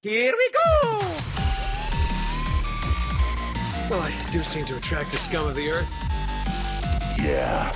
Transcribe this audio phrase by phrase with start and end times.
[0.00, 0.98] Here we go!
[3.90, 5.92] Well, I do seem to attract the scum of the earth.
[7.20, 7.72] Yeah,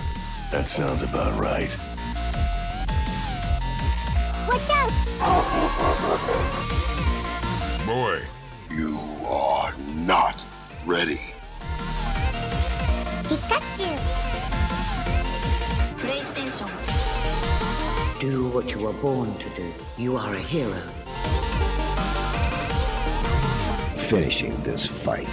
[0.52, 1.76] that sounds about right.
[4.46, 4.92] Watch out!
[7.86, 8.20] Boy,
[8.70, 10.46] You are not
[10.86, 11.34] ready.
[13.24, 13.98] Pikachu!
[18.20, 19.72] Do what you were born to do.
[19.98, 20.80] You are a hero.
[24.12, 25.26] Finishing this fight.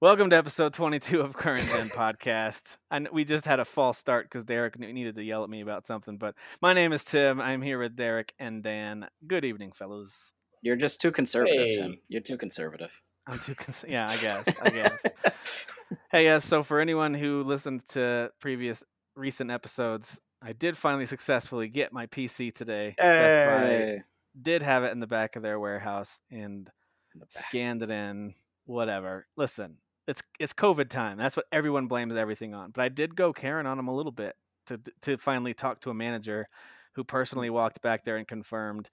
[0.00, 2.76] Welcome to episode 22 of Current Gen Podcast.
[2.92, 5.88] And we just had a false start because Derek needed to yell at me about
[5.88, 6.16] something.
[6.16, 7.40] But my name is Tim.
[7.40, 9.08] I'm here with Derek and Dan.
[9.26, 10.32] Good evening, fellows.
[10.62, 11.76] You're just too conservative, Hey.
[11.78, 11.98] Tim.
[12.06, 13.02] You're too conservative.
[13.26, 14.48] I'm too cons- yeah, I guess.
[14.62, 15.66] I guess.
[16.12, 16.44] hey, yes.
[16.44, 18.84] So for anyone who listened to previous
[19.16, 22.94] recent episodes, I did finally successfully get my PC today.
[22.98, 24.02] Best Buy Hey.
[24.40, 26.68] did have it in the back of their warehouse and
[27.14, 27.44] In the back.
[27.48, 28.34] scanned it in.
[28.64, 29.26] Whatever.
[29.36, 31.18] Listen, it's it's COVID time.
[31.18, 32.70] That's what everyone blames everything on.
[32.70, 34.34] But I did go Karen on them a little bit
[34.66, 36.48] to to finally talk to a manager
[36.94, 38.90] who personally walked back there and confirmed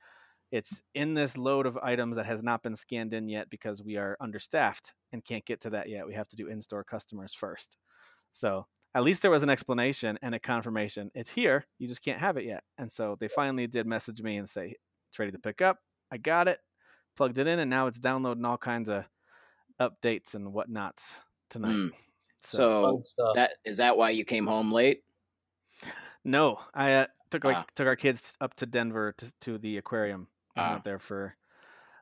[0.51, 3.97] it's in this load of items that has not been scanned in yet because we
[3.97, 6.07] are understaffed and can't get to that yet.
[6.07, 7.77] We have to do in-store customers first.
[8.33, 11.11] So at least there was an explanation and a confirmation.
[11.13, 11.65] It's here.
[11.77, 12.63] You just can't have it yet.
[12.77, 14.75] And so they finally did message me and say
[15.09, 15.77] it's ready to pick up.
[16.11, 16.59] I got it,
[17.15, 19.05] plugged it in, and now it's downloading all kinds of
[19.79, 21.75] updates and whatnots tonight.
[21.75, 21.91] Mm.
[22.43, 25.03] So, So that is that why you came home late?
[26.23, 27.65] no, I uh, took our, Ah.
[27.75, 30.27] took our kids up to Denver to, to the aquarium.
[30.55, 30.75] We went Ah.
[30.75, 31.35] out there for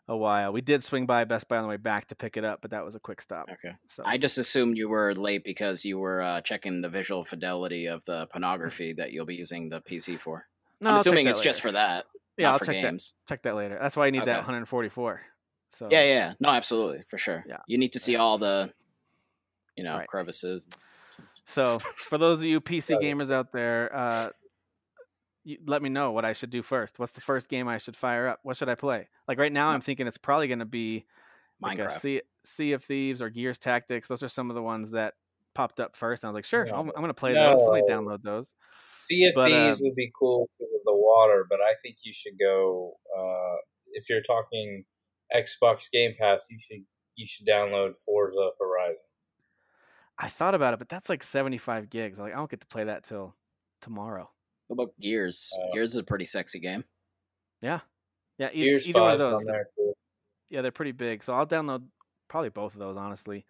[0.07, 0.53] a while.
[0.53, 2.71] We did swing by Best Buy on the way back to pick it up, but
[2.71, 3.49] that was a quick stop.
[3.51, 3.75] Okay.
[3.87, 7.87] So I just assumed you were late because you were uh, checking the visual fidelity
[7.87, 10.47] of the pornography that you'll be using the PC for.
[10.79, 12.05] no, I'm I'll assuming it's just for that,
[12.37, 13.13] yeah, not I'll for check games.
[13.27, 13.77] that check that later.
[13.81, 15.21] That's why I need that 144.
[15.69, 16.33] So Yeah, yeah.
[16.39, 17.43] No, absolutely, for sure.
[17.47, 17.57] Yeah.
[17.67, 18.71] You need to see all the,
[19.75, 20.07] you know, Right.
[20.07, 20.67] crevices.
[21.45, 24.29] So for those of you PC gamers out there, uh,
[25.65, 26.99] let me know what I should do first.
[26.99, 28.39] What's the first game I should fire up?
[28.43, 29.07] What should I play?
[29.27, 31.05] Like right now, I'm thinking it's probably going to be
[31.61, 31.99] like a Minecraft.
[31.99, 34.07] sea, sea of Thieves or Gears Tactics.
[34.07, 35.13] Those are some of the ones that
[35.55, 36.23] popped up first.
[36.23, 36.73] And I was like, sure, No.
[36.75, 37.59] I'm, I'm going to play those.
[37.67, 38.01] Let me No.
[38.01, 38.53] download those.
[39.05, 42.13] Sea of But, Thieves would be cool because of the water, but I think you
[42.13, 42.93] should go.
[43.17, 43.55] Uh,
[43.93, 44.83] if you're talking
[45.33, 46.83] Xbox Game Pass, you should
[47.15, 49.03] you should download Forza Horizon.
[50.19, 52.19] I thought about it, but that's like 75 gigs.
[52.19, 53.35] Like I don't get to play that till
[53.81, 54.29] tomorrow.
[54.67, 55.51] What about Gears?
[55.57, 56.83] Uh, Gears is a pretty sexy game.
[57.61, 57.79] Yeah,
[58.37, 58.49] yeah.
[58.53, 59.43] E- Gears either one of those.
[59.43, 59.93] they're- there
[60.49, 61.23] yeah, they're pretty big.
[61.23, 61.83] So I'll download
[62.29, 63.45] probably both of those honestly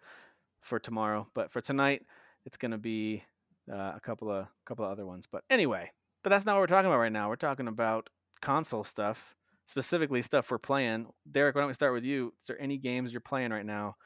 [0.60, 1.28] for tomorrow.
[1.34, 2.04] But for tonight,
[2.44, 3.22] it's gonna be
[3.70, 5.26] uh, a couple of couple of other ones.
[5.30, 5.92] But anyway,
[6.22, 7.28] but that's not what we're talking about right now.
[7.28, 8.08] We're talking about
[8.40, 9.36] console stuff,
[9.66, 11.06] specifically stuff we're playing.
[11.30, 12.32] Derek, why don't we start with you?
[12.40, 13.96] Is there any games you're playing right now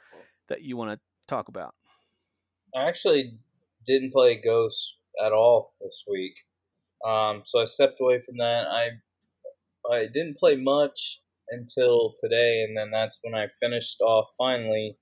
[0.49, 1.75] that you want to talk about?
[2.75, 3.35] I actually
[3.87, 6.35] didn't play Ghost at all this week,
[7.07, 8.65] um, so I stepped away from that.
[8.71, 8.91] I
[9.93, 11.21] I didn't play much
[11.51, 14.97] until today, and then that's when I finished off finally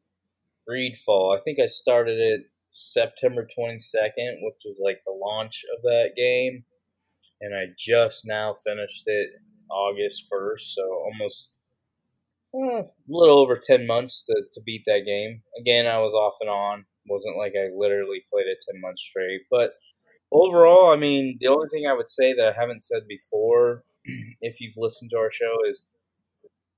[0.69, 1.37] Greedfall.
[1.39, 6.13] I think I started it September twenty second, which was like the launch of that
[6.17, 6.65] game,
[7.41, 9.31] and I just now finished it
[9.71, 11.51] August first, so almost
[12.55, 15.43] eh, a little over 10 months to, to beat that game.
[15.61, 16.85] Again, I was off and on.
[17.09, 19.43] Wasn't like I literally played it 10 months straight.
[19.51, 19.75] But
[20.33, 23.85] overall, I mean, the only thing I would say that I haven't said before,
[24.41, 25.85] if you've listened to our show, is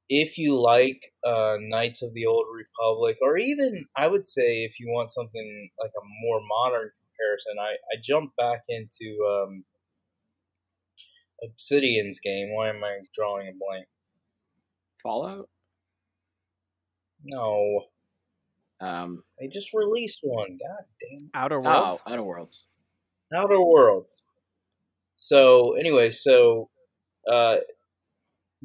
[0.09, 4.79] if you like uh, Knights of the Old Republic, or even I would say if
[4.79, 9.65] you want something like a more modern comparison, I, I jumped back into um,
[11.43, 12.55] Obsidian's game.
[12.55, 13.87] Why am I drawing a blank?
[15.03, 15.49] Fallout.
[17.25, 17.85] No,
[18.81, 20.59] Um, they just released one.
[20.59, 21.31] God damn.
[21.35, 22.03] Outer oh, Worlds.
[22.07, 22.67] Outer Worlds.
[23.35, 24.23] Outer Worlds.
[25.15, 26.69] So anyway, so
[27.31, 27.59] uh,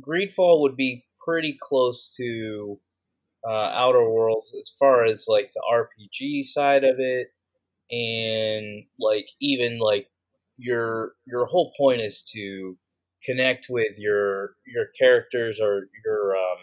[0.02, 2.80] Greedfall would be pretty close to
[3.48, 7.28] uh, Outer Worlds as far as like the RPG side of it,
[7.92, 10.10] and like even like
[10.58, 12.78] your your whole point is to
[13.24, 16.58] connect with your your characters or your um.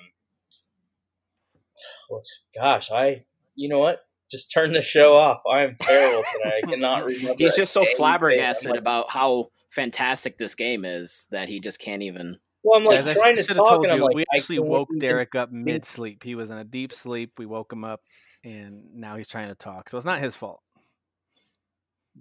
[2.55, 3.25] Gosh, I
[3.55, 4.01] you know what?
[4.31, 5.39] Just turn the show off.
[5.51, 6.61] I am terrible today.
[6.65, 7.35] I cannot remember.
[7.39, 12.03] He's just so flabbergasted like- about how fantastic this game is that he just can't
[12.03, 12.39] even.
[12.63, 14.89] Well, I'm like Guys, I trying to talk, told and I'm like, we actually woke
[14.99, 16.23] Derek up mid sleep.
[16.23, 17.33] He was in a deep sleep.
[17.37, 18.01] We woke him up,
[18.43, 19.91] and now he's trying to talk.
[19.91, 20.63] So it's not his fault.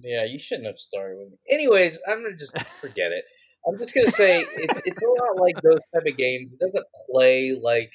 [0.01, 1.37] Yeah, you shouldn't have started with me.
[1.49, 3.23] Anyways, I'm gonna just forget it.
[3.65, 6.51] I'm just gonna say it's it's a lot like those type of games.
[6.51, 7.91] It doesn't play like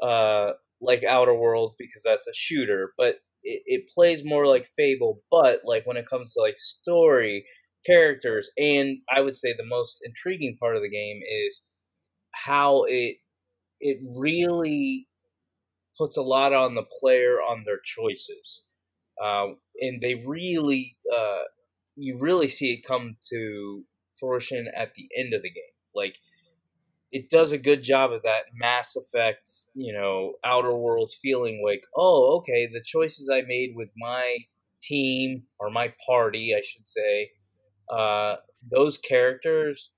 [0.00, 5.22] uh like Outer Worlds because that's a shooter, but it, it plays more like Fable.
[5.30, 7.44] But like when it comes to like story,
[7.86, 11.62] characters, and I would say the most intriguing part of the game is
[12.32, 13.16] how it
[13.80, 15.08] it really
[15.98, 18.62] puts a lot on the player on their choices,
[19.22, 19.48] uh,
[19.80, 21.42] and they really uh,
[21.96, 23.84] you really see it come to
[24.18, 25.64] fruition at the end of the game.
[25.94, 26.16] Like
[27.12, 31.82] it does a good job of that Mass Effect, you know, Outer Worlds feeling like,
[31.96, 34.36] oh, okay, the choices I made with my
[34.82, 37.30] team or my party, I should say,
[37.92, 38.36] uh,
[38.70, 39.90] those characters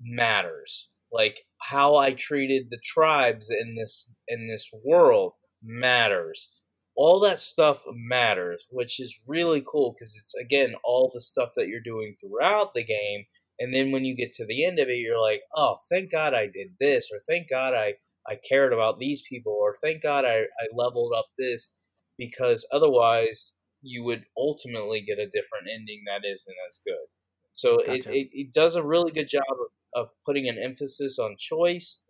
[0.00, 0.88] matters.
[1.12, 5.32] Like how I treated the tribes in this in this world
[5.62, 6.48] matters.
[6.96, 11.68] All that stuff matters, which is really cool because it's again all the stuff that
[11.68, 13.24] you're doing throughout the game
[13.60, 16.34] and then when you get to the end of it, you're like, oh, thank God
[16.34, 17.94] I did this, or thank God I,
[18.28, 21.70] I cared about these people, or thank God I, I leveled up this,
[22.18, 27.06] because otherwise you would ultimately get a different ending that isn't as good.
[27.52, 27.92] So Gotcha.
[27.92, 32.00] it, it, it does a really good job of, of putting an emphasis on choice.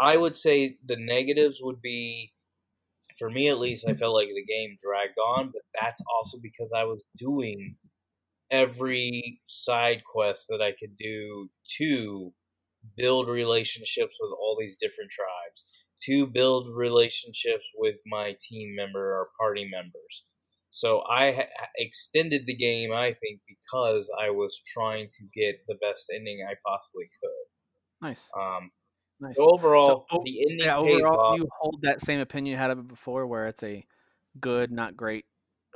[0.00, 2.32] I would say the negatives would be,
[3.18, 6.70] for me at least, I felt like the game dragged on, but that's also because
[6.74, 7.74] I was doing
[8.50, 12.32] every side quest that I could do to
[12.96, 15.64] build relationships with all these different tribes,
[16.04, 20.24] to build relationships with my team member or party members.
[20.70, 25.76] So I ha- extended the game, I think, because I was trying to get the
[25.76, 27.46] best ending I possibly could.
[28.00, 28.70] Nice, Um,
[29.20, 29.50] nice.
[29.78, 32.78] so overall, o- the ending yeah, overall, you hold that same opinion you had of
[32.80, 33.86] it before, where it's a
[34.40, 35.26] good, not great,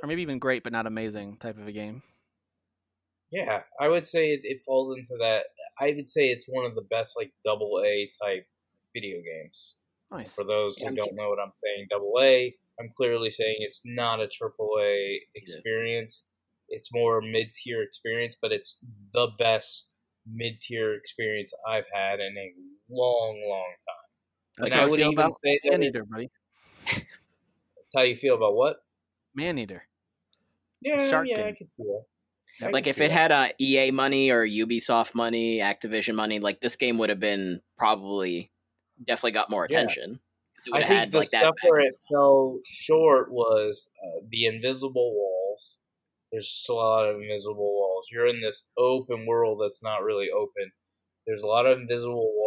[0.03, 2.03] or maybe even great but not amazing type of a game.
[3.33, 5.45] Yeah, I would say it, it falls into that.
[5.79, 8.45] I would say it's one of the best like double A type
[8.93, 9.73] video games.
[10.11, 10.35] Nice.
[10.35, 13.55] For those Yeah, who I'm don't know what I'm saying, double A, I'm clearly saying
[13.59, 16.21] it's not a triple A experience.
[16.69, 18.77] It's more mid tier experience, but it's
[19.13, 19.87] the best
[20.31, 22.53] mid tier experience I've had in a
[22.89, 24.09] long, long time.
[24.59, 26.29] That's and how I would feel even about say that Man it- Eater, buddy.
[26.85, 28.77] that's how you feel about what?
[29.33, 29.87] Man Eater.
[30.81, 31.55] Yeah, Shark yeah, I game.
[31.55, 32.03] can see that.
[32.61, 33.11] I like if it that.
[33.11, 37.61] had uh, EA money or Ubisoft money, Activision money, like this game would have been
[37.77, 38.51] probably
[39.03, 40.19] definitely got more Yeah.
[40.65, 41.41] It would I have think had the like that.
[41.41, 45.77] stuff where it fell short was uh, the invisible walls.
[46.31, 48.07] There's just a lot of invisible walls.
[48.11, 50.71] You're in this open world that's not really open.
[51.27, 52.42] There's a lot of invisible walls.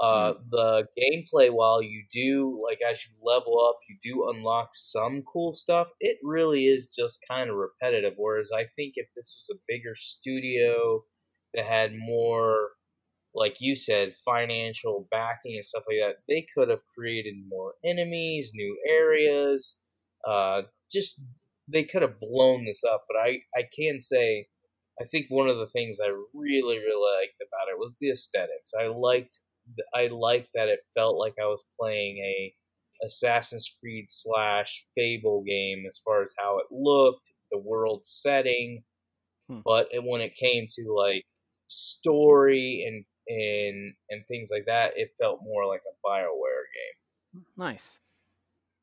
[0.00, 5.22] Uh, The gameplay, while you do like as you level up, you do unlock some
[5.22, 5.88] cool stuff.
[6.00, 8.14] It really is just kind of repetitive.
[8.16, 11.04] Whereas I think if this was a bigger studio
[11.54, 12.70] that had more
[13.34, 18.50] like you said, financial backing and stuff like that, they could have created more enemies,
[18.54, 19.74] new areas.
[20.26, 21.20] Uh, just
[21.68, 23.04] they could have blown this up.
[23.08, 24.46] But I, I can say,
[25.00, 28.72] I think one of the things I really, really liked about it was the aesthetics.
[28.78, 29.38] I liked,
[29.94, 32.54] I liked that it felt like I was playing a
[33.04, 38.82] Assassin's Creed slash Fable game as far as how it looked, the world setting.
[39.48, 39.60] Hmm.
[39.64, 41.24] But it, when it came to like
[41.66, 46.66] story and and and things like that, it felt more like a Bioware
[47.34, 47.44] game.
[47.56, 47.98] Nice.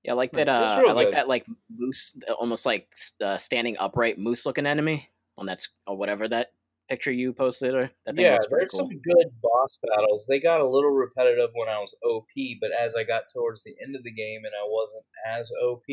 [0.04, 0.46] Yeah, I like Nice.
[0.46, 0.50] that.
[0.50, 1.14] Uh, I like good.
[1.16, 6.28] that like moose, almost like uh, standing upright moose looking enemy on that or whatever
[6.28, 6.52] that
[6.90, 7.74] picture you posted.
[7.74, 8.82] Or that thing yeah, there's cool.
[8.82, 10.26] some good boss battles.
[10.28, 12.28] They got a little repetitive when I was OP,
[12.62, 15.86] but as I got towards the end of the game and I wasn't as OP,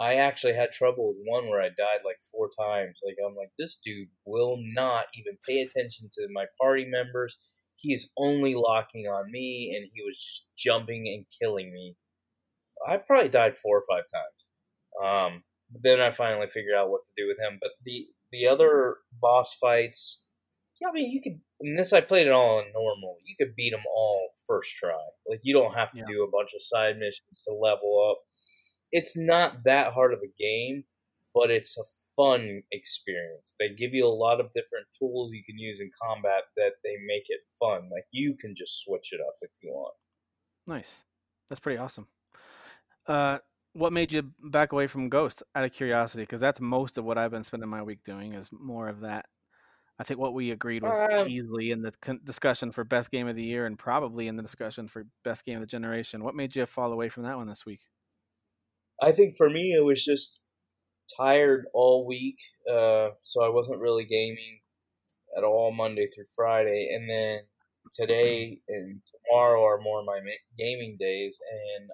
[0.00, 2.98] I actually had trouble with one where I died like four times.
[3.04, 7.36] Like I'm like, this dude will not even pay attention to my party members.
[7.76, 11.96] He is only locking on me, and he was just jumping and killing me.
[12.86, 15.32] I probably died four or five times.
[15.34, 17.58] Um, but then I finally figured out what to do with him.
[17.60, 20.20] But the the other boss fights,
[20.80, 21.40] yeah, I mean, you could.
[21.60, 23.18] And this I played it all on normal.
[23.24, 24.96] You could beat them all first try.
[25.28, 26.06] Like you don't have to Yeah.
[26.08, 28.18] do a bunch of side missions to level up.
[28.92, 30.84] It's not that hard of a game,
[31.34, 31.84] but it's a
[32.16, 33.54] fun experience.
[33.58, 36.96] They give you a lot of different tools you can use in combat that they
[37.06, 37.88] make it fun.
[37.90, 39.94] Like you can just switch it up if you want.
[40.66, 41.04] Nice.
[41.48, 42.08] That's pretty awesome.
[43.06, 43.38] Uh,
[43.72, 46.22] what made you back away from Ghost out of curiosity?
[46.22, 49.26] Because that's most of what I've been spending my week doing is more of that.
[49.98, 51.92] I think what we agreed was Um, easily in the
[52.24, 55.56] discussion for best game of the year and probably in the discussion for best game
[55.56, 56.24] of the generation.
[56.24, 57.82] What made you fall away from that one this week?
[59.02, 60.40] I think for me it was just
[61.18, 64.60] tired all week, uh, so I wasn't really gaming
[65.36, 67.40] at all Monday through Friday, and then
[67.94, 70.20] today and tomorrow are more my
[70.58, 71.90] gaming days, and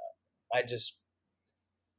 [0.55, 0.97] I just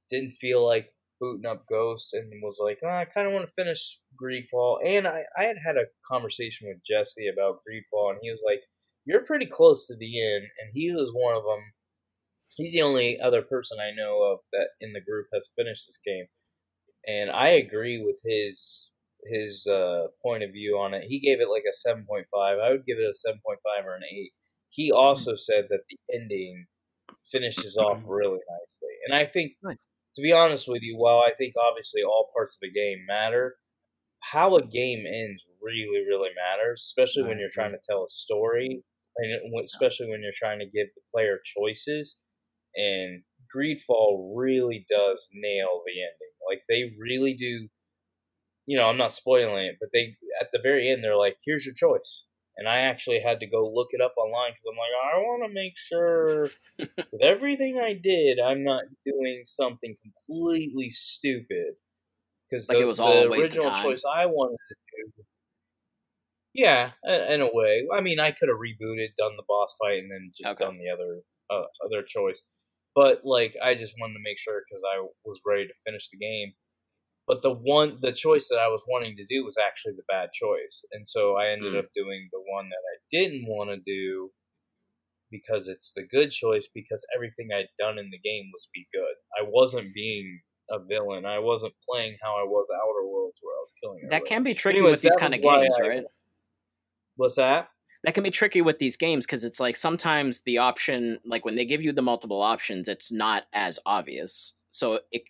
[0.10, 3.54] didn't feel like booting up Ghost, and was like, oh, I kind of want to
[3.54, 8.30] finish Greedfall, and I I had had a conversation with Jesse about Greedfall, and he
[8.30, 8.62] was like,
[9.06, 11.64] you're pretty close to the end, and he was one of them.
[12.56, 16.00] He's the only other person I know of that in the group has finished this
[16.06, 16.26] game,
[17.08, 18.92] and I agree with his
[19.32, 21.04] his uh, point of view on it.
[21.04, 22.60] He gave it like a seven point five.
[22.60, 24.32] I would give it a seven point five or an eight.
[24.70, 26.66] He also said that the ending
[27.32, 29.88] finishes off really nicely, and I think, Nice.
[30.18, 33.58] To be honest with you, while I think obviously all parts of a game matter,
[34.20, 37.86] how a game ends really, really matters, especially when you're trying mm-hmm.
[37.86, 38.82] to tell a story,
[39.18, 42.18] and especially when you're trying to give the player choices.
[42.76, 43.22] And
[43.56, 46.34] Greedfall really does nail the ending.
[46.50, 47.68] Like they really do.
[48.66, 51.64] You know, I'm not spoiling it, but they at the very end they're like, "Here's
[51.64, 52.26] your choice,"
[52.58, 55.44] and I actually had to go look it up online because I'm like, I want
[55.48, 56.54] to make sure
[57.12, 61.76] with everything I did, I'm not doing something completely stupid.
[62.50, 64.76] Because Like the, it was all the a waste of original choice I wanted to
[65.18, 65.24] do.
[66.54, 67.88] Yeah, in, in a way.
[67.94, 70.58] I mean, I could have rebooted, done the boss fight, and then just Okay.
[70.58, 72.42] done the other uh, other choice.
[72.96, 76.18] But like, I just wanted to make sure because I was ready to finish the
[76.18, 76.54] game.
[77.28, 80.30] But the one, the choice that I was wanting to do was actually the bad
[80.34, 81.80] choice, and so I ended Mm.
[81.80, 84.32] up doing the one that I didn't want to do
[85.30, 89.16] because it's the good choice because everything I'd done in the game was be good.
[89.38, 91.26] I wasn't being a villain.
[91.26, 94.30] I wasn't playing how I was Outer Worlds where I was killing That everybody.
[94.30, 96.06] can be tricky Anyways, with these kind of games, I- right?
[97.18, 97.70] What's that?
[98.04, 101.56] That can be tricky with these games because it's like sometimes the option, like when
[101.56, 104.54] they give you the multiple options, it's not as obvious.
[104.70, 105.24] So it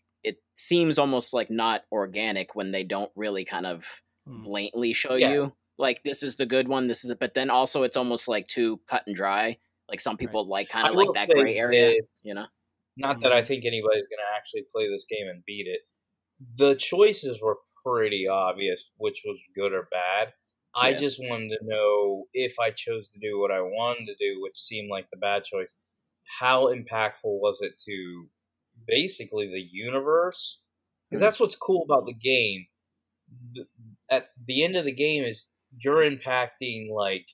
[0.57, 4.43] seems almost like not organic when they don't really kind of Hmm.
[4.43, 5.31] blatantly show Yeah.
[5.31, 7.19] you like this is the good one, this is it.
[7.19, 9.57] But then also it's almost like too cut and dry.
[9.87, 12.47] Like some people like kind of like that gray area, you know.
[12.97, 15.81] Not that I think anybody's going to actually play this game and beat it.
[16.57, 20.33] The choices were pretty obvious, which was good or bad.
[20.75, 24.41] I just wanted to know if I chose to do what I wanted to do,
[24.41, 25.73] which seemed like the bad choice,
[26.39, 28.29] how impactful was it to
[28.87, 30.59] basically the universe?
[31.09, 32.67] Because that's what's cool about the game.
[34.09, 37.25] At the end of the game is you're impacting like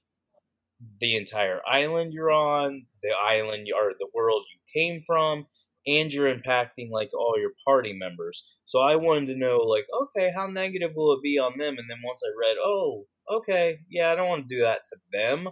[1.00, 5.48] the entire island you're on, the island you- or the world you came from,
[5.86, 8.44] and you're impacting like all your party members.
[8.66, 11.78] So I wanted to know like, okay, how negative will it be on them?
[11.78, 14.98] And then once I read, oh, okay, yeah, I don't want to do that to
[15.12, 15.50] them.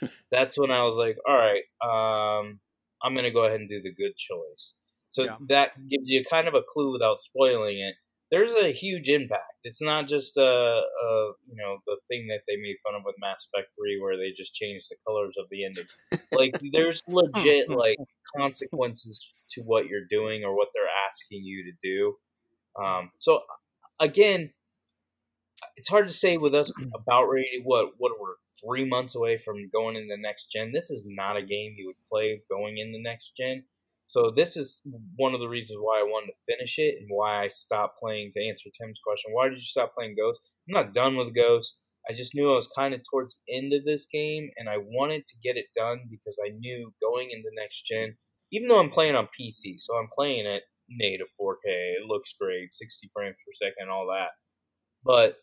[0.30, 2.60] That's when I was like, all right, um,
[3.02, 4.74] I'm gonna go ahead and do the good choice.
[5.14, 5.36] So Yeah.
[5.48, 7.94] that gives you kind of a clue without spoiling it.
[8.32, 9.60] There's a huge impact.
[9.62, 13.14] It's not just a, a you know the thing that they made fun of with
[13.20, 15.86] Mass Effect Three, where they just changed the colors of the ending.
[16.32, 17.74] Like there's legit hmm.
[17.74, 17.98] like
[18.36, 22.16] consequences to what you're doing or what they're asking you to do.
[22.82, 23.42] Um, so
[24.00, 24.52] again,
[25.76, 27.60] it's hard to say with us about ready.
[27.62, 30.72] What what we're three months away from going in the next gen.
[30.72, 33.64] This is not a game you would play going in the next gen.
[34.08, 34.80] So this is
[35.16, 38.32] one of the reasons why I wanted to finish it and why I stopped playing.
[38.34, 40.40] To answer Tim's question, why did you stop playing Ghost?
[40.68, 41.78] I'm not done with Ghost.
[42.08, 44.76] I just knew I was kind of towards the end of this game, and I
[44.78, 48.18] wanted to get it done because I knew going into next gen,
[48.52, 51.94] even though I'm playing on PC, so I'm playing it native 4K.
[51.98, 54.32] It looks great, 60 frames per second, all that.
[55.04, 55.38] But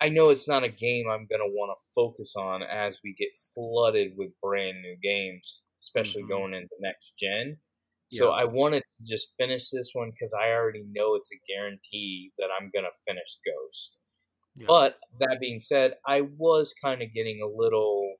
[0.00, 3.14] I know it's not a game I'm going to want to focus on as we
[3.14, 6.28] get flooded with brand new games, especially Mhm.
[6.28, 7.60] going into next gen.
[8.18, 12.32] So I wanted to just finish this one because I already know it's a guarantee
[12.38, 13.96] that I'm going to finish Ghost.
[14.56, 14.66] Yeah.
[14.68, 18.14] But that being said, I was kind of getting a little.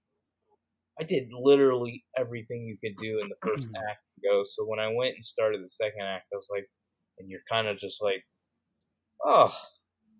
[1.01, 4.55] I did literally everything you could do in the first act of Ghost.
[4.57, 6.69] So when I went and started the second act, I was like,
[7.19, 8.25] and you're kind of just like,
[9.25, 9.57] oh,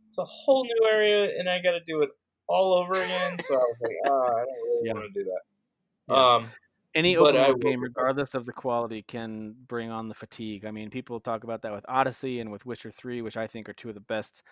[0.09, 2.11] it's a whole new area, and I got to do it
[2.49, 3.39] all over again.
[3.43, 4.93] So I was like, ah, I don't really Yeah.
[4.95, 6.13] want to do that.
[6.13, 6.35] Yeah.
[6.35, 6.51] Um,
[6.95, 10.65] Any open world game, regardless of the quality, can bring on the fatigue.
[10.65, 13.69] I mean, people talk about that with Odyssey and with Witcher 3, which I think
[13.69, 14.43] are two of the best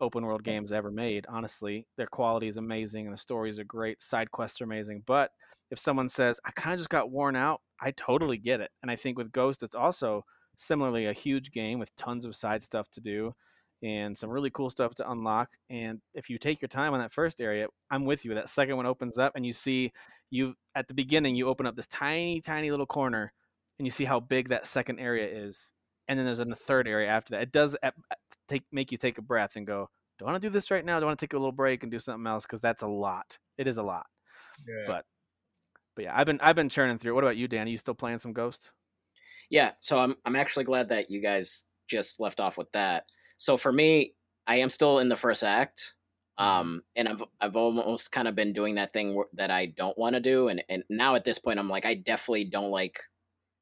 [0.00, 1.26] open world games ever made.
[1.28, 4.00] Honestly, their quality is amazing and the stories are great.
[4.00, 5.02] Side quests are amazing.
[5.06, 5.32] But
[5.70, 8.70] if someone says, I kind of just got worn out, I totally get it.
[8.82, 10.24] And I think with Ghost, it's also
[10.56, 13.34] similarly a huge game with tons of side stuff to do
[13.82, 15.50] and some really cool stuff to unlock.
[15.70, 18.34] And if you take your time on that first area, I'm with you.
[18.34, 19.92] That second one opens up and you see
[20.30, 23.32] you at the beginning you open up this tiny tiny little corner
[23.78, 25.72] and you see how big that second area is
[26.08, 27.76] and then there's a third area after that it does
[28.48, 30.84] take make you take a breath and go, do I want to do this right
[30.84, 30.98] now?
[30.98, 32.44] Do I want to take a little break and do something else?
[32.44, 33.38] Because that's a lot.
[33.56, 34.06] It is a lot.
[34.66, 34.84] Yeah.
[34.86, 35.04] But
[35.94, 37.14] but yeah, I've been I've been churning through.
[37.14, 37.66] What about you, Dan?
[37.66, 38.72] Are you still playing some Ghost?
[39.50, 43.04] Yeah, so I'm I'm actually glad that you guys just left off with that.
[43.36, 44.14] So for me,
[44.46, 45.94] I am still in the first act.
[46.38, 50.14] Um, and I've I've almost kind of been doing that thing that I don't want
[50.14, 53.00] to do, and and now at this point, I'm like, I definitely don't like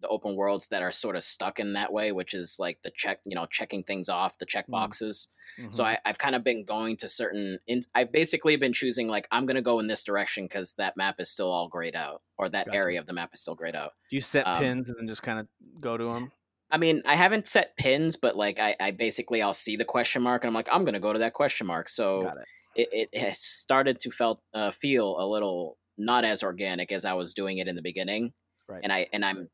[0.00, 2.90] the open worlds that are sort of stuck in that way, which is like the
[2.90, 4.72] check, you know, checking things off, the check Mm.
[4.72, 5.28] boxes.
[5.70, 5.86] So Mhm.
[5.86, 7.58] I, I've kind of been going to certain.
[7.66, 11.16] In, I've basically been choosing like I'm gonna go in this direction because that map
[11.18, 12.72] is still all grayed out, or that Gotcha.
[12.72, 13.92] area of the map is still grayed out.
[14.10, 15.48] do you set um, pins and then just kind of
[15.80, 16.32] go to them?
[16.70, 20.22] I mean, I haven't set pins, but like I, I basically I'll see the question
[20.22, 21.88] mark and I'm like, I'm gonna go to that question mark.
[21.88, 22.34] So
[22.76, 23.08] it.
[23.12, 27.34] it, has started to felt uh, feel a little not as organic as I was
[27.34, 28.32] doing it in the beginning.
[28.68, 28.84] Right.
[28.84, 29.48] And I and I'm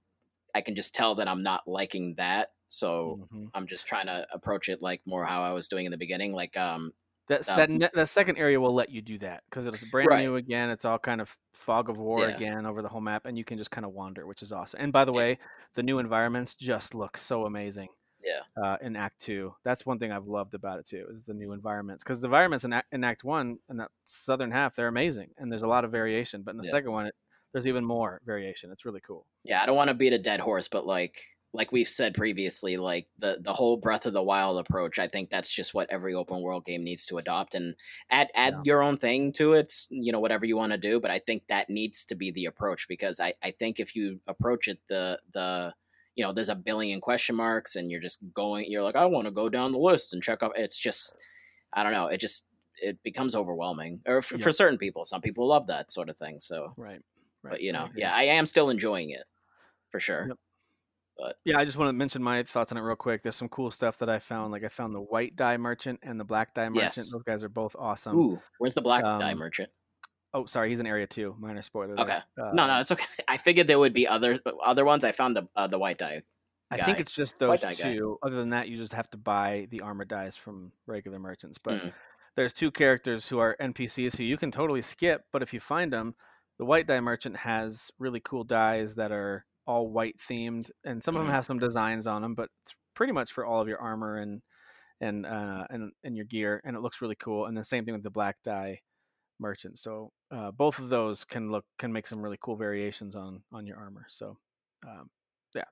[0.54, 2.50] I can just tell that I'm not liking that.
[2.68, 3.52] So Mhm.
[3.54, 6.32] I'm just trying to approach it like more how I was doing in the beginning.
[6.34, 6.92] Like um
[7.28, 10.10] That's um, that ne- that second area will let you do that because it's brand
[10.10, 10.16] Right.
[10.16, 10.70] new again.
[10.70, 12.28] It's all kind of fog of war Yeah.
[12.28, 14.80] again over the whole map, and you can just kind of wander, which is awesome.
[14.80, 15.24] And by the Yeah.
[15.24, 15.38] way,
[15.74, 17.88] the new environments just look so amazing.
[18.22, 18.42] Yeah.
[18.62, 21.52] Uh, in Act Two, that's one thing I've loved about it too, is the new
[21.52, 22.04] environments.
[22.04, 25.50] Because the environments in Act, in Act One and that southern half, they're amazing, and
[25.50, 26.42] there's a lot of variation.
[26.42, 26.70] But in the Yeah.
[26.70, 27.14] second one, it,
[27.52, 28.70] there's even more variation.
[28.70, 29.26] It's really cool.
[29.44, 31.20] yeah, I don't want to beat a dead horse, but like
[31.54, 35.28] like we've said previously, like the the whole Breath of the Wild approach, I think
[35.30, 37.74] that's just what every open world game needs to adopt and
[38.10, 38.62] add add Yeah.
[38.64, 39.74] your own thing to it.
[39.90, 42.46] You know, whatever you want to do, but I think that needs to be the
[42.46, 45.74] approach because I I think if you approach it the the
[46.14, 49.26] you know there's a billion question marks and you're just going you're like I want
[49.26, 51.14] to go down the list and check off it's just
[51.72, 52.44] I don't know it just
[52.80, 54.38] it becomes overwhelming or f- Yeah.
[54.42, 57.00] for certain people some people love that sort of thing so Right.
[57.42, 57.52] Right.
[57.52, 58.02] but you know agree.
[58.02, 59.24] yeah I am still enjoying it
[59.90, 60.38] for sure Yep.
[61.44, 63.22] Yeah, I just want to mention my thoughts on it real quick.
[63.22, 64.50] There's some cool stuff that I found.
[64.50, 66.96] Like I found the white dye merchant and the black dye merchant.
[66.96, 67.12] Yes.
[67.12, 68.16] Those guys are both awesome.
[68.16, 69.70] Ooh, where's the black dye um, merchant?
[70.34, 71.36] Oh, sorry, he's in area two.
[71.38, 71.94] Minor spoiler.
[71.96, 72.04] there.
[72.04, 72.16] Okay.
[72.40, 73.04] Uh, No, no, it's okay.
[73.28, 75.04] I figured there would be other other ones.
[75.04, 76.22] I found the uh, the white dye.
[76.70, 77.94] I think it's just those dye guy.
[77.94, 78.18] two.
[78.22, 81.58] Other than that, you just have to buy the armor dyes from regular merchants.
[81.58, 81.92] But Mm.
[82.34, 85.26] there's two characters who are NPCs who you can totally skip.
[85.32, 86.14] But if you find them,
[86.58, 91.14] the white dye merchant has really cool dyes that are all white themed, and some
[91.14, 91.26] of Mhm.
[91.26, 92.34] them have some designs on them.
[92.34, 94.40] But it's pretty much for all of your armor and
[94.98, 97.44] and uh, and and your gear, and it looks really cool.
[97.44, 98.80] And the same thing with the black dye
[99.38, 99.78] merchant.
[99.78, 103.66] So uh, both of those can look can make some really cool variations on on
[103.66, 104.06] your armor.
[104.08, 104.38] So
[104.86, 105.10] um,
[105.54, 105.64] yeah,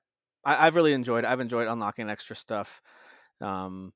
[0.44, 1.24] I, I've really enjoyed.
[1.24, 2.80] I've enjoyed unlocking extra stuff.
[3.40, 3.92] Um,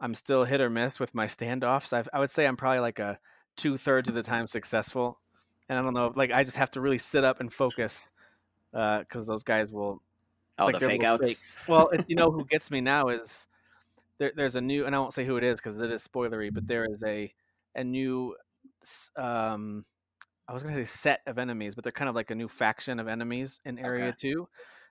[0.00, 1.92] I'm still hit or miss with my standoffs.
[1.92, 3.18] I've, I would say I'm probably like a
[3.56, 5.20] two thirds of the time successful,
[5.68, 6.12] and I don't know.
[6.14, 8.10] Like I just have to really sit up and focus
[8.72, 10.02] because those guys will
[10.58, 11.28] Oh, like the fake outs.
[11.28, 11.58] fakes.
[11.66, 13.46] Well, you know who gets me now is
[14.18, 16.52] there, there's a new, and I won't say who it is because it is spoilery,
[16.52, 17.32] but there is a
[17.74, 18.36] a new,
[19.16, 19.84] um,
[20.48, 22.98] I was gonna say set of enemies, but they're kind of like a new faction
[23.00, 24.16] of enemies in Area Okay.
[24.18, 24.48] Two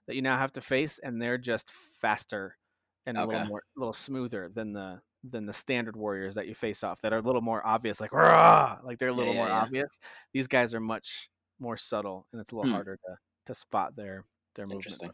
[0.08, 1.70] that you now have to face, and they're just
[2.02, 2.58] faster
[3.06, 6.56] and a little more, a little smoother than the than the standard warriors that you
[6.56, 9.40] face off that are a little more obvious, like rah, like they're a little yeah,
[9.40, 9.64] more yeah.
[9.64, 10.00] obvious.
[10.34, 12.72] These guys are much more subtle, and it's a little Hmm.
[12.72, 15.14] harder to to spot their their movement.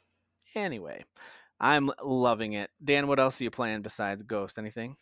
[0.56, 1.04] Anyway,
[1.60, 2.70] I'm loving it.
[2.84, 4.58] Dan, what else are you playing besides Ghost?
[4.60, 4.96] Anything?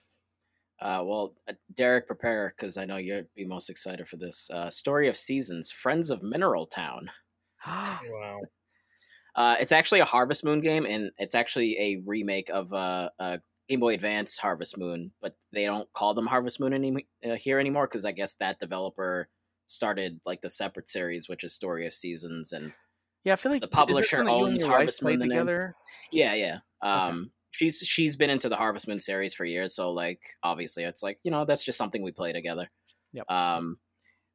[0.79, 4.49] Uh, well, uh, Derek, prepare because I know you'd be most excited for this.
[4.51, 7.11] Uh, Story of Seasons: Friends of Mineral Town.
[7.67, 8.41] Wow.
[9.35, 13.38] Uh, it's actually a Harvest Moon game, and it's actually a remake of uh, uh,
[13.67, 17.59] Game Boy Advance Harvest Moon, but they don't call them Harvest Moon any- uh, here
[17.59, 19.27] anymore because I guess that developer
[19.65, 22.71] started like the separate series, which is Story of Seasons, and
[23.25, 25.39] yeah, I feel like The publisher one that you and owns Harvest Moon, the name?
[25.39, 25.75] together.
[26.11, 26.59] yeah, yeah.
[26.83, 27.29] Okay.
[27.56, 31.20] She's she's been into the Harvest Moon series for years, so like obviously it's like
[31.24, 32.70] you know that's just something we play together.
[33.13, 33.30] Yep.
[33.30, 33.80] Um,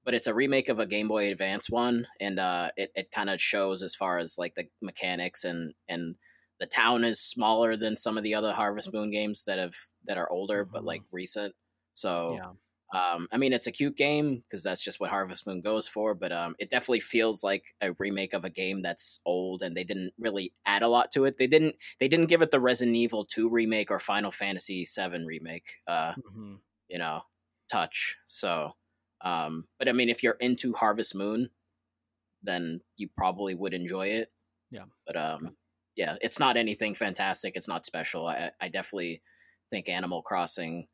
[0.04, 3.30] but it's a remake of a Game Boy Advance one, and uh, it it kind
[3.30, 6.16] of shows as far as like the mechanics and and
[6.58, 10.18] the town is smaller than some of the other Harvest Moon games that have that
[10.18, 10.86] are older but Mhm.
[10.86, 11.54] like recent.
[11.94, 12.52] So Yeah,
[12.92, 16.14] um, I mean, it's a cute game because that's just what Harvest Moon goes for.
[16.14, 19.84] But um, it definitely feels like a remake of a game that's old, and they
[19.84, 21.38] didn't really add a lot to it.
[21.38, 21.76] They didn't.
[22.00, 25.80] They didn't give it the Resident Evil Two remake or Final Fantasy Seven remake.
[25.86, 26.54] Uh, hmm
[26.90, 27.22] you know,
[27.70, 28.18] touch.
[28.26, 28.74] So,
[29.22, 31.48] um, but I mean, if you're into Harvest Moon,
[32.42, 34.30] then you probably would enjoy it.
[34.70, 34.84] Yeah.
[35.06, 35.56] But um,
[35.96, 37.54] yeah, it's not anything fantastic.
[37.56, 38.26] It's not special.
[38.26, 39.22] I, I definitely
[39.70, 40.88] think Animal Crossing,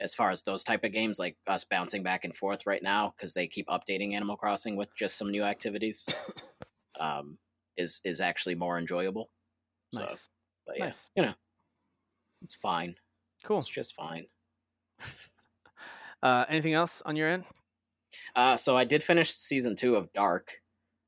[0.00, 3.14] as far as those type of games, like us bouncing back and forth right now
[3.16, 6.06] because they keep updating Animal Crossing with just some new activities,
[7.00, 7.38] um,
[7.76, 9.30] is is actually more enjoyable.
[9.94, 10.28] So, nice,
[10.66, 11.10] but yeah, nice.
[11.16, 11.34] you know,
[12.42, 12.96] it's fine.
[13.44, 13.58] Cool.
[13.58, 14.26] It's just fine.
[16.22, 17.44] Uh, anything else on your end,
[18.34, 20.60] Uh, so I did finish season two of Dark.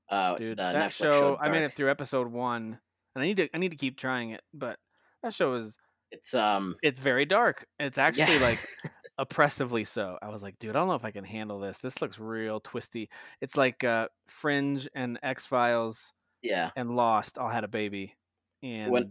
[0.09, 0.59] Uh, dude?
[0.59, 2.79] the that Netflix show, I made it through episode one,
[3.15, 4.79] and I need to I need to keep trying it, but
[5.23, 5.77] that show is
[6.11, 7.67] It's um, it's very dark.
[7.79, 8.43] It's actually Yeah.
[8.43, 8.59] like
[9.19, 10.19] oppressively so.
[10.23, 11.77] I was like, dude, I don't know if I can handle this.
[11.79, 13.09] This looks real twisty.
[13.41, 16.71] It's like uh, Fringe and X Files yeah.
[16.77, 18.15] and Lost all had a baby,
[18.63, 19.11] and When-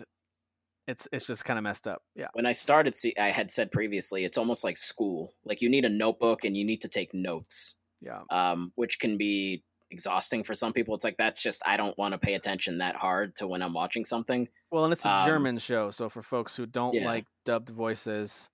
[0.88, 2.02] it's it's just kind of messed up.
[2.16, 5.34] Yeah, When I started, see, I had said previously, it's almost like school.
[5.44, 9.18] Like you need a notebook and you need to take notes, yeah, um, which can
[9.18, 10.96] be exhausting for some people.
[10.96, 13.74] It's like that's just I don't want to pay attention that hard to when I'm
[13.74, 14.48] watching something.
[14.72, 17.06] Well, and it's a Um, German show, so for folks who don't Yeah.
[17.06, 18.50] like dubbed voices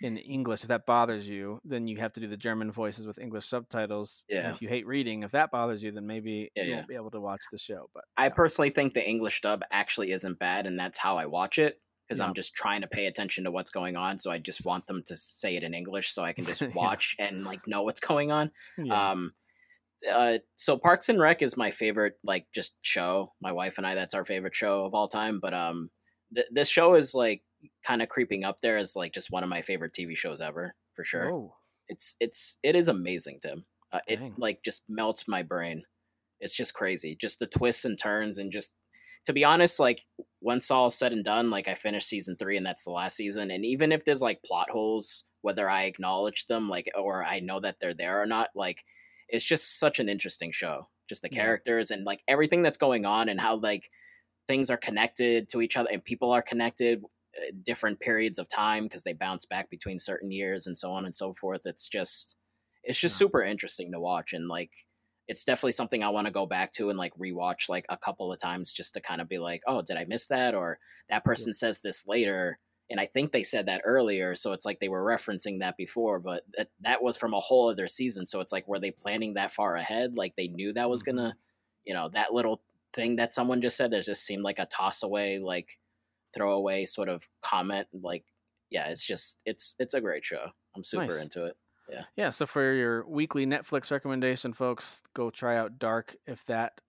[0.00, 3.18] in English, if that bothers you, then you have to do the German voices with
[3.18, 4.22] English subtitles.
[4.28, 4.50] And Yeah.
[4.52, 6.76] If you hate reading, if that bothers you, then maybe Yeah, you yeah.
[6.76, 7.90] won't be able to watch the show.
[7.94, 11.58] But I personally think the English dub actually isn't bad, and that's how I watch
[11.58, 12.20] it because.
[12.20, 14.18] I'm just trying to pay attention to what's going on.
[14.18, 17.16] So I just want them to say it in English so I can just watch
[17.18, 18.50] and like know what's going on.
[18.90, 19.34] Um,
[20.12, 23.32] uh, so Parks and Rec is my favorite, like just show.
[23.40, 25.40] My wife and I, that's our favorite show of all time.
[25.40, 25.90] But um,
[26.34, 27.42] th- this show is like
[27.84, 30.74] kind of creeping up there as like just one of my favorite TV shows ever
[30.94, 31.30] for sure.
[31.30, 31.54] Whoa.
[31.88, 33.64] It's it's it is amazing, Tim.
[33.90, 35.84] Uh, it like just melts my brain.
[36.40, 38.72] It's just crazy, just the twists and turns, and just
[39.24, 40.02] to be honest, like
[40.40, 43.50] once all said and done, like I finished season three, and that's the last season.
[43.50, 47.58] And even if there's like plot holes, whether I acknowledge them, like or I know
[47.60, 48.84] that they're there or not, like
[49.28, 50.88] it's just such an interesting show.
[51.08, 51.38] Just the Yeah.
[51.38, 53.90] characters and like everything that's going on, and how like
[54.46, 57.04] things are connected to each other, and people are connected
[57.36, 61.04] uh, different periods of time because they bounce back between certain years and so on
[61.04, 61.62] and so forth.
[61.66, 62.36] It's just
[62.84, 63.18] it's just Yeah.
[63.18, 64.72] super interesting to watch and like
[65.26, 68.32] it's definitely something I want to go back to and like rewatch like a couple
[68.32, 70.54] of times just to kind of be like, oh, did I miss that?
[70.54, 70.78] Or
[71.10, 72.58] that person says this later.
[72.90, 74.34] And I think they said that earlier.
[74.34, 77.68] So it's like they were referencing that before, but that, that was from a whole
[77.68, 78.24] other season.
[78.24, 80.16] So it's like, were they planning that far ahead?
[80.16, 81.06] Like they knew that was Mhm.
[81.06, 81.36] going to,
[81.84, 82.62] you know, that little
[82.94, 85.78] thing that someone just said, there just seemed like a toss away, like
[86.34, 87.88] throwaway sort of comment.
[87.92, 88.24] Like,
[88.70, 90.50] yeah, it's just, it's, it's a great show.
[90.74, 91.22] I'm super Nice.
[91.24, 91.56] into it.
[91.90, 92.04] Yeah.
[92.16, 96.80] Yeah, so for your weekly Netflix recommendation, folks, go try out Dark if that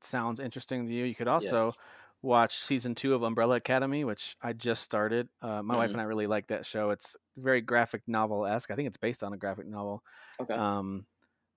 [0.00, 1.04] sounds interesting to you.
[1.04, 1.82] You could also Yes.
[2.22, 5.28] Watch season two of Umbrella Academy, which I just started.
[5.40, 5.94] Uh, my wife Mhm.
[5.94, 6.90] and I really like that show.
[6.90, 8.70] It's very graphic novel esque.
[8.70, 10.02] I think it's based on a graphic novel.
[10.40, 10.54] Okay.
[10.54, 11.06] Um,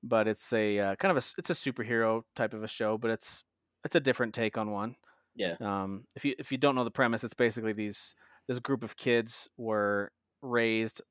[0.04, 3.12] but it's a uh, kind of a it's a superhero type of a show, but
[3.12, 3.44] it's
[3.84, 4.96] it's a different take on one.
[5.36, 5.56] yeah.
[5.60, 8.14] Um, if you if you don't know the premise, it's basically these
[8.48, 11.02] this group of kids were raised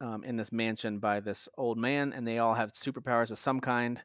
[0.00, 3.60] um, in this mansion by this old man, and they all have superpowers of some
[3.60, 4.02] kind.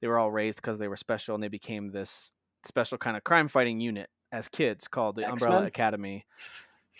[0.00, 2.32] They were all raised because they were special, and they became this
[2.64, 5.66] special kind of crime fighting unit as kids called the Umbrella X-Men?
[5.68, 6.26] Academy.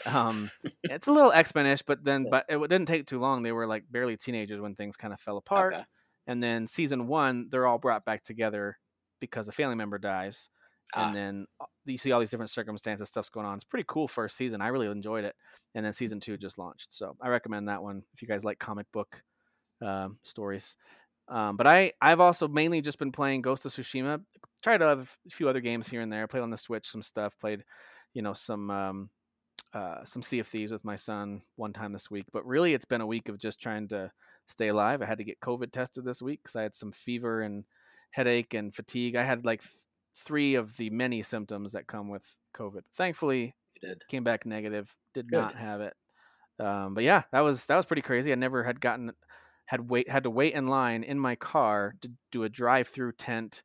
[0.06, 0.50] Um,
[0.84, 3.42] it's a little X Men ish, but then but it didn't take too long.
[3.42, 5.74] They were like barely teenagers when things kind of fell apart.
[5.74, 5.84] Okay.
[6.26, 8.78] And then season one, they're all brought back together
[9.20, 10.50] because a family member dies.
[10.94, 11.06] Ah.
[11.06, 13.56] And then uh, you see all these different circumstances, stuff's going on.
[13.56, 14.60] It's pretty cool first season.
[14.60, 15.34] I really enjoyed it.
[15.74, 16.88] And then season two just launched.
[16.92, 19.22] So I recommend that one if you guys like comic book
[19.80, 20.76] um, stories.
[21.28, 24.22] Um, but I, I've also mainly just been playing Ghost of Tsushima.
[24.62, 26.26] Tried a few other games here and there.
[26.26, 27.34] Played on the Switch some stuff.
[27.40, 27.64] Played,
[28.14, 29.10] you know, some um,
[29.74, 32.26] uh, some Sea of Thieves with my son one time this week.
[32.32, 34.10] But really, it's been a week of just trying to
[34.46, 35.02] stay alive.
[35.02, 37.64] I had to get COVID tested this week because I had some fever and
[38.12, 39.16] headache and fatigue.
[39.16, 39.72] I had like th-
[40.16, 42.22] three of the many symptoms that come with
[42.56, 42.82] COVID.
[42.96, 43.56] Thankfully,
[44.08, 44.94] came back negative.
[45.14, 45.36] Did Good.
[45.36, 45.94] not have it.
[46.58, 48.32] Um, but yeah, that was that was pretty crazy.
[48.32, 49.12] I never had gotten
[49.66, 53.12] had wait had to wait in line in my car to do a drive through
[53.12, 53.62] tent.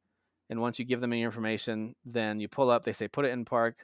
[0.49, 2.83] And once you give them any information, then you pull up.
[2.83, 3.83] They say put it in park.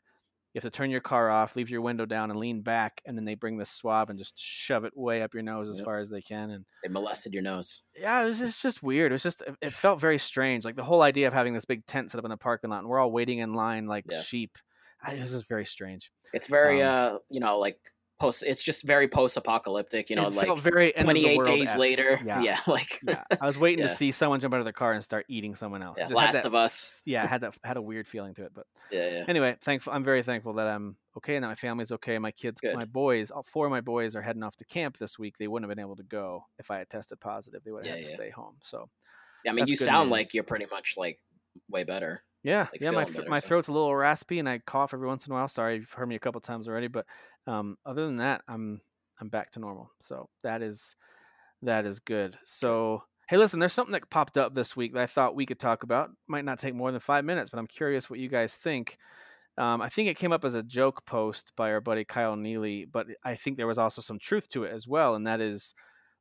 [0.53, 3.17] You have to turn your car off, leave your window down, and lean back, and
[3.17, 5.85] then they bring this swab and just shove it way up your nose as Yep.
[5.85, 6.51] far as they can.
[6.51, 7.81] And They molested your nose.
[7.97, 9.11] yeah, it was just, just weird.
[9.11, 10.63] It was just it- felt very strange.
[10.63, 12.79] Like the whole idea of having this big tent set up in a parking lot
[12.81, 14.21] and we're all waiting in line like Yeah.
[14.21, 14.57] sheep.
[15.01, 16.11] I, was just very strange.
[16.33, 17.79] It's very Um, uh, you know, like
[18.23, 18.43] post.
[18.45, 20.09] It's just very post-apocalyptic.
[20.09, 22.19] You know, it like very end of the 28 days later.
[22.25, 22.41] Yeah.
[22.41, 23.87] Yeah, like yeah, I was waiting Yeah.
[23.87, 25.97] to see someone jump out of their car and start eating someone else.
[25.99, 26.93] yeah, Last that- of Us.
[27.05, 28.51] yeah, I had that had a weird feeling to it.
[28.53, 29.25] But Yeah, yeah.
[29.27, 29.93] anyway, thankful.
[29.93, 32.17] I'm very thankful that I'm okay and that my family's okay.
[32.19, 32.75] My kids, Good.
[32.75, 35.35] my boys, all four of my boys are heading off to camp this week.
[35.37, 37.61] They wouldn't have been able to go if I had tested positive.
[37.63, 38.55] They would have had to stay home.
[38.61, 38.89] So
[39.43, 40.11] Yeah, I mean, you sound news.
[40.11, 41.19] like you're pretty much like
[41.69, 42.23] way better.
[42.43, 42.91] Yeah, like yeah.
[42.91, 43.47] My better, my so.
[43.47, 45.47] throat's a little raspy and I cough every once in a while.
[45.47, 47.05] Sorry, you've heard me a couple times already, but
[47.47, 48.81] um, other than that, I'm
[49.19, 49.91] I'm back to normal.
[49.99, 50.95] So that is
[51.61, 52.37] that is good.
[52.45, 55.59] So hey, listen, there's something that popped up this week that I thought we could
[55.59, 56.11] talk about.
[56.27, 58.97] Might not take more than five minutes, but I'm curious what you guys think.
[59.57, 62.85] Um, I think it came up as a joke post by our buddy Kyle Neely,
[62.85, 65.75] but I think there was also some truth to it as well, and that is,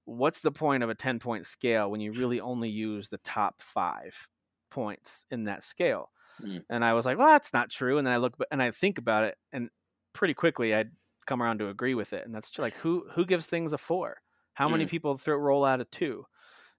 [0.04, 3.62] what's the point of a ten point scale when you really only use the top
[3.62, 4.28] five
[4.70, 6.11] points in that scale?
[6.42, 6.64] Mm.
[6.68, 7.96] And I was like, well, that's not true.
[7.98, 9.70] And then I look and I think about it, and
[10.12, 10.90] pretty quickly I'd
[11.26, 12.24] come around to agree with it.
[12.26, 14.18] And that's like, who who gives things a four?
[14.54, 14.87] How many Mm.
[14.87, 16.26] people throw roll out a two?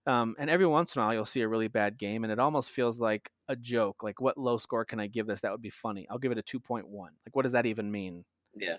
[0.07, 2.39] Um, and every once in a while, you'll see a really bad game, and it
[2.39, 4.03] almost feels like a joke.
[4.03, 5.41] Like, what low score can I give this?
[5.41, 6.07] That would be funny.
[6.09, 7.13] I'll give it a two point one.
[7.25, 8.25] Like, what does that even mean?
[8.55, 8.77] Yeah.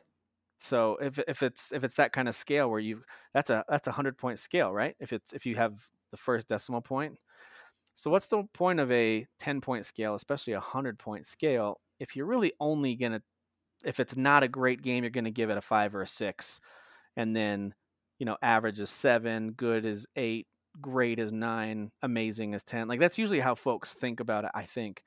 [0.60, 3.86] So if if it's if it's that kind of scale where you that's a that's
[3.88, 4.96] a hundred point scale, right?
[4.98, 7.18] If it's if you have the first decimal point.
[7.94, 12.16] So what's the point of a ten point scale, especially a hundred point scale, if
[12.16, 13.22] you're really only gonna
[13.84, 16.60] if it's not a great game, you're gonna give it a five or a six,
[17.16, 17.74] and then
[18.18, 20.46] you know average is seven, good is eight,
[20.80, 22.88] great is nine, amazing is ten.
[22.88, 24.50] Like that's usually how folks think about it.
[24.54, 25.02] I think.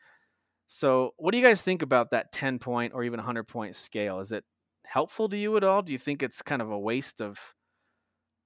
[0.68, 4.20] So what do you guys think about that ten point or even hundred point scale?
[4.20, 4.44] Is it
[4.86, 5.82] helpful to you at all?
[5.82, 7.40] Do you think it's kind of a waste of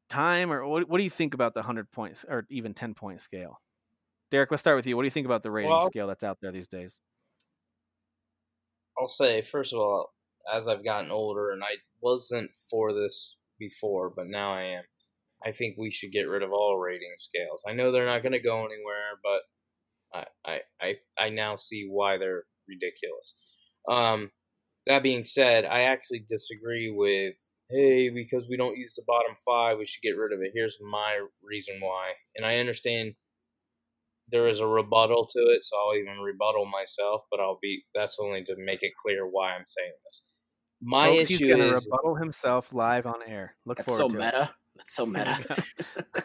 [0.10, 0.88] time, or what?
[0.88, 3.60] What do you think about the hundred points or even ten point scale?
[4.30, 4.96] Derek, let's start with you.
[4.96, 7.02] What do you think about the rating Well- scale that's out there these days?
[8.98, 10.14] I'll say first of all,
[10.54, 14.84] as I've gotten older, and I wasn't for this before, but now I am.
[15.44, 17.64] I think we should get rid of all rating scales.
[17.68, 19.42] I know they're not going to go anywhere, but
[20.14, 23.36] I, I, I, I now see why they're ridiculous.
[23.90, 24.32] Um,
[24.88, 27.36] that being said, I actually disagree with
[27.70, 30.52] hey because we don't use the bottom five, we should get rid of it.
[30.54, 33.14] Here's my reason why, and I understand
[34.32, 38.18] there is a rebuttal to it, so I'll even rebuttal myself, but I'll be that's
[38.20, 40.24] only to make it clear why I'm saying this.
[40.82, 43.56] My Folks, he's going to is rebuttal himself live on air.
[43.66, 44.56] Look That's forward so to meta.
[44.76, 45.66] That's so meta.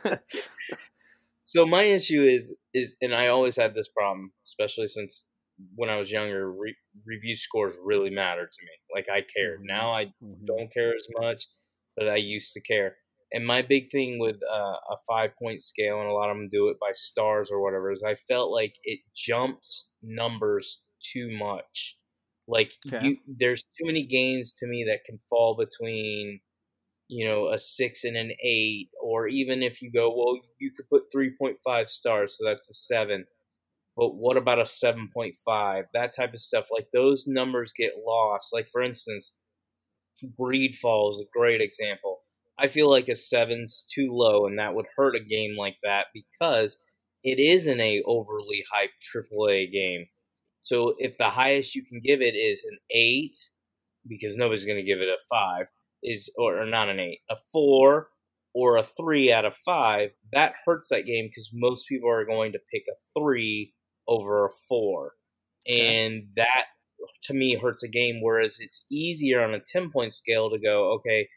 [0.04, 0.22] it.
[1.42, 5.24] so my issue is is and I always had this problem, especially since
[5.74, 8.72] when I was younger, re- review scores really mattered to me.
[8.94, 9.60] Like I cared.
[9.60, 9.66] Mhm.
[9.66, 10.46] Now I Mhm.
[10.46, 11.44] don't care as much,
[11.96, 12.96] but I used to care.
[13.32, 16.48] And my big thing with uh, a five point scale, and a lot of them
[16.50, 21.98] do it by stars or whatever, is I felt like it jumps numbers too much.
[22.48, 23.00] Like Okay.
[23.00, 26.40] you, there's too many games to me that can fall between,
[27.08, 30.88] you know, a six and an eight, or even if you go, well, you could
[30.90, 33.26] put three point five stars, so that's a seven.
[33.96, 35.86] But what about a seven point five?
[35.94, 36.68] That type of stuff.
[36.70, 38.52] Like those numbers get lost.
[38.52, 39.34] Like for instance,
[40.38, 42.22] Greedfall is a great example.
[42.58, 46.08] I feel like a seven's too low, and that would hurt a game like that
[46.14, 46.78] because
[47.22, 50.06] it isn't a overly hyped AAA game.
[50.66, 53.38] So if the highest you can give it is an eight,
[54.08, 55.66] because nobody's going to give it a five,
[56.02, 58.08] is or, or not an eight, a four
[58.52, 62.50] or a three out of five, that hurts that game because most people are going
[62.50, 63.74] to pick a three
[64.08, 65.12] over a four,
[65.68, 66.64] and that
[67.22, 68.20] to me hurts a game.
[68.20, 71.28] Whereas it's easier on a ten point scale to go, okay,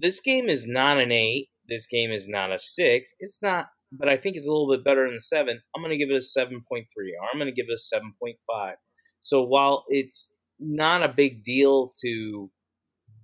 [0.00, 1.50] this game is not an eight.
[1.68, 3.14] This game is not a six.
[3.18, 5.60] It's not, but I think it's a little bit better than seven.
[5.74, 8.72] I'm going to give it a 7.3, or I'm going to give it a 7.5.
[9.20, 12.50] So while it's not a big deal to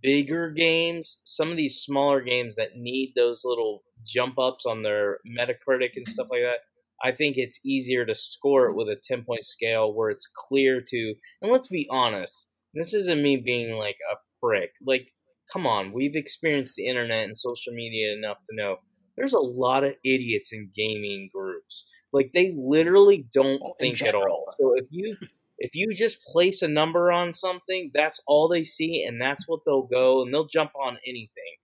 [0.02, 5.18] bigger games, some of these smaller games that need those little jump ups on their
[5.26, 6.58] Metacritic and stuff like that,
[7.04, 10.80] I think it's easier to score it with a 10 point scale where it's clear
[10.80, 14.70] to, and let's be honest, this isn't me being like a prick.
[14.84, 15.08] Like,
[15.52, 18.76] come on, we've experienced the internet and social media enough to know
[19.16, 21.84] there's a lot of idiots in gaming groups.
[22.12, 24.54] Like they literally don't Well, think at all.
[24.60, 25.16] So if you
[25.58, 29.60] if you just place a number on something, that's all they see and that's what
[29.66, 31.54] they'll go and they'll jump on anything.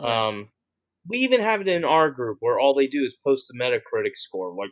[0.00, 0.50] Um
[1.08, 4.16] we even have it in our group where all they do is post the Metacritic
[4.16, 4.54] score.
[4.54, 4.70] Like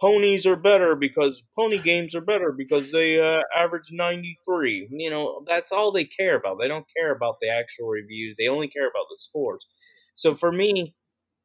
[0.00, 5.42] ponies are better because pony games are better because they uh, average 93 you know
[5.46, 8.86] that's all they care about they don't care about the actual reviews they only care
[8.88, 9.66] about the scores
[10.14, 10.94] so for me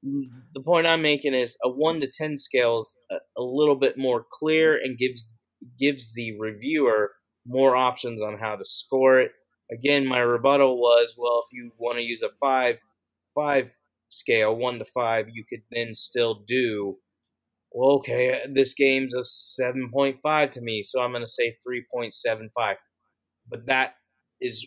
[0.04, 3.98] the point i'm making is a 1 to 10 scale is a, a little bit
[3.98, 5.32] more clear and gives
[5.80, 7.12] gives the reviewer
[7.46, 9.32] more options on how to score it
[9.72, 12.78] again my rebuttal was well if you want to use a 5
[13.36, 13.72] 5
[14.10, 16.98] scale 1 to 5 you could then still do
[17.72, 22.76] well, okay, uh, this game's a 7.5 to me, so I'm going to say 3.75.
[23.50, 23.94] But that
[24.42, 24.66] is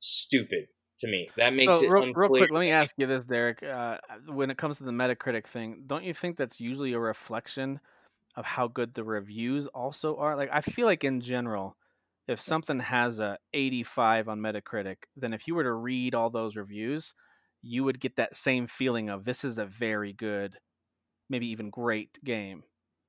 [0.00, 0.66] stupid
[1.00, 1.28] to me.
[1.36, 2.22] That makes So, it real, unclear.
[2.28, 3.62] real quick, let me ask you this, Derek.
[3.62, 7.80] Uh, when it comes to the Metacritic thing, don't you think that's usually a reflection
[8.36, 10.36] of how good the reviews also are?
[10.36, 11.76] Like, I feel like in general,
[12.28, 16.56] if something has a 85 on Metacritic, then if you were to read all those
[16.56, 17.14] reviews,
[17.62, 20.56] you would get that same feeling of this is a very good,
[21.28, 22.62] maybe even great game.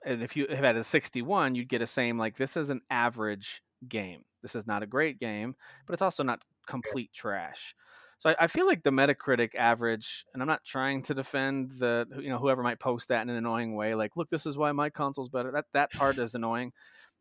[0.04, 3.62] And if you had a 61, you'd get a same like this is an average
[3.88, 4.24] game.
[4.42, 7.76] This is not a great game, but it's also not complete trash.
[8.18, 12.06] So I, I feel like the Metacritic average, and I'm not trying to defend the
[12.22, 14.72] you know whoever might post that in an annoying way, like look, this is why
[14.72, 15.52] my console's better.
[15.52, 16.74] That that part is annoying,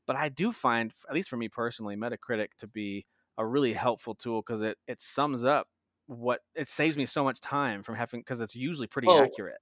[0.06, 3.06] but I do find, at least for me personally, Metacritic to be
[3.38, 5.68] a really helpful tool because it it sums up
[6.06, 9.60] what it saves me so much time from having because it's usually pretty Oh, accurate.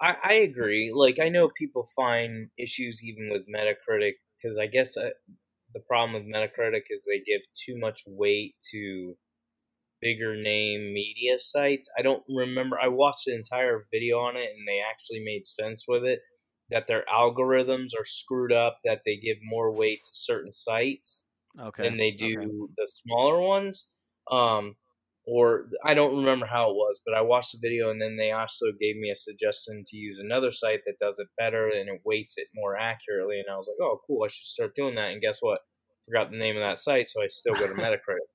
[0.00, 0.92] I, I agree.
[0.92, 5.10] Like, I know people find issues even with Metacritic because I guess uh,
[5.74, 9.16] the problem with Metacritic is they give too much weight to
[10.00, 11.88] bigger name media sites.
[11.98, 12.78] I don't remember.
[12.80, 16.20] I watched the entire video on it and they actually made sense with it
[16.70, 21.26] that their algorithms are screwed up, that they give more weight to certain sites
[21.58, 21.82] Okay.
[21.82, 22.46] than they do okay.
[22.76, 23.88] the smaller ones.
[24.30, 24.76] Um,
[25.30, 28.32] or I don't remember how it was, but I watched the video and then they
[28.32, 32.00] also gave me a suggestion to use another site that does it better and it
[32.04, 33.38] weights it more accurately.
[33.38, 35.10] And I was like, oh, cool, I should start doing that.
[35.12, 35.60] And guess what?
[36.06, 38.28] Forgot the name of that site, so I still go to Metacritic.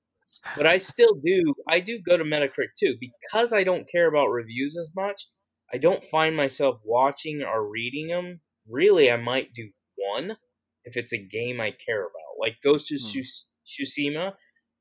[0.56, 1.54] but I still do.
[1.68, 5.26] I do go to Metacritic too because I don't care about reviews as much.
[5.72, 8.40] I don't find myself watching or reading them.
[8.70, 10.36] Really, I might do one
[10.84, 13.18] if it's a game I care about, like Ghost of Hmm.
[13.18, 14.34] Tsus- Tsushima.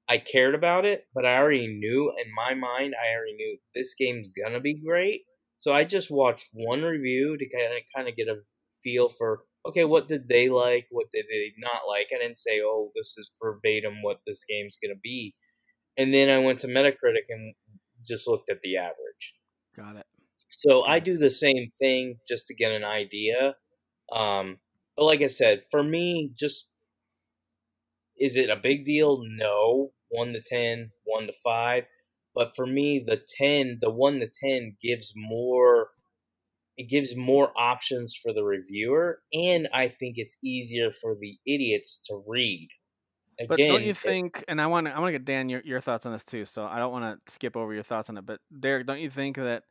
[0.10, 2.94] I cared about it, but I already knew in my mind.
[3.02, 5.22] I already knew this game's gonna be great.
[5.58, 8.42] So I just watched one review to kind of kind of get a
[8.84, 12.08] feel for okay, what did they like, what did they not like.
[12.14, 15.36] I didn't say, oh, this is verbatim what this game's gonna be.
[15.98, 17.54] And then I went to Metacritic and
[18.06, 19.34] just looked at the average.
[19.76, 20.06] Got it.
[20.50, 23.56] So I do the same thing just to get an idea.
[24.12, 24.58] Um,
[24.96, 26.68] but like I said, for me, just
[28.18, 29.22] is it a big deal?
[29.24, 29.92] No.
[30.10, 31.86] One to ten, one to five.
[32.36, 35.88] But for me, the ten, the one to ten gives more.
[36.78, 42.00] It gives more options for the reviewer, and I think it's easier for the idiots
[42.08, 42.70] to read.
[43.48, 44.44] But don't you think?
[44.48, 46.46] And I want to, I want to get Dan your, your thoughts on this too.
[46.46, 48.26] So I don't want to skip over your thoughts on it.
[48.26, 49.64] But Derek, don't you think that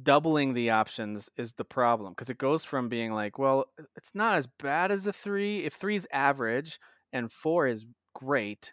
[0.00, 2.12] doubling the options is the problem?
[2.12, 5.64] Because it goes from being like, well, it's not as bad as a three.
[5.64, 6.80] If three is average
[7.12, 8.72] and four is great,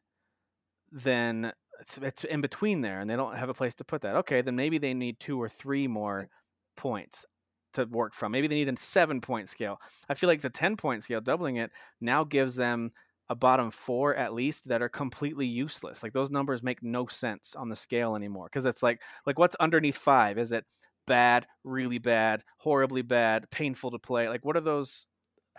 [0.91, 4.15] then it's it's in between there, and they don't have a place to put that.
[4.17, 6.30] Okay, then maybe they need two or three more
[6.75, 7.25] points
[7.73, 8.32] to work from.
[8.32, 9.80] Maybe they need a seven point scale.
[10.10, 11.71] I feel like the 10 point scale, doubling it,
[12.02, 12.91] now gives them
[13.30, 16.02] a bottom four at least that are completely useless.
[16.02, 18.45] Like those numbers make no sense on the scale anymore.
[18.45, 20.38] Because it's like like what's underneath five?
[20.38, 20.65] Is it
[21.06, 24.28] bad, really bad, horribly bad, painful to play?
[24.28, 25.06] Like what are those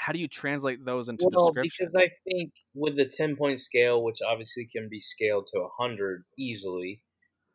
[0.00, 1.92] how do you translate those into well, descriptions?
[1.92, 6.24] because I think with the ten point scale, which obviously can be scaled to hundred
[6.38, 7.02] easily,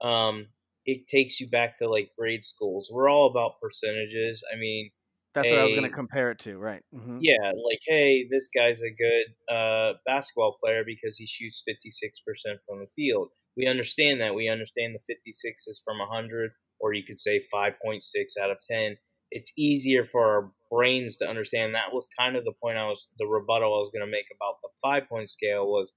[0.02, 0.48] um,
[0.86, 2.90] it takes you back to like grade schools.
[2.94, 4.44] We're all about percentages.
[4.54, 4.92] I mean,
[5.34, 6.84] That's what I was going to compare it to, right?
[6.94, 11.90] hmm yeah, like hey, this guy's a good uh, basketball player because he shoots fifty
[11.90, 13.30] six percent from the field.
[13.58, 14.36] We understand that.
[14.36, 18.36] We understand the fifty six is from hundred, or you could say five point six
[18.38, 18.98] out of ten.
[19.32, 21.74] It's easier for our brains to understand.
[21.74, 24.28] That was kind of the point I was, the rebuttal I was going to make
[24.36, 25.94] about the five point scale was,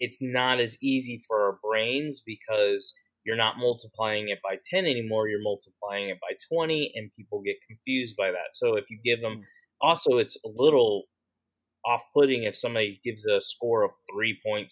[0.00, 5.28] it's not as easy for our brains because you're not multiplying it by 10 anymore
[5.28, 8.54] you're multiplying it by 20 and people get confused by that.
[8.54, 9.42] So if you give them hmm.
[9.80, 11.04] also it's a little
[11.84, 14.68] off-putting if somebody gives a score of 3.75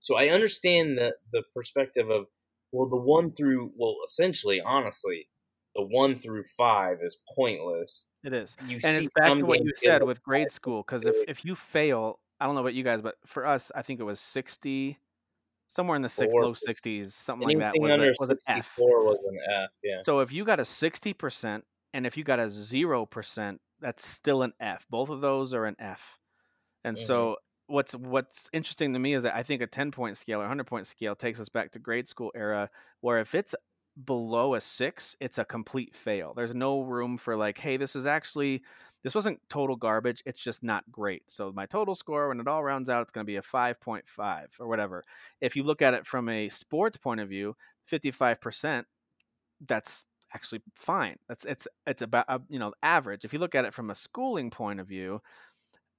[0.00, 2.24] so i understand the the perspective of
[2.72, 5.28] well the one through well essentially honestly
[5.76, 8.06] the one through five is pointless.
[8.24, 8.56] It is.
[8.66, 11.54] you and it's back to what you said with grade school because if, if you
[11.54, 14.98] fail i don't know about you guys but for us i think it was 60
[15.68, 18.74] somewhere in the six, low 60s something like that was, under was an f.
[18.74, 20.02] 64 was an f yeah.
[20.04, 21.62] So if you got a 60%
[21.94, 24.86] and if you got a 0% that's still an f.
[24.90, 26.18] Both of those are an f.
[26.84, 27.00] And Mhm.
[27.00, 27.36] so
[27.68, 30.64] what's what's interesting to me is that i think a 10 point scale or 100
[30.66, 33.54] point scale takes us back to grade school era where if it's
[34.04, 36.34] below a six, it's a complete fail.
[36.34, 38.62] There's no room for like, hey, this is actually
[39.02, 40.22] this wasn't total garbage.
[40.26, 41.22] It's just not great.
[41.28, 44.46] So my total score, when it all rounds out, it's going to be a 5.5
[44.58, 45.04] or whatever.
[45.40, 47.54] If you look at it from a sports point of view,
[47.90, 48.84] 55%,
[49.64, 50.04] that's
[50.34, 51.16] actually fine.
[51.28, 53.24] That's it's it's about uh, you know average.
[53.24, 55.20] If you look at it from a schooling point of view,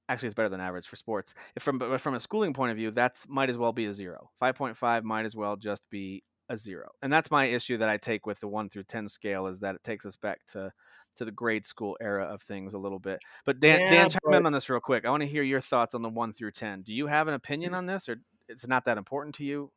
[0.10, 1.34] actually it's better than average for sports.
[1.56, 3.94] If from but from a schooling point of view, that's might as well be a
[3.94, 4.30] zero.
[4.42, 6.90] 5.5 might as well just be a zero.
[7.02, 9.76] And that's my issue that I take with the 1 through 10 scale is that
[9.76, 10.72] it takes us back to
[11.16, 13.22] to the grade school era of things a little bit.
[13.46, 15.04] But Dan Yeah, Dan chime in on this real quick.
[15.06, 16.84] I want to hear your thoughts on the 1 through 10.
[16.84, 18.18] Do you have an opinion on this or
[18.48, 19.72] it's not that important to you?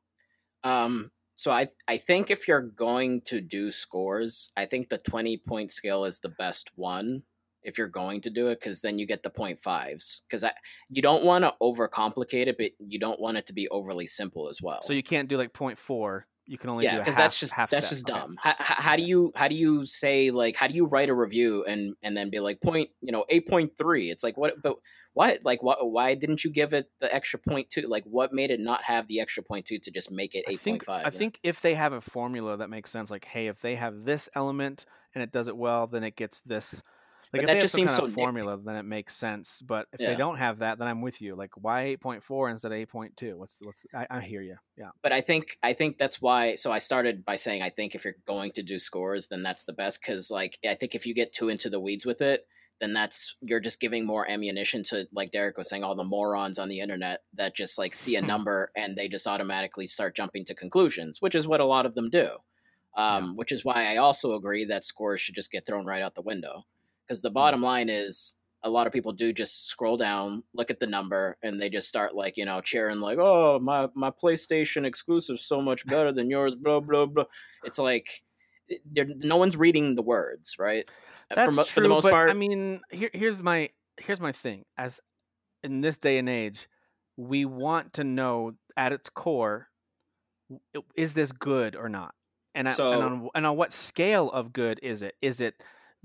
[0.62, 5.38] Um, so I I think if you're going to do scores, I think the 20
[5.38, 7.24] point scale is the best one.
[7.62, 10.44] if you're going to do it because then you get the point fives because
[10.88, 14.48] you don't want to overcomplicate it but you don't want it to be overly simple
[14.48, 16.26] as well So you can't do like point four.
[16.50, 18.20] You can only yeah do because that's just that's just Okay.
[18.20, 18.36] dumb.
[18.42, 21.64] How, how do you how do you say like how do you write a review
[21.64, 24.76] and and then be like point you know 8.3 it's like what but
[25.12, 25.44] what?
[25.44, 27.82] Like what why didn't you give it the extra point two?
[27.82, 30.52] Like what made it not have the extra point two to just make it I
[30.52, 33.60] think 8.5 I think if they have a formula that makes sense, like hey, if
[33.60, 36.82] they have this element and it does it well, then it gets this.
[37.32, 38.14] Like But if that they have just some seems kind so of nitpicky.
[38.14, 39.62] formula, then it makes sense.
[39.62, 40.10] But if Yeah.
[40.10, 41.36] they don't have that, then I'm with you.
[41.36, 43.36] Like why eight point four instead of eight point two?
[43.38, 44.56] What's the, what's the, I, I hear you.
[44.76, 44.90] Yeah.
[45.02, 46.54] but I think I think that's why.
[46.56, 49.64] So I started by saying I think if you're going to do scores, then that's
[49.64, 52.46] the best because like I think if you get too into the weeds with it,
[52.80, 56.58] then that's you're just giving more ammunition to like Derek was saying, all the morons
[56.58, 60.44] on the internet that just like see a number and they just automatically start jumping
[60.46, 62.28] to conclusions, which is what a lot of them do.
[62.96, 66.16] Um, Which is why I also agree that scores should just get thrown right out
[66.16, 66.64] the window
[67.10, 67.34] because the hmm.
[67.34, 71.36] bottom line is a lot of people do just scroll down, look at the number,
[71.42, 75.60] and they just start like you know cheering like, "Oh, my my PlayStation exclusive so
[75.60, 77.24] much better than yours." Blah blah blah.
[77.64, 78.08] It's like
[78.70, 80.88] eh, no one's reading the words, right?
[81.30, 81.72] Uh, That's for, true.
[81.72, 84.64] for the most but, part, I mean, here, here's my here's my thing.
[84.78, 85.00] As
[85.64, 86.68] in this day and age,
[87.16, 89.68] we want to know at its core,
[90.94, 92.14] is this good or not?
[92.54, 95.14] And, I, and on and on what scale of good is it?
[95.22, 95.54] Is it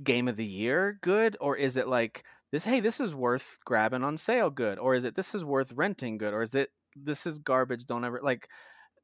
[0.04, 2.66] game of the year good, or is it like this?
[2.66, 6.18] Hey, this is worth grabbing on sale good, or is it this is worth renting
[6.18, 7.86] good, or is it this is garbage?
[7.86, 8.48] Don't ever like.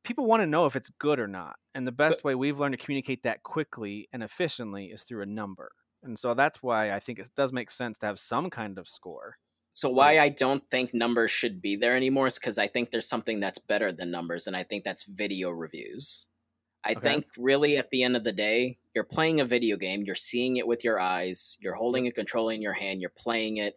[0.04, 2.74] People want to know if it's good or not, and the best way we've learned
[2.74, 5.72] to communicate that quickly and efficiently is through a number.
[6.04, 8.88] And so that's why I think it does make sense to have some kind of
[8.88, 9.38] score.
[9.74, 13.08] So why I don't think numbers should be there anymore is because I think there's
[13.08, 16.26] something that's better than numbers, and I think that's video reviews.
[16.84, 17.16] I Okay.
[17.16, 20.58] think really at the end of the day, you're playing a video game, you're seeing
[20.58, 23.76] it with your eyes, you're holding a controller in your hand, you're playing it.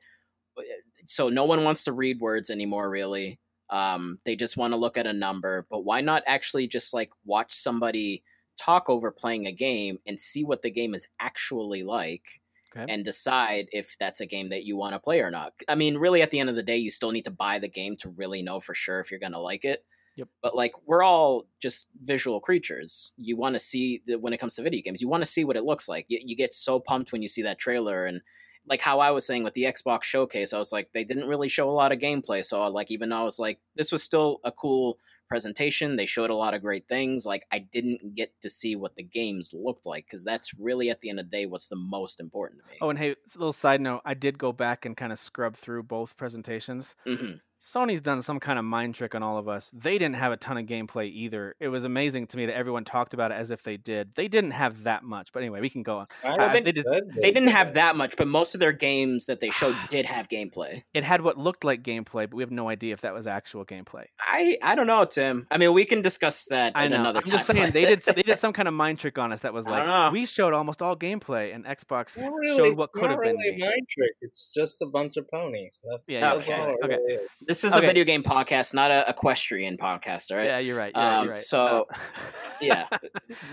[1.07, 3.39] So no one wants to read words anymore, really.
[3.71, 5.67] Um, they just want to look at a number.
[5.71, 8.25] But why not actually just like watch somebody
[8.57, 12.41] talk over playing a game and see what the game is actually like?
[12.75, 12.89] Okay.
[12.89, 15.55] and decide if that's a game that you want to play or not.
[15.69, 17.67] I mean, really, at the end of the day, you still need to buy the
[17.67, 19.87] game to really know for sure if you're going to like it.
[20.17, 20.29] Yep.
[20.43, 23.13] But like, we're all just visual creatures.
[23.17, 25.45] You want to see the, when it comes to video games, you want to see
[25.45, 26.07] what it looks like.
[26.09, 28.21] You, you get so pumped when you see that trailer and.
[28.67, 31.51] Like how I was saying with the Xbox showcase, I was like, they didn't really
[31.51, 32.43] show a lot of gameplay.
[32.43, 34.99] So, like, even though I was like, this was still a cool
[35.29, 37.27] presentation, they showed a lot of great things.
[37.27, 41.03] Like, I didn't get to see what the games looked like because that's really, at
[41.03, 42.79] the end of the day, what's the most important to me.
[42.81, 45.57] Oh, and hey, a little side note: I did go back and kind of scrub
[45.57, 46.97] through both presentations.
[47.07, 47.41] Mhm.
[47.65, 49.71] Sony's done some kind of mind trick on all of us.
[49.73, 51.57] They didn't have a ton of gameplay either.
[51.59, 54.15] It was amazing to me that everyone talked about it as if they did.
[54.17, 56.07] They didn't have that much, but anyway, we can go on.
[56.23, 56.85] Uh, they- did.
[57.17, 60.29] They didn't have that much, but most of their games that they showed did have
[60.29, 60.83] gameplay.
[60.93, 63.65] It had what looked like gameplay, but we have no idea if that was actual
[63.65, 64.05] gameplay.
[64.21, 65.47] I I don't know, Tim.
[65.51, 67.01] I mean, we can discuss that I in know.
[67.01, 67.33] another I'm time.
[67.33, 68.03] just saying they did.
[68.03, 70.83] They did some kind of mind trick on us that was like we showed almost
[70.83, 73.37] all gameplay, and Xbox really, showed what could have been.
[73.37, 73.61] really a game.
[73.61, 74.11] mind trick.
[74.21, 75.83] It's just a bunch of ponies.
[75.91, 77.19] That's Yeah, that's all okay, really.
[77.55, 77.85] This is Okay.
[77.85, 80.47] a video game podcast, not a equestrian podcast, all right?
[80.47, 80.93] Yeah, you're right.
[80.95, 81.41] Yeah, Um, you're right.
[81.41, 81.99] so, Uh,
[82.61, 82.89] yeah.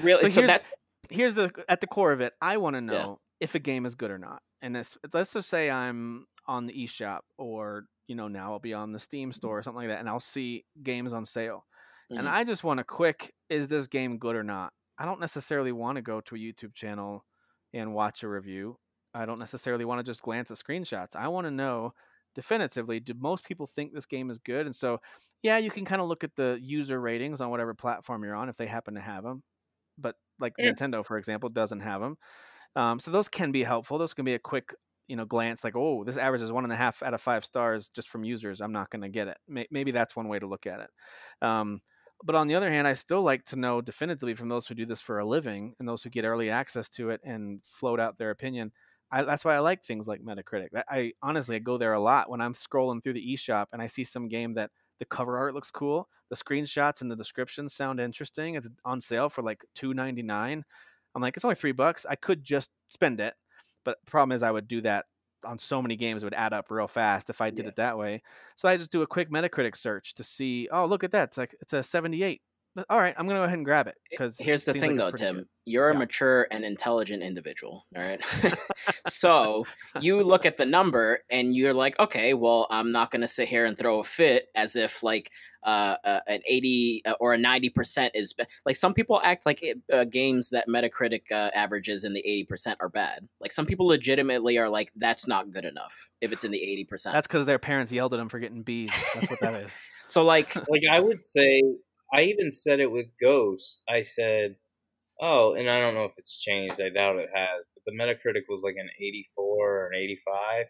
[0.02, 0.64] Really, so so, here's that
[1.10, 2.34] here's the at the core of it.
[2.42, 3.46] I want to know Yeah.
[3.46, 4.42] if a game is good or not.
[4.62, 8.74] And this, let's just say I'm on the eShop, or you know now I'll be
[8.74, 11.66] on the Steam store or something like that, and I'll see games on sale,
[12.10, 12.32] and Mhm.
[12.32, 14.74] I just want a quick: is this game good or not?
[14.98, 17.26] I don't necessarily want to go to a YouTube channel
[17.74, 18.78] and watch a review.
[19.14, 21.16] I don't necessarily want to just glance at screenshots.
[21.16, 21.94] I want to know
[22.36, 24.66] definitively do most people think this game is good?
[24.66, 25.00] And so
[25.44, 28.50] yeah you can kind of look at the user ratings on whatever platform you're on
[28.50, 29.44] if they happen to have them
[29.98, 30.74] but like Yeah.
[30.76, 32.18] nintendo for example doesn't have them
[32.76, 33.98] um, so those can be helpful.
[33.98, 34.74] Those can be a quick
[35.08, 37.44] you know glance like oh this average is one and a half out of five
[37.44, 38.62] stars just from users.
[38.62, 39.38] I'm not going to get it.
[39.48, 40.90] Maybe that's one way to look at it.
[41.46, 41.82] Um,
[42.24, 44.86] but on the other hand i still like to know definitively from those who do
[44.86, 48.18] this for a living and those who get early access to it and float out
[48.20, 48.72] their opinion
[49.12, 50.70] I, that's why I like things like Metacritic.
[50.76, 53.82] I, I honestly I go there a lot when I'm scrolling through the eShop and
[53.82, 57.74] I see some game that the cover art looks cool, the screenshots and the descriptions
[57.74, 58.56] sound interesting.
[58.56, 60.64] It's on sale for like two ninety nine.
[61.16, 62.06] I'm like, it's only three bucks.
[62.10, 63.34] I could just spend it,
[63.84, 65.06] but the problem is I would do that
[65.44, 67.70] on so many games it would add up real fast if I did Yeah.
[67.70, 68.22] it that way.
[68.56, 70.70] So I just do a quick Metacritic search to see.
[70.72, 71.24] Oh, look at that!
[71.30, 72.42] It's like it's a 78
[72.90, 75.46] All right, I'm gonna go ahead and grab it because Here's the thing, though, Tim.
[75.66, 77.86] You're a mature and intelligent individual.
[77.96, 78.20] All right.
[79.08, 79.66] so
[80.02, 83.48] you look at the number and you're like, okay, well, I'm not going to sit
[83.48, 85.30] here and throw a fit as if like
[85.64, 89.62] uh, uh, an 80 uh, or a 90% is be- like some people act like
[89.62, 93.28] it, uh, games that Metacritic uh, averages in the 80% are bad.
[93.40, 96.88] Like some people legitimately are like, that's not good enough if it's in the 80.
[97.06, 98.92] That's because their parents yelled at them for getting B's.
[99.14, 99.78] That's what that is.
[100.08, 101.62] so like like I would say,
[102.14, 103.82] I even said it with Ghost.
[103.90, 104.58] I said,
[105.22, 106.82] "Oh," and I don't know if it's changed.
[106.82, 107.66] I doubt it has.
[107.76, 110.68] But the Metacritic was like an 84 or an 85,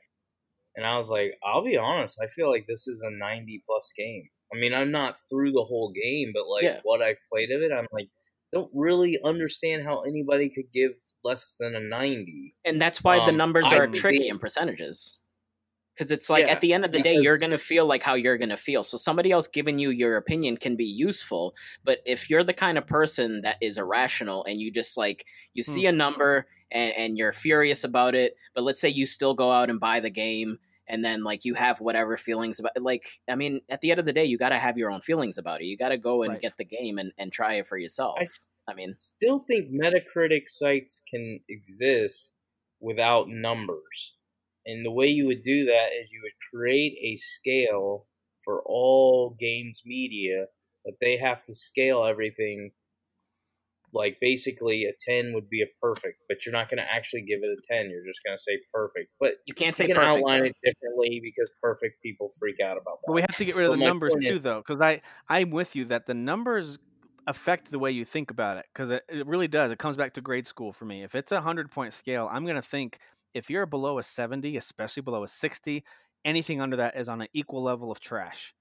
[0.76, 2.20] and I was like, "I'll be honest.
[2.22, 4.30] I feel like this is a 90 plus game.
[4.54, 6.82] I mean, I'm not through the whole game, but like Yeah.
[6.84, 8.10] what I've played of it, I'm like,
[8.54, 12.56] don't really understand how anybody could give less than a 90.
[12.64, 15.18] and that's why the Um, numbers are would tricky in percentages
[16.02, 18.02] because it's like Yeah, at the end of the day you're going to feel like
[18.02, 21.54] how you're going to feel so somebody else giving you your opinion can be useful
[21.84, 25.64] but if you're the kind of person that is irrational and you just like you
[25.66, 25.72] Hmm.
[25.74, 29.52] see a number and, and you're furious about it but let's say you still go
[29.52, 33.36] out and buy the game and then like you have whatever feelings about like i
[33.36, 35.62] mean at the end of the day you got to have your own feelings about
[35.62, 36.42] it you got to go and Right.
[36.42, 38.28] get the game and, and try it for yourself I
[38.68, 42.36] I mean still think Metacritic sites can exist
[42.80, 44.16] without numbers.
[44.66, 48.06] And the way you would do that is you would create a scale
[48.44, 50.46] for all games media
[50.86, 52.72] that they have to scale everything
[53.94, 57.40] like basically a 10 would be a perfect, but you're not going to actually give
[57.44, 57.90] it a 10.
[57.90, 59.10] You're just going to say perfect.
[59.20, 60.46] But you can't you say can perfect outline though.
[60.46, 63.08] it differently because perfect people freak out about that.
[63.08, 64.82] But we have to get rid of But the numbers point is- too, though, because
[64.82, 66.80] I I'm with you that the numbers
[67.28, 69.72] affect the way you think about it, because it, it really does.
[69.72, 71.04] It comes back to grade school for me.
[71.04, 72.98] If it's a hundred point scale, I'm gonna think
[73.34, 75.84] if you're below a seventy, especially below a sixty,
[76.26, 78.54] anything under that is on an equal level of trash.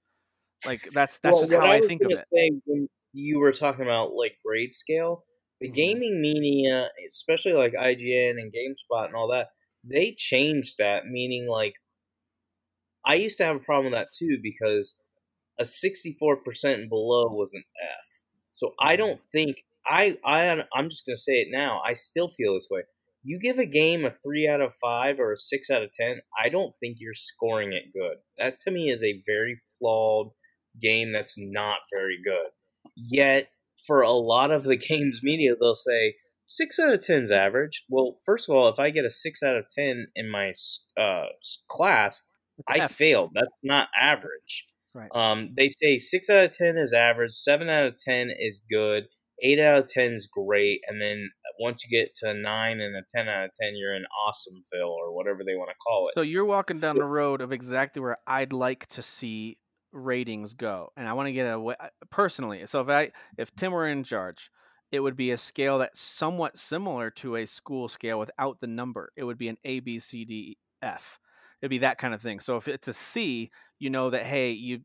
[0.65, 2.27] Like that's that's Well, just how I, was think of it.
[2.65, 5.25] When you were talking about like grade scale,
[5.59, 5.71] the Mhm.
[5.71, 9.49] gaming media, especially like IGN and GameSpot and all that,
[9.83, 11.05] they changed that.
[11.05, 11.75] Meaning, like,
[13.05, 14.95] I used to have a problem with that too because
[15.59, 18.07] a sixty-four percent and below was an F.
[18.53, 18.97] So I Mm-hmm.
[18.97, 21.81] don't think I I I'm just gonna say it now.
[21.81, 22.83] I still feel this way.
[23.23, 26.21] You give a game a three out of five or a six out of ten,
[26.43, 28.17] I don't think you're scoring it good.
[28.37, 30.29] That to me is a very flawed
[30.81, 32.49] game that's not very good.
[32.95, 33.49] Yet,
[33.85, 36.15] for a lot of the game's media, they'll say
[36.45, 37.83] six out of ten is average.
[37.89, 40.53] Well, first of all, if I get a six out of ten in my
[40.99, 41.27] uh,
[41.69, 42.23] class,
[42.67, 43.31] I failed.
[43.33, 44.65] That's not average.
[44.93, 45.09] Right.
[45.15, 49.05] Um, they say six out of ten is average, seven out of ten is good,
[49.41, 51.29] eight out of ten is great, and then
[51.59, 54.89] once you get to a nine and a ten out of ten, you're in Awesomeville
[54.89, 56.13] or whatever they want to call it.
[56.13, 59.57] So you're walking down the road of exactly where I'd like to see
[59.91, 61.75] ratings go, and I want to get away
[62.09, 62.65] personally.
[62.65, 64.49] So if I if Tim were in charge,
[64.91, 69.11] it would be a scale that's somewhat similar to a school scale without the number.
[69.15, 71.19] It would be an A B C D F.
[71.61, 72.39] It'd be that kind of thing.
[72.39, 74.81] So if it's a C, you know that hey you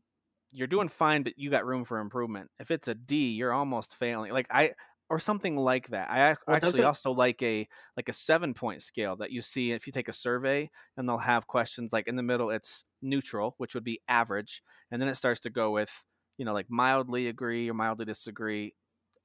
[0.51, 2.51] you're doing fine, but you got room for improvement.
[2.59, 4.31] If it's a D, you're almost failing.
[4.31, 4.73] Like I
[5.09, 6.09] or something like that.
[6.09, 9.87] I Well, actually also like a like a seven point scale that you see if
[9.87, 13.73] you take a survey and they'll have questions like in the middle it's neutral, which
[13.75, 15.91] would be average, and then it starts to go with
[16.37, 18.75] you know like mildly agree or mildly disagree,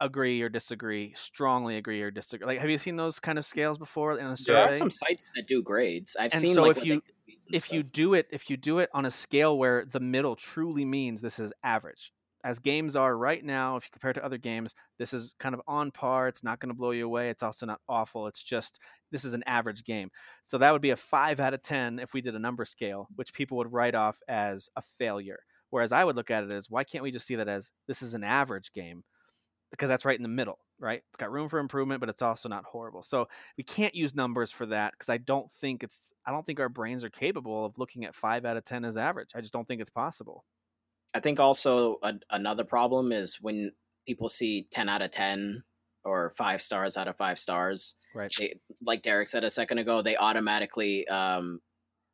[0.00, 2.46] agree or disagree, strongly agree or disagree.
[2.46, 4.46] Like have you seen those kind of scales before in a survey?
[4.46, 6.16] There are some sites that do grades.
[6.16, 7.02] I've And seen so like if you-
[7.44, 9.58] they do these and if you do it if you do it on a scale
[9.58, 12.12] where the middle truly means this is average
[12.44, 15.60] as games are right now if you compare to other games this is kind of
[15.66, 18.80] on par it's not going to blow you away it's also not awful it's just
[19.12, 20.10] this is an average game.
[20.44, 23.06] So that would be a 5 out of 10 if we did a number scale
[23.14, 25.40] which people would write off as a failure.
[25.70, 28.02] Whereas i would look at it as why can't we just see that as this
[28.02, 29.04] is an average game
[29.72, 32.48] because that's right in the middle right it's got room for improvement but it's also
[32.48, 33.26] not horrible so
[33.58, 36.68] we can't use numbers for that because I don't think it's I don't think our
[36.68, 39.30] brains are capable of looking at five out of ten as average.
[39.34, 40.44] I just don't think it's possible.
[41.14, 43.72] I think also a, another problem is when
[44.06, 45.62] people see 10 out of 10
[46.04, 48.32] or 5 stars out of 5 stars, Right.
[48.38, 48.54] they,
[48.84, 51.60] like Derek said a second ago, they automatically um,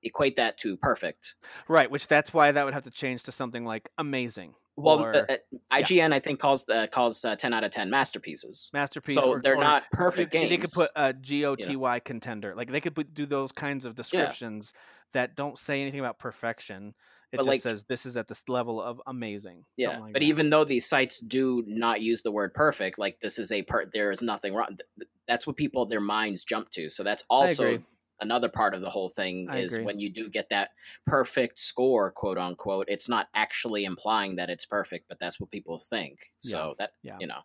[0.02, 1.36] equate that to perfect.
[1.68, 4.54] Right, which that's why that would have to change to something like amazing.
[4.80, 5.36] Well, or uh, uh,
[5.72, 8.70] IGN I think calls the calls uh, 10 out of 10 masterpieces.
[8.72, 9.16] masterpiece.
[9.16, 10.50] so or, they're or not perfect they, games.
[10.50, 12.54] They could put a G O T Y contender.
[12.54, 14.72] Like they could put, do those kinds of descriptions
[15.12, 16.94] that don't say anything about perfection.
[17.30, 19.64] It But, just like- says this is at this level of amazing.
[19.76, 20.26] Yeah, like but that.
[20.26, 23.90] even though these sites do not use the word perfect, like this is a part.
[23.92, 24.68] there is nothing wrong.
[24.68, 26.88] th- th- That's what people their minds jump to.
[26.88, 27.82] So that's also.
[28.20, 29.82] Another part of the whole thing I is agree.
[29.82, 30.70] when you do get that
[31.06, 32.86] perfect score, quote unquote.
[32.88, 36.32] It's not actually implying that it's perfect, but that's what people think.
[36.38, 37.20] So that Yeah.
[37.20, 37.42] you know,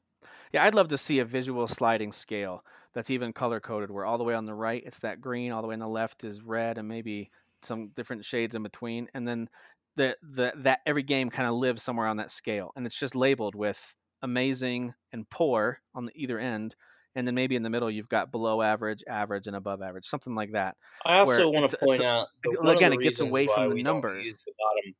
[0.53, 4.17] Yeah, I'd love to see a visual sliding scale that's even color coded, where all
[4.17, 6.41] the way on the right it's that green, all the way on the left is
[6.43, 7.31] red, and maybe
[7.63, 9.49] some different shades in between, and then
[9.95, 13.15] the the that every game kind of lives somewhere on that scale, and it's just
[13.15, 16.75] labeled with amazing and poor on the either end,
[17.15, 20.35] and then maybe in the middle you've got below average, average, and above average, something
[20.35, 20.75] like that.
[21.05, 23.75] I also want to point out that ag- one of again, it gets away from
[23.75, 24.45] the numbers.
[24.45, 24.93] the.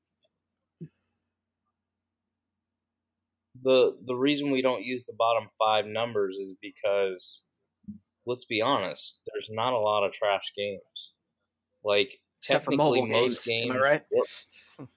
[3.55, 7.43] The the reason we don't use the bottom five numbers is because,
[8.25, 11.13] let's be honest, there's not a lot of trash games.
[11.83, 13.75] Like Except for technically, mobile most games, games.
[13.75, 14.01] am I right?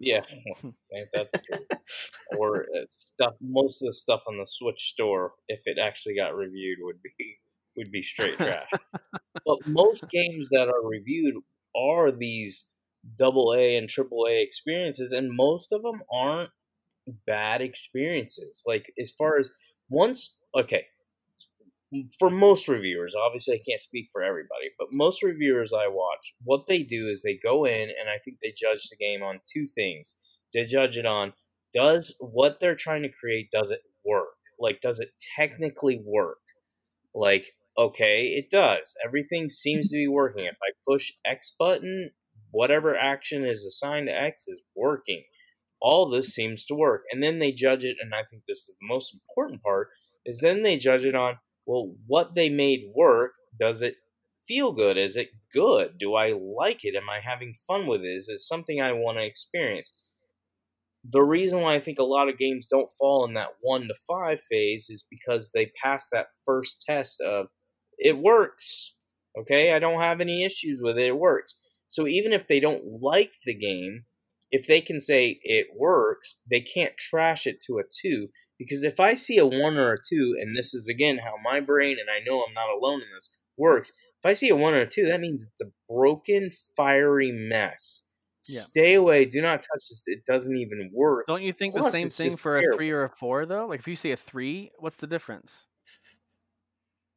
[0.00, 0.22] yeah,
[2.36, 3.34] or uh, stuff.
[3.40, 7.38] Most of the stuff on the Switch store, if it actually got reviewed, would be
[7.76, 8.68] would be straight trash.
[9.46, 11.34] but most games that are reviewed
[11.74, 12.66] are these
[13.16, 16.50] double A and triple A experiences, and most of them aren't
[17.26, 18.62] bad experiences.
[18.66, 19.50] Like as far as
[19.88, 20.86] once, okay,
[22.18, 26.66] for most reviewers, obviously I can't speak for everybody, but most reviewers I watch, what
[26.68, 29.66] they do is they go in and I think they judge the game on two
[29.66, 30.14] things.
[30.54, 31.32] They judge it on
[31.74, 34.36] does what they're trying to create does it work?
[34.58, 36.40] Like does it technically work?
[37.14, 37.46] Like
[37.78, 38.94] okay, it does.
[39.04, 40.44] Everything seems to be working.
[40.44, 42.10] If I push X button,
[42.50, 45.24] whatever action is assigned to X is working.
[45.80, 47.04] All this seems to work.
[47.10, 49.88] And then they judge it, and I think this is the most important part,
[50.24, 53.96] is then they judge it on, well, what they made work, does it
[54.46, 54.96] feel good?
[54.96, 55.98] Is it good?
[55.98, 56.96] Do I like it?
[56.96, 58.08] Am I having fun with it?
[58.08, 59.92] Is it something I want to experience?
[61.10, 63.94] The reason why I think a lot of games don't fall in that one to
[64.08, 67.48] five phase is because they pass that first test of
[67.98, 68.94] it works.
[69.38, 71.06] Okay, I don't have any issues with it.
[71.06, 71.56] It works.
[71.88, 74.04] So even if they don't like the game,
[74.50, 78.28] if they can say it works, they can't trash it to a two.
[78.62, 81.60] Because if I see a one or a two, and this is again how my
[81.60, 83.90] brain, and I know I'm not alone in this, works.
[83.90, 88.02] If I see a one or a two, that means it's a broken, fiery mess.
[88.48, 88.60] Yeah.
[88.60, 89.24] Stay away.
[89.24, 90.04] Do not touch this.
[90.06, 91.26] It doesn't even work.
[91.28, 93.66] Don't you think the same thing for a three or a four though?
[93.66, 95.68] Like if you see a three, what's the difference?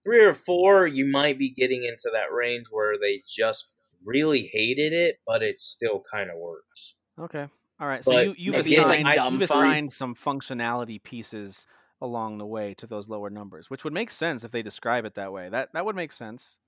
[0.05, 3.65] three or four, you might be getting into that range where they just
[4.05, 6.95] really hated it, but it still kind of works.
[7.19, 7.47] Okay.
[7.79, 8.03] All right.
[8.03, 9.65] So But you you've maybe it's like assigned, dumb you've fun.
[9.65, 11.67] assigned some functionality pieces
[12.01, 15.15] along the way to those lower numbers, which would make sense if they describe it
[15.15, 15.49] that way.
[15.49, 16.59] That that would make sense.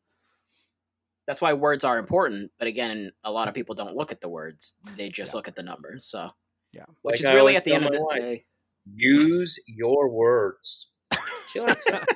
[1.25, 2.51] that's why words are important.
[2.59, 3.57] But again, a lot of mm.
[3.57, 6.05] people don't look at the words; they just look at the numbers.
[6.05, 6.31] So,
[6.73, 6.85] Yeah.
[7.01, 8.17] which Like is I really at the end of the wife.
[8.19, 8.45] day.
[8.95, 10.87] Use your words.
[11.51, 12.07] She likes that.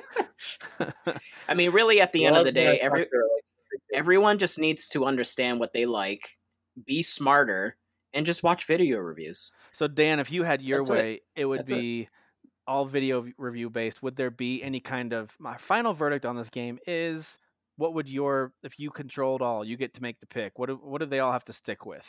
[1.48, 3.98] I mean, really, at the end of the day, every to her like every day.
[3.98, 6.38] everyone just needs to understand what they like,
[6.86, 7.76] be smarter,
[8.14, 9.52] and just watch video reviews.
[9.72, 11.74] So Dan, if you had your That's way, it, would That's it.
[11.74, 12.08] be
[12.66, 14.02] all video review based.
[14.02, 17.38] Would there be any kind of my final verdict on this game is
[17.76, 20.58] what would your if you controlled all, you get to make the pick.
[20.58, 22.06] What do, what do they all have to stick with?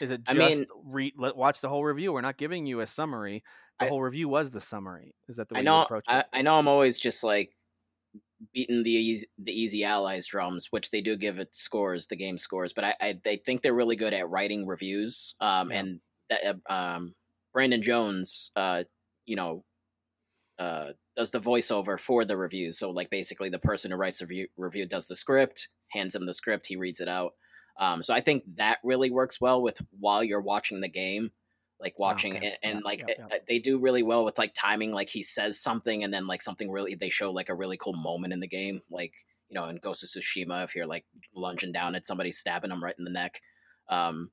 [0.00, 2.12] Is it I just mean- read let, watch the whole review?
[2.12, 3.44] We're not giving you a summary.
[3.78, 5.14] The I- whole review was the summary.
[5.28, 6.24] Is that the way I you know, approach I.
[6.32, 7.54] I know, I'm always just like
[8.52, 12.38] beating the easy, the easy allies drums, which they do give it scores, the game
[12.38, 12.72] scores.
[12.72, 15.34] But I, I they think they're really good at writing reviews.
[15.40, 15.78] Um, Yeah.
[15.80, 17.14] and that uh, um,
[17.52, 18.84] Brandon Jones, uh,
[19.26, 19.64] you know,
[20.58, 22.78] uh, does the voiceover for the reviews.
[22.78, 26.26] So like basically, the person who writes the review, review does the script, hands him
[26.26, 27.32] the script, he reads it out.
[27.78, 31.30] Um, so I think that really works well with while you're watching the game,
[31.82, 32.46] like watching Okay.
[32.46, 33.26] and, and Yeah, like yeah, yeah.
[33.26, 34.92] uh, they do really well with like timing.
[34.92, 37.92] Like he says something and then like something really they show like a really cool
[37.94, 39.12] moment in the game, like
[39.48, 41.04] you know in Ghost of Tsushima if you're like
[41.34, 43.40] lunging down at somebody stabbing them right in the neck.
[43.88, 44.30] Um,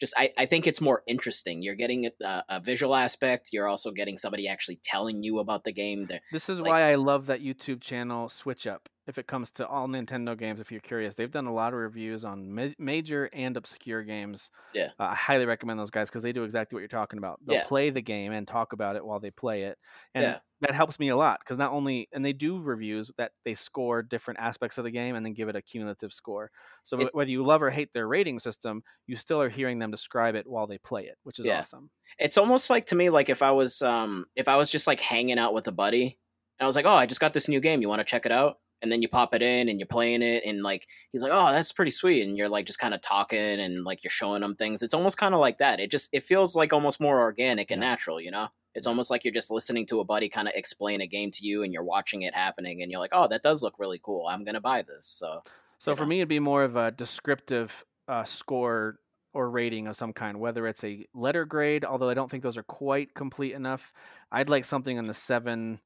[0.00, 1.62] just I, I think it's more interesting.
[1.62, 3.50] You're getting a, a visual aspect.
[3.52, 6.06] You're also getting somebody actually telling you about the game.
[6.06, 8.88] They're, This is like- why I love that YouTube channel Switch Up.
[9.06, 11.78] If it comes to all Nintendo games, if you're curious, they've done a lot of
[11.78, 14.50] reviews on ma- major and obscure games.
[14.72, 14.88] Yeah.
[14.98, 17.38] Uh, I highly recommend those guys because they do exactly what you're talking about.
[17.44, 17.64] They'll Yeah.
[17.66, 19.78] play the game and talk about it while they play it,
[20.14, 20.38] and Yeah.
[20.62, 24.02] that helps me a lot because not only and they do reviews that they score
[24.02, 26.50] different aspects of the game and then give it a cumulative score.
[26.82, 29.90] So It- whether you love or hate their rating system, you still are hearing them
[29.90, 31.58] describe it while they play it, which is Yeah.
[31.60, 31.90] awesome.
[32.18, 35.00] it's almost like to me like if I was um if I was just like
[35.00, 36.18] hanging out with a buddy
[36.58, 37.82] and I was like, oh, I just got this new game.
[37.82, 38.60] You want to check it out?
[38.84, 41.52] And then you pop it in and you're playing it, and like he's like, oh,
[41.52, 44.54] that's pretty sweet, and you're like just kind of talking and like you're showing him
[44.54, 44.82] things.
[44.82, 45.80] It's almost kind of like that.
[45.80, 48.48] It just it feels like almost more organic and natural, you know.
[48.74, 51.46] It's almost like you're just listening to a buddy kind of explain a game to
[51.46, 54.26] you, and you're watching it happening, and you're like, oh, that does look really cool.
[54.26, 55.06] I'm gonna buy this.
[55.06, 55.40] So
[55.78, 56.06] So you for know?
[56.06, 59.00] me, it'd be more of a descriptive uh, score
[59.32, 62.56] or rating of some kind, whether it's a letter grade, although I don't think those
[62.56, 63.92] are quite complete enough.
[64.30, 65.80] I'd like something in the seven,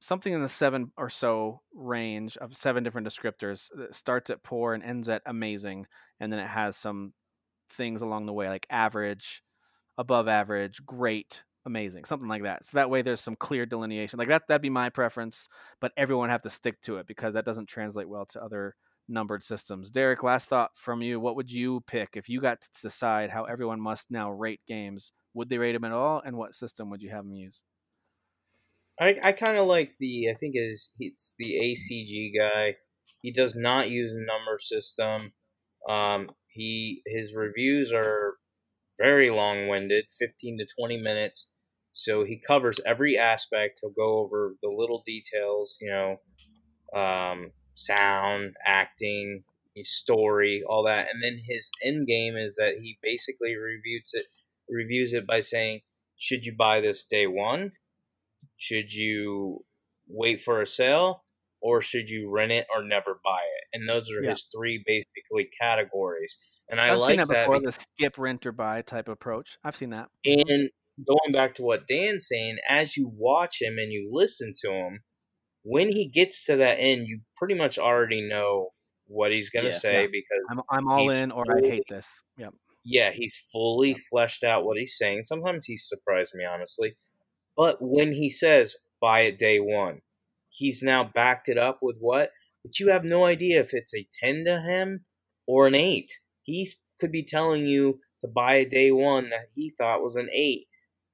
[0.00, 4.74] something in the seven or so range of seven different descriptors that starts at poor
[4.74, 5.86] and ends at amazing,
[6.20, 7.12] and then it has some
[7.70, 9.42] things along the way like average,
[9.96, 12.64] above average, great, amazing, something like that.
[12.64, 14.18] So that way there's some clear delineation.
[14.18, 15.48] Like that that'd be my preference,
[15.80, 18.76] but everyone have to stick to it because that doesn't translate well to other
[19.08, 19.90] numbered systems.
[19.90, 21.18] Derek, last thought from you.
[21.18, 25.12] What would you pick if you got to decide how everyone must now rate games?
[25.34, 27.62] Would they rate them at all, and what system would you have them use?
[29.00, 32.76] I, I kind of like the I think is it's the ACG guy.
[33.22, 35.32] He does not use a number system.
[35.88, 38.34] Um, he his reviews are
[38.98, 41.48] very long winded, fifteen to twenty minutes.
[41.90, 43.80] So he covers every aspect.
[43.80, 49.44] He'll go over the little details, you know, um, sound, acting,
[49.84, 54.26] story, all that, and then his end game is that he basically reviews it
[54.68, 55.82] reviews it by saying,
[56.18, 57.72] "Should you buy this day one?
[58.58, 59.64] Should you
[60.06, 61.24] wait for a sale?"
[61.60, 63.64] Or should you rent it or never buy it?
[63.72, 64.30] And those are Yeah.
[64.30, 66.36] his three basically categories.
[66.68, 69.08] And I I've like seen that that before, because- the skip, rent, or buy type
[69.08, 69.58] approach.
[69.64, 70.08] I've seen that.
[70.24, 70.70] and
[71.06, 75.02] going back to what Dan's saying, as you watch him and you listen to him,
[75.62, 78.70] when he gets to that end, you pretty much already know
[79.06, 79.78] what he's gonna Yeah.
[79.78, 80.08] say Yeah.
[80.12, 82.22] because I'm I'm all in, or I hate this.
[82.36, 82.54] Yep.
[82.84, 85.24] yeah, he's fully fleshed out what he's saying.
[85.24, 86.94] Sometimes he's surprised me honestly,
[87.58, 90.00] but when he says buy it day one,
[90.48, 92.30] he's now backed it up with what?
[92.64, 95.04] But you have no idea if it's a ten to him
[95.46, 96.12] or an eight.
[96.44, 100.30] He could be telling you to buy a day one that he thought was an
[100.32, 100.66] eight.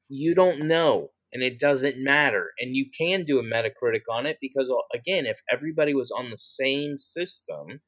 [0.09, 2.53] You don't know, and it doesn't matter.
[2.59, 6.31] And you can do a Metacritic on it because, uh, again, if everybody was on
[6.31, 7.81] the same system,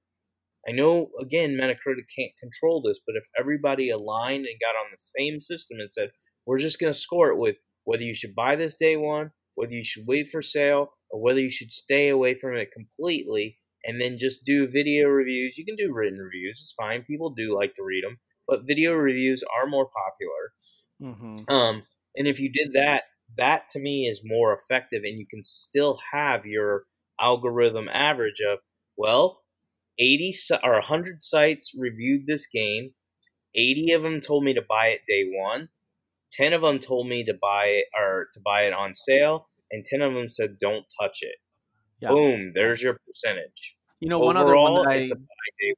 [0.68, 4.98] I know, again, Metacritic can't control this, but if everybody aligned and got on the
[4.98, 6.11] same system and said,
[6.46, 7.57] we're just going to score it with
[7.87, 11.41] whether you should buy this day one, whether you should wait for sale, or whether
[11.41, 15.57] you should stay away from it completely and then just do video reviews.
[15.59, 17.05] You can do written reviews, it's fine.
[17.05, 18.18] People do like to read them,
[18.49, 20.53] but video reviews are more popular.
[21.01, 23.05] hmm Um, and if you did that,
[23.37, 26.84] that to me is more effective, and you can still have your
[27.20, 28.61] algorithm average of
[28.97, 29.43] well,
[29.99, 32.95] eighty si- or hundred sites reviewed this game.
[33.55, 35.70] Eighty of them told me to buy it day one.
[36.32, 39.84] Ten of them told me to buy it or to buy it on sale, and
[39.86, 41.36] ten of them said don't touch it.
[42.00, 42.10] Yeah.
[42.10, 42.52] Boom!
[42.54, 43.76] There's your percentage.
[44.00, 45.22] You know, one other one Overall, that I it's a buy
[45.60, 45.74] day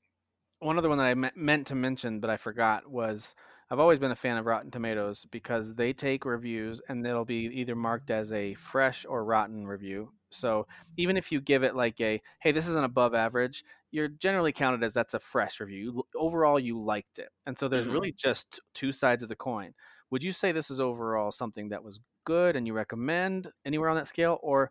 [0.60, 3.34] one other one that I me- meant to mention but I forgot was
[3.70, 7.44] I've always been a fan of Rotten Tomatoes because they take reviews and it'll be
[7.54, 10.10] either marked as a fresh or rotten review.
[10.30, 14.08] So even if you give it like a hey this is an above average, you're
[14.08, 15.78] generally counted as that's a fresh review.
[15.78, 17.28] You, overall you liked it.
[17.46, 17.92] And so there's Mhm.
[17.92, 19.74] really just two sides of the coin.
[20.10, 23.96] Would you say this is overall something that was good and you recommend anywhere on
[23.96, 24.70] that scale or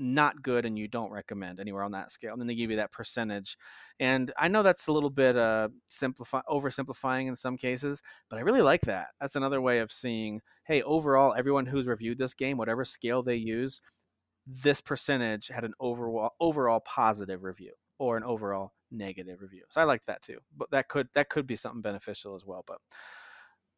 [0.00, 2.32] not good and you don't recommend anywhere on that scale?
[2.32, 3.56] And then they give you that percentage.
[4.00, 8.40] And i know that's a little bit uh simplify oversimplifying in some cases but i
[8.42, 9.08] really like that.
[9.20, 13.36] That's another way of seeing hey overall everyone who's reviewed this game whatever scale they
[13.36, 13.82] use
[14.46, 19.64] this percentage had an overall overall positive review or an overall negative review.
[19.70, 22.64] So i like that too but that could that could be something beneficial as well
[22.66, 22.78] but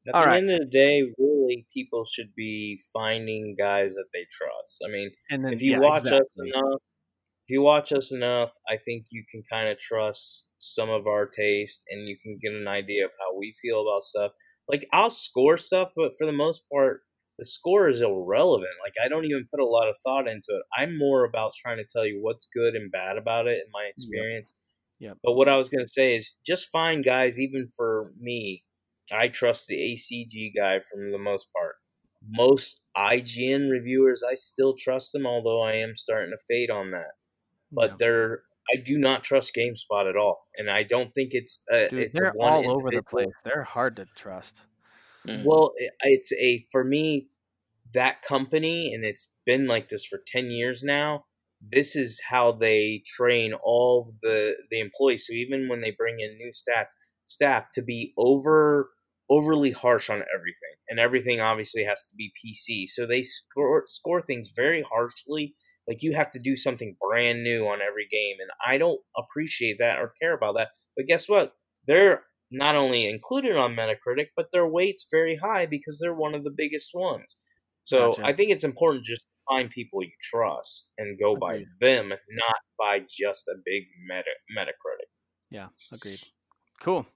[0.07, 0.37] At All the right.
[0.39, 4.83] end of the day, really, people should be finding guys that they trust.
[4.87, 6.81] I mean, and then if you yeah, watch us enough,
[7.47, 11.27] if you watch us enough, I think you can kind of trust some of our
[11.27, 14.33] taste, and you can get an idea of how we feel about stuff.
[14.69, 17.03] Like I'll score stuff, but for the most part,
[17.39, 18.71] the score is irrelevant.
[18.83, 20.63] Like I don't even put a lot of thought into it.
[20.77, 23.85] I'm more about trying to tell you what's good and bad about it in my
[23.85, 24.55] experience.
[24.99, 25.19] Yep.
[25.25, 28.65] But what I was gonna say is just find guys, even for me,
[29.13, 31.77] I trust the ACG guy for the most part.
[32.29, 37.13] Most IGN reviewers, I still trust them, although I am starting to fade on that.
[37.73, 37.97] But Yeah.
[37.99, 41.63] they're, I do not trust GameSpot at all, and I don't think it's.
[41.73, 44.65] Uh, Dude, it's a they're one all over the place they're hard to trust
[45.27, 45.45] Mhm.
[45.45, 47.29] Well, it- it's a for me
[47.95, 51.27] that company, and it's been like this for ten years now.
[51.61, 55.27] This is how they train all the the employees.
[55.27, 56.89] So even when they bring in new staff,
[57.27, 58.91] staff to be over
[59.31, 62.89] overly harsh on everything, and everything obviously has to be PC.
[62.89, 65.55] So they score score things very harshly.
[65.89, 69.79] Like you have to do something brand new on every game, and I don't appreciate
[69.79, 70.69] that or care about that.
[70.97, 71.55] But guess what?
[71.87, 76.45] They're not only included on Metacritic, but their weight's very high because they're one of
[76.45, 77.37] the biggest ones.
[77.85, 78.27] So Gotcha.
[78.27, 82.57] I think it's important just to find people you trust and go by them, not
[82.79, 85.09] by just a big meta Metacritic.
[85.51, 86.21] Yeah, agreed.
[86.81, 87.07] Cool.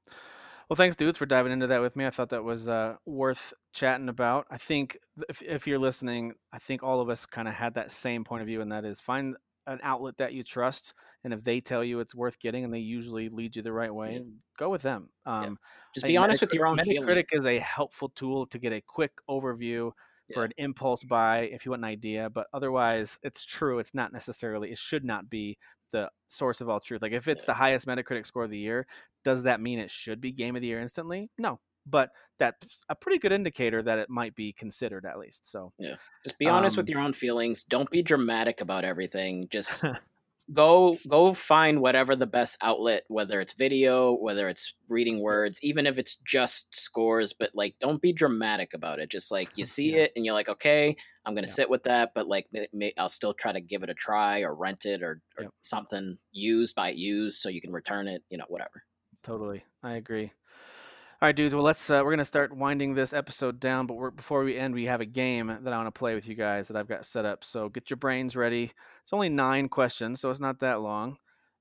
[0.69, 2.07] Well, thanks, dudes, for diving into that with me.
[2.07, 4.47] I thought that was uh, worth chatting about.
[4.51, 4.99] I think
[5.29, 8.43] if, if you're listening, I think all of us kind of had that same point
[8.43, 9.37] of view, and that is find
[9.67, 10.93] an outlet that you trust,
[11.23, 13.95] and if they tell you it's worth getting, and they usually lead you the right
[13.95, 14.23] way,
[14.59, 15.09] go with them.
[15.27, 15.59] Um,
[15.95, 17.07] Just be honest with your own feelings.
[17.09, 19.91] Metacritic is a helpful tool to get a quick overview
[20.33, 23.79] for an impulse buy if you want an idea, but otherwise, it's true.
[23.79, 24.71] It's not necessarily.
[24.71, 25.59] It should not be
[25.93, 27.03] the source of all truth.
[27.03, 28.87] Like if it's the highest Metacritic score of the year,
[29.25, 31.31] does that mean it should be game of the year instantly?
[31.39, 35.47] No, but that's a pretty good indicator that it might be considered at least.
[35.47, 37.65] So yeah, Just be honest Um, with your own feelings.
[37.65, 39.49] Don't be dramatic about everything.
[39.49, 39.89] Just
[40.53, 45.87] go go find whatever the best outlet, whether it's video, whether it's reading words, even
[45.87, 47.33] if it's just scores.
[47.33, 49.11] But like, don't be dramatic about it.
[49.11, 49.99] Just like you see Yeah.
[49.99, 50.97] it and you're like, okay,
[51.27, 51.57] I'm gonna Yeah.
[51.57, 52.13] sit with that.
[52.15, 55.03] But like, may, may, I'll still try to give it a try or rent it
[55.03, 55.55] or, or Yep.
[55.63, 58.25] something used by used so you can return it.
[58.31, 58.85] You know, whatever.
[59.25, 60.31] Totally, I agree.
[61.23, 61.55] All right, dudes.
[61.55, 61.89] Well, let's.
[61.91, 65.01] Uh, we're gonna start winding this episode down, but we're, before we end, we have
[65.01, 67.43] a game that I want to play with you guys that I've got set up.
[67.45, 68.73] So get your brains ready.
[69.03, 71.17] It's only nine questions, so it's not that long.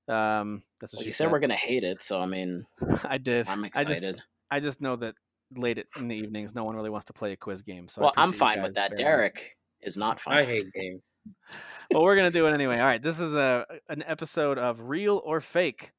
[0.06, 2.66] Um, that's what Well, she you said we're gonna hate it, so I mean,
[3.04, 3.48] I did.
[3.48, 4.00] I'm I excited.
[4.16, 5.14] just, I just know that
[5.56, 7.88] late in the evenings, no one really wants to play a quiz game.
[7.88, 8.90] So well, I'm fine with that.
[8.90, 9.04] bearing with me.
[9.04, 10.36] Derek is not fine.
[10.36, 10.92] I with hate game.
[10.92, 11.02] games.
[11.90, 12.78] well, we're gonna do it anyway.
[12.78, 15.93] All right, this is a an episode of Real or Fake.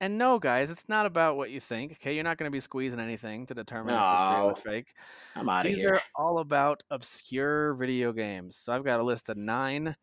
[0.00, 1.92] And no, guys, it's not about what you think.
[1.92, 4.94] Okay, you're not gonna be squeezing anything to determine if it's real or fake.
[5.36, 5.76] I'm out of here.
[5.76, 8.56] These are all about obscure video games.
[8.56, 9.96] So I've got a list of nine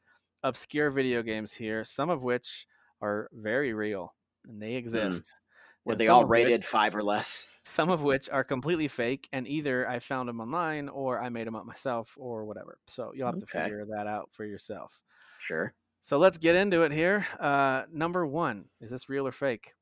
[0.44, 2.68] obscure video games here, some of which
[3.02, 4.14] are very real
[4.48, 5.24] and they exist.
[5.34, 5.38] Hmm.
[5.86, 7.60] Were and they all of which- rated five or less?
[7.64, 11.48] some of which are completely fake, and either I found them online or I made
[11.48, 12.78] them up myself or whatever.
[12.88, 15.02] So you'll have to figure that out for yourself.
[15.40, 15.74] Sure.
[16.02, 17.28] So let's get into it here.
[17.40, 19.74] Uh, number one is this real or fake?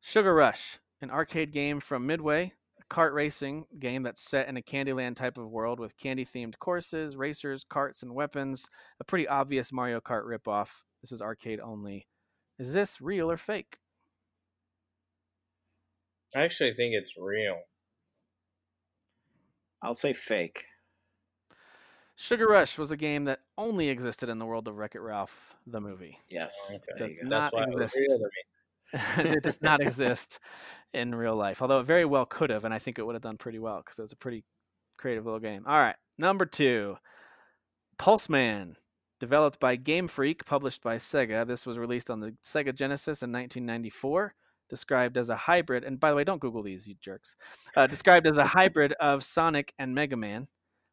[0.00, 4.62] Sugar Rush, an arcade game from Midway, a kart racing game that's set in a
[4.62, 8.70] Candyland type of world with candy themed courses, racers, carts, and weapons.
[8.98, 10.68] A pretty obvious Mario Kart ripoff.
[11.02, 12.06] This is arcade only.
[12.58, 13.78] Is this real or fake?
[16.34, 17.58] I actually think it's real.
[19.82, 20.64] I'll say fake.
[22.16, 25.56] Sugar Rush was a game that only existed in the world of Wreck It Ralph,
[25.66, 26.18] the movie.
[26.28, 26.82] Yes.
[26.98, 27.08] Okay.
[27.08, 28.14] Does not That's why it was exist.
[28.92, 29.30] Real to me.
[29.36, 30.40] it does not exist
[30.92, 33.22] in real life, although it very well could have, and I think it would have
[33.22, 34.44] done pretty well because it was a pretty
[34.96, 35.64] creative little game.
[35.66, 36.96] All right, number two,
[37.98, 38.74] Pulseman,
[39.18, 41.46] developed by Game Freak, published by Sega.
[41.46, 44.34] This was released on the Sega Genesis in 1994.
[44.68, 47.34] Described as a hybrid, and by the way, don't Google these, you jerks.
[47.76, 50.46] Uh, described as a hybrid of Sonic and Mega Man,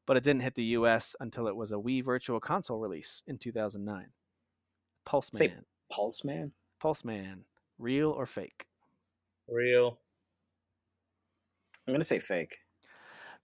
[0.08, 1.16] but it didn't hit the U.S.
[1.20, 4.08] until it was a Wii Virtual Console release in 2009.
[5.06, 6.52] Pulse Say- Man, Pulseman.
[6.80, 7.42] Pulse Man,
[7.78, 8.66] real or fake?
[9.48, 10.00] Real.
[11.88, 12.58] I'm gonna say fake.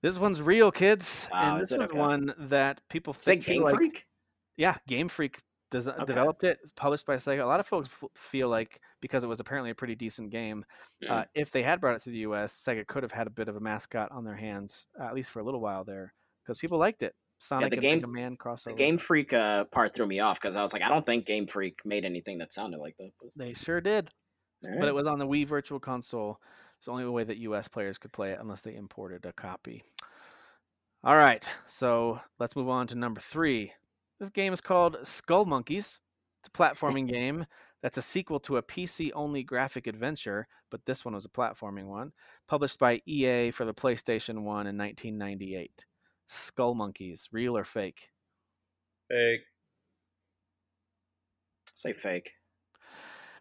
[0.02, 1.78] This one's real, kids, Wow, and this it?
[1.78, 1.98] was Okay.
[1.98, 4.06] one that people Say f- feel Game like- Freak.
[4.58, 6.06] Yeah, Game Freak does, Okay.
[6.06, 6.60] developed it.
[6.62, 7.42] It's published by Sega.
[7.42, 10.66] A lot of folks f- feel like because it was apparently a pretty decent game,
[11.02, 11.10] Mm.
[11.10, 13.48] uh, if they had brought it to the U.S., Sega could have had a bit
[13.48, 16.14] of a mascot on their hands, uh, at least for a little while there,
[16.44, 17.16] because people liked it.
[17.40, 18.66] Sonic the and Game- Mega Man crossover.
[18.66, 21.26] The Game Freak uh, part threw me off because I was like, I don't think
[21.26, 23.12] Game Freak made anything that sounded like that.
[23.36, 24.10] They sure did,
[24.64, 26.40] but it was on the Wii Virtual Console.
[26.78, 27.68] It's the only way that U.S.
[27.68, 29.84] players could play it unless they imported a copy.
[31.04, 33.74] All right, so let's move on to number three.
[34.20, 36.00] This game is called Skullmonkeys.
[36.00, 37.46] It's a platforming game
[37.82, 41.86] that's a sequel to a PC only graphic adventure, but this one was a platforming
[41.86, 42.14] one,
[42.48, 45.86] published by EA for the PlayStation 1 in 1998.
[46.30, 48.10] Skullmonkeys, real or fake?
[49.10, 49.42] Fake.
[51.76, 52.34] say fake.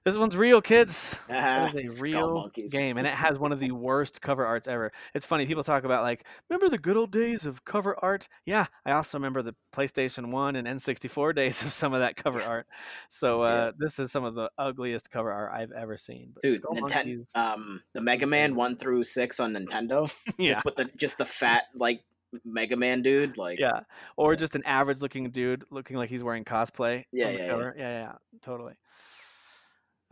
[0.05, 1.17] This one's real, kids.
[1.31, 2.73] Ah, It is a real Monkeys.
[2.73, 4.93] game, and it has one of the worst cover arts ever.
[5.15, 8.29] It's funny people talk about like, remember the good old days of cover art?
[8.45, 12.43] Yeah, I also remember the PlayStation One and N64 days of some of that cover
[12.43, 12.67] art.
[13.09, 16.33] So uh, this is some of the ugliest cover art I've ever seen.
[16.35, 20.77] But Dude, Monkeys, um, the Mega Man one through six on Nintendo, yeah, just with
[20.77, 22.03] the just the fat like
[22.45, 23.81] Mega Man dude, like yeah,
[24.17, 27.05] or just an average-looking dude looking like he's wearing cosplay.
[27.13, 27.71] Yeah, yeah, yeah.
[27.77, 28.75] yeah, yeah, totally.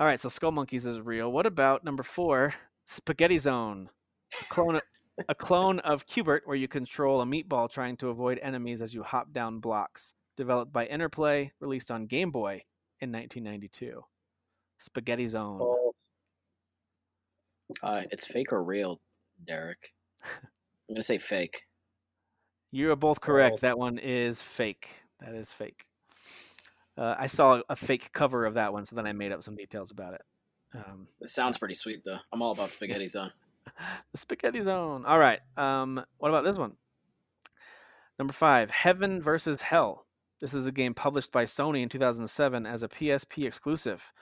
[0.00, 1.30] All right, so Skullmonkeys is real.
[1.30, 2.54] What about number four,
[2.86, 3.90] Spaghetti Zone?
[4.40, 4.82] A clone, of-
[5.28, 9.02] a clone of Q*bert, where you control a meatball trying to avoid enemies as you
[9.02, 10.14] hop down blocks.
[10.38, 12.64] Developed by Interplay, released on Game Boy
[13.00, 14.02] in 1992.
[14.78, 15.60] Spaghetti Zone.
[17.82, 19.02] Uh, it's fake or real,
[19.46, 19.92] Derek.
[20.24, 21.66] I'm gonna say fake.
[22.72, 23.50] You are both correct.
[23.50, 23.60] False.
[23.60, 24.88] That one is fake.
[25.20, 25.84] That is fake.
[27.00, 29.56] Uh, I saw a fake cover of that one, so then I made up some
[29.56, 30.20] details about it.
[30.74, 32.18] Um, It sounds pretty sweet though.
[32.32, 33.32] I'm all about spaghetti zone.
[34.12, 35.06] the spaghetti zone.
[35.06, 35.40] All right.
[35.56, 36.74] Um, what about this one?
[38.18, 40.04] Number five, Heaven versus Hell.
[40.40, 44.12] This is a game published by Sony in 2007 as a PSP exclusive.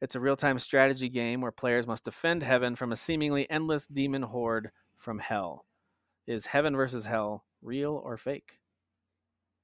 [0.00, 4.22] It's a real-time strategy game where players must defend heaven from a seemingly endless demon
[4.22, 5.66] horde from hell.
[6.26, 8.58] Is Heaven versus Hell real or fake?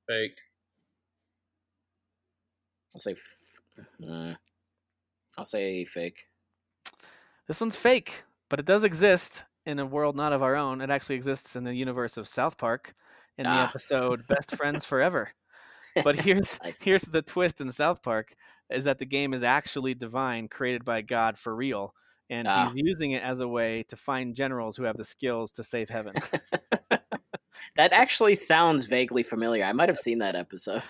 [0.08, 0.38] Fake.
[2.94, 3.12] I'll say.
[3.12, 4.34] F- uh,
[5.36, 6.26] I'll say fake.
[7.48, 10.80] This one's fake, but it does exist in a world not of our own.
[10.80, 12.94] It actually exists in the universe of South Park
[13.36, 13.68] in the Ah.
[13.68, 15.30] episode Best Friends Forever.
[16.02, 16.82] But here's Nice.
[16.82, 18.34] here's the twist in South Park
[18.70, 21.94] is that the game is actually divine, created by God for real,
[22.30, 22.70] and Ah.
[22.72, 25.88] he's using it as a way to find generals who have the skills to save
[25.88, 26.14] heaven.
[27.76, 29.64] That actually sounds vaguely familiar.
[29.64, 30.82] I might have seen that episode.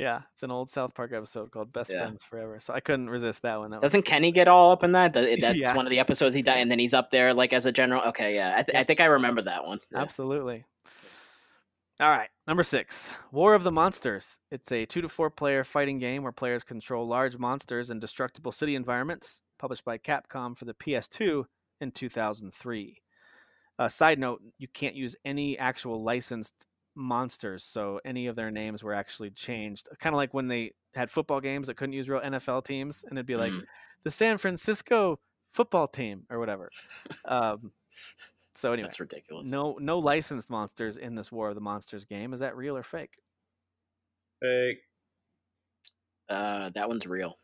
[0.00, 2.04] Yeah, it's an old South Park episode called Best Yeah.
[2.04, 2.58] Friends Forever.
[2.58, 3.70] So I couldn't resist that one.
[3.70, 5.12] That Doesn't Kenny get all up in that?
[5.14, 5.74] That's Yeah.
[5.76, 8.02] one of the episodes he died, and then he's up there like as a general.
[8.08, 9.78] Okay, yeah, I, th- I think I remember that one.
[9.92, 10.00] Yeah.
[10.00, 10.64] Absolutely.
[12.00, 14.38] All right, number six, War of the Monsters.
[14.50, 18.52] It's a two to four player fighting game where players control large monsters in destructible
[18.52, 19.42] city environments.
[19.58, 21.44] Published by Capcom for the PS2
[21.82, 23.02] in 2003.
[23.78, 26.64] Uh, side note: You can't use any actual licensed
[27.00, 29.88] monsters, so any of their names were actually changed.
[29.98, 33.18] Kind of like when they had football games that couldn't use real NFL teams, and
[33.18, 33.64] it'd be like Mm.
[34.04, 35.18] the San Francisco
[35.52, 36.70] football team or whatever.
[37.24, 37.72] um,
[38.54, 39.50] so anyway, That's ridiculous.
[39.50, 42.32] no, no licensed monsters in this War of the Monsters game.
[42.32, 43.16] Is that real or fake?
[44.40, 44.78] Fake.
[46.28, 47.36] Uh, that one's real.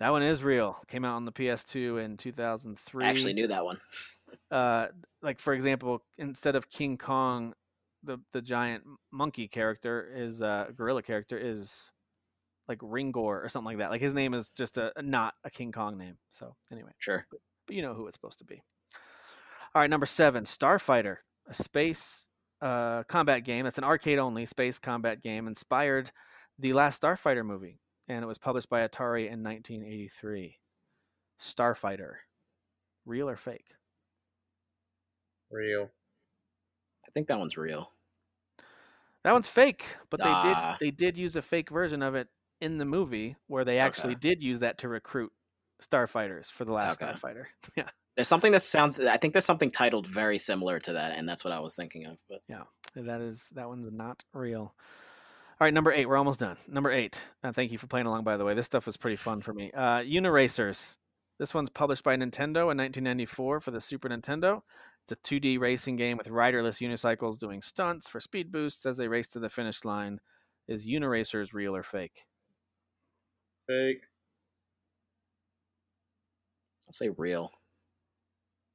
[0.00, 0.76] That one is real.
[0.88, 3.04] Came out on the PS2 in 2003.
[3.04, 3.78] I actually knew that one.
[4.50, 4.88] Uh,
[5.22, 7.54] like for example, instead of King Kong,
[8.04, 11.90] the the giant monkey character is uh, gorilla character is
[12.68, 13.90] like Ringor or something like that.
[13.90, 16.16] Like his name is just a, a not a King Kong name.
[16.30, 17.26] So anyway, Sure.
[17.30, 18.62] but you know who it's supposed to be.
[19.74, 21.16] All right, number seven, Starfighter,
[21.48, 22.28] a space
[22.62, 23.64] uh, combat game.
[23.64, 26.12] That's an arcade only space combat game inspired
[26.58, 30.58] the last Starfighter movie, and it was published by Atari in 1983.
[31.40, 32.12] Starfighter,
[33.04, 33.66] real or fake?
[35.50, 35.90] Real.
[37.06, 37.90] I think that one's real.
[39.24, 40.76] That one's fake, but they Ah.
[40.78, 42.28] did they did use a fake version of it
[42.60, 44.20] in the movie where they actually Okay.
[44.20, 45.32] did use that to recruit
[45.82, 47.12] starfighters for the last Okay.
[47.12, 47.46] Starfighter.
[47.76, 47.88] Yeah.
[48.16, 49.00] There's something that sounds.
[49.00, 52.06] I think there's something titled very similar to that, and that's what I was thinking
[52.06, 52.18] of.
[52.28, 52.64] But Yeah.
[52.94, 54.72] That is that one's not real.
[55.60, 56.06] All right, number eight.
[56.06, 56.56] We're almost done.
[56.68, 57.24] Number eight.
[57.42, 58.22] Uh, thank you for playing along.
[58.24, 59.72] By the way, this stuff was pretty fun for me.
[59.72, 60.96] Uh, Uniracers.
[61.38, 64.62] This one's published by Nintendo in 1994 for the Super Nintendo.
[65.04, 69.06] It's a 2D racing game with riderless unicycles doing stunts for speed boosts as they
[69.06, 70.18] race to the finish line.
[70.66, 72.24] Is Uniracers real or fake?
[73.66, 74.00] Fake.
[76.86, 77.52] I'll say real.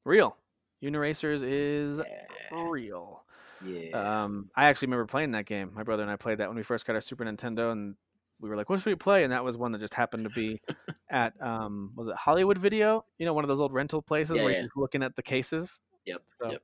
[0.05, 0.37] Real.
[0.83, 2.63] Uniracers is Yeah.
[2.63, 3.23] real.
[3.61, 4.23] yeah.
[4.23, 5.71] Um, I actually remember playing that game.
[5.73, 7.95] My brother and I played that when we first got our Super Nintendo, and
[8.39, 10.29] we were like, "What should we play?" And that was one that just happened to
[10.29, 10.61] be
[11.09, 13.03] at um, was it Hollywood Video?
[13.17, 14.61] You know, one of those old rental places Yeah, where yeah.
[14.61, 15.79] you're looking at the cases.
[16.05, 16.21] Yep.
[16.35, 16.61] So Yep.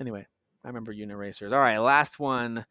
[0.00, 0.26] anyway,
[0.64, 1.52] I remember Uniracers.
[1.52, 2.64] All right, last one,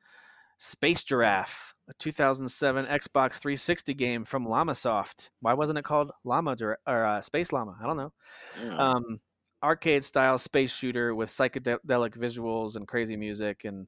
[0.57, 5.29] Space Giraffe, a 2007 Xbox 360 game from Llamasoft.
[5.41, 6.55] Why wasn't it called Llama
[6.87, 7.77] or uh, Space Llama?
[7.81, 8.13] I don't know
[8.61, 8.77] Yeah.
[8.77, 9.19] um,
[9.63, 13.87] arcade style space shooter with psychedelic visuals and crazy music and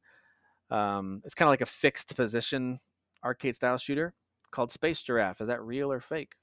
[0.69, 2.79] um, it's kind of like a fixed position
[3.23, 4.13] arcade style shooter
[4.51, 6.33] called space giraffe is that real or fake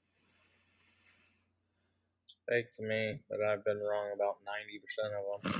[2.49, 5.53] Fake to me, but I've been wrong about 90% of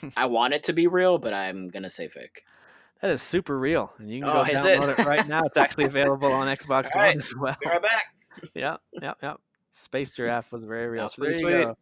[0.00, 0.12] them.
[0.16, 2.44] I want it to be real, but I'm gonna say fake.
[3.02, 4.78] that is super real and you can Oh, go is it?
[4.80, 5.04] download it?
[5.04, 7.16] right now it's actually available on xbox All one right.
[7.16, 8.04] as well Be right back.
[8.54, 9.34] yeah yeah yeah
[9.72, 11.64] space giraffe was very real That's so there pretty you sweet.
[11.64, 11.78] go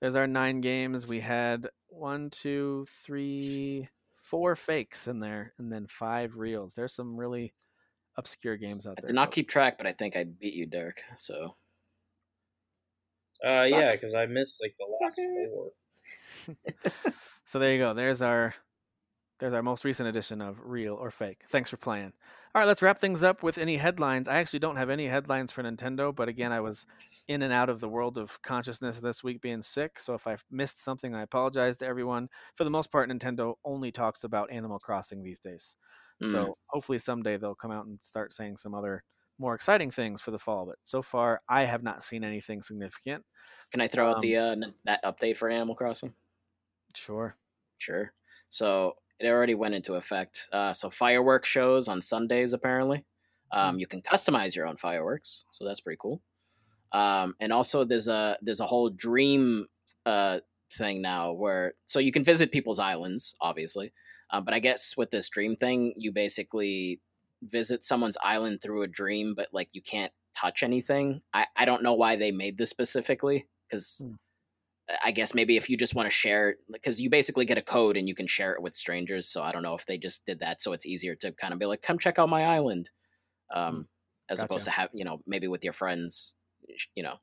[0.00, 5.86] there's our nine games we had one two three four fakes in there and then
[5.86, 7.52] five reals there's some really
[8.16, 9.34] obscure games out I there I did not folks.
[9.36, 11.00] keep track, but I think I beat you, Dirk.
[11.16, 11.54] So
[13.44, 15.20] Uh, Suck yeah, because I missed like the last
[15.50, 17.12] four.
[17.52, 17.92] So there you go.
[17.92, 18.54] There's our
[19.38, 21.42] there's our most recent edition of Real or Fake.
[21.50, 22.14] Thanks for playing.
[22.54, 24.26] All right, let's wrap things up with any headlines.
[24.26, 26.86] I actually don't have any headlines for Nintendo, but again, I was
[27.28, 30.00] in and out of the world of consciousness this week being sick.
[30.00, 32.28] So if I've missed something, I apologize to everyone.
[32.56, 35.76] For the most part, Nintendo only talks about Animal Crossing these days.
[36.22, 36.30] Mm.
[36.30, 39.04] So hopefully someday they'll come out and start saying some other
[39.42, 40.66] more exciting things for the fall.
[40.66, 43.26] But so far, I have not seen anything significant.
[43.70, 46.14] can I throw out Um, the uh, that update for Animal Crossing?
[46.94, 47.36] Sure.
[47.78, 48.12] Sure.
[48.48, 50.48] So it already went into effect.
[50.52, 53.04] Uh, so fireworks shows on Sundays apparently.
[53.50, 56.22] Um, you can customize your own fireworks, so that's pretty cool.
[56.92, 59.68] Um, and also there's a there's a whole dream
[60.06, 60.40] uh
[60.72, 63.92] thing now where so you can visit people's islands, obviously.
[64.30, 67.00] Um, but I guess with this dream thing, you basically
[67.42, 71.20] visit someone's island through a dream, but like you can't touch anything.
[71.34, 74.14] I, I don't know why they made this specifically because Hmm.
[75.04, 77.96] I guess maybe if you just want to share because you basically get a code
[77.96, 79.28] and you can share it with strangers.
[79.28, 81.60] So I don't know if they just did that so it's easier to kind of
[81.60, 82.90] be like, come check out my island,
[83.54, 83.88] um,
[84.28, 86.34] as opposed to have you know maybe with your friends,
[86.94, 87.16] you know,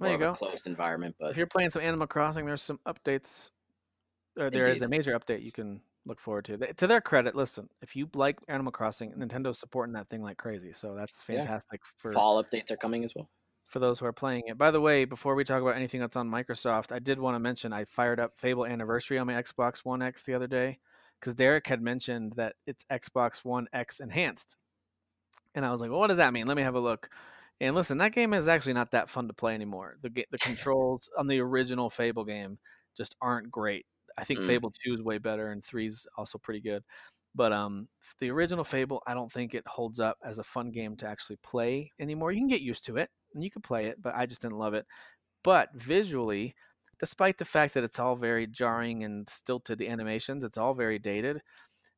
[0.00, 0.32] There more you of a go.
[0.34, 1.16] closed environment.
[1.18, 3.50] But If you're playing some Animal Crossing, there's some updates.
[4.38, 4.82] Or there is Indeed.
[4.82, 6.72] a major update you can look forward to.
[6.74, 10.72] To their credit, listen, if you like Animal Crossing, Nintendo's supporting that thing like crazy.
[10.72, 11.38] So that's Yeah.
[11.38, 13.28] fantastic for fall updates are coming as well.
[13.66, 14.56] for those who are playing it.
[14.56, 17.40] By the way, before we talk about anything that's on Microsoft, I did want to
[17.40, 20.78] mention I fired up Fable Anniversary on my Xbox One X the other day
[21.18, 24.56] because Derek had mentioned that it's Xbox One X enhanced.
[25.56, 26.46] And I was like, well, what does that mean?
[26.46, 27.10] Let me have a look.
[27.60, 29.96] And listen, that game is actually not that fun to play anymore.
[30.02, 32.58] The the controls on the original Fable game
[32.96, 33.86] just aren't great.
[34.18, 34.42] I think Mm.
[34.42, 36.84] Fable 2 is way better and 3 is also pretty good.
[37.34, 37.88] But um
[38.20, 41.36] the original Fable, I don't think it holds up as a fun game to actually
[41.38, 42.32] play anymore.
[42.32, 44.58] You can get used to it and you can play it, but I just didn't
[44.58, 44.86] love it.
[45.44, 46.54] But visually,
[47.00, 50.98] despite the fact that it's all very jarring and stilted the animations, it's all very
[50.98, 51.42] dated.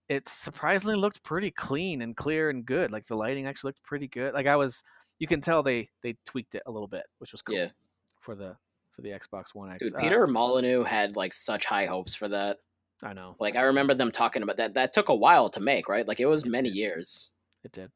[0.08, 2.90] It surprisingly looked pretty clean and clear and good.
[2.90, 4.34] Like the lighting actually looked pretty good.
[4.34, 4.82] Like I was
[5.18, 7.70] you can tell they they tweaked it a little bit, which was cool Yeah.
[8.20, 8.56] for the
[8.98, 9.84] for the Xbox One X.
[9.84, 12.58] Dude, Uh, Peter Molyneux had like such high hopes for that.
[13.00, 13.36] I know.
[13.38, 14.74] Like I remember them talking about that.
[14.74, 16.06] That took a while to make, right?
[16.06, 17.30] Like it was many years.
[17.62, 17.92] It did.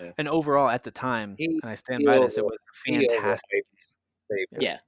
[0.00, 0.12] Yeah.
[0.16, 3.66] And overall at the time, He- and I stand by this, it was fantastic.
[4.30, 4.62] Fable.
[4.62, 4.78] Yeah.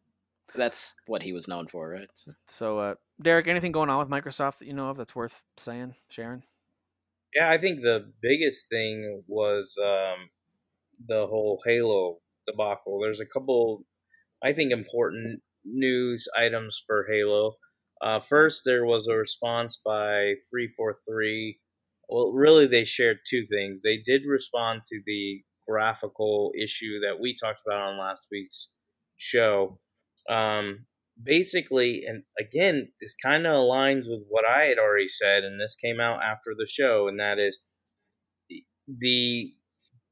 [0.55, 2.09] That's what he was known for, right?
[2.15, 5.43] So- So uh Derek, anything going on with Microsoft that you know of that's worth
[5.59, 6.45] saying, sharing?
[7.35, 10.29] Yeah, I think the biggest thing was um,
[11.07, 13.01] the whole Halo debacle.
[13.01, 13.85] There's a couple,
[14.43, 15.43] I think, important
[15.73, 17.55] news items for Halo.
[18.01, 21.59] Uh, first, there was a response by 343.
[22.09, 23.83] Well, really, they shared two things.
[23.83, 28.69] They did respond to the graphical issue that we talked about on last week's
[29.17, 29.79] show.
[30.31, 30.87] Um,
[31.23, 35.77] basically, and again, this kind of aligns with what I had already said, and this
[35.77, 37.61] came out after the show, and that is
[38.49, 39.55] the, the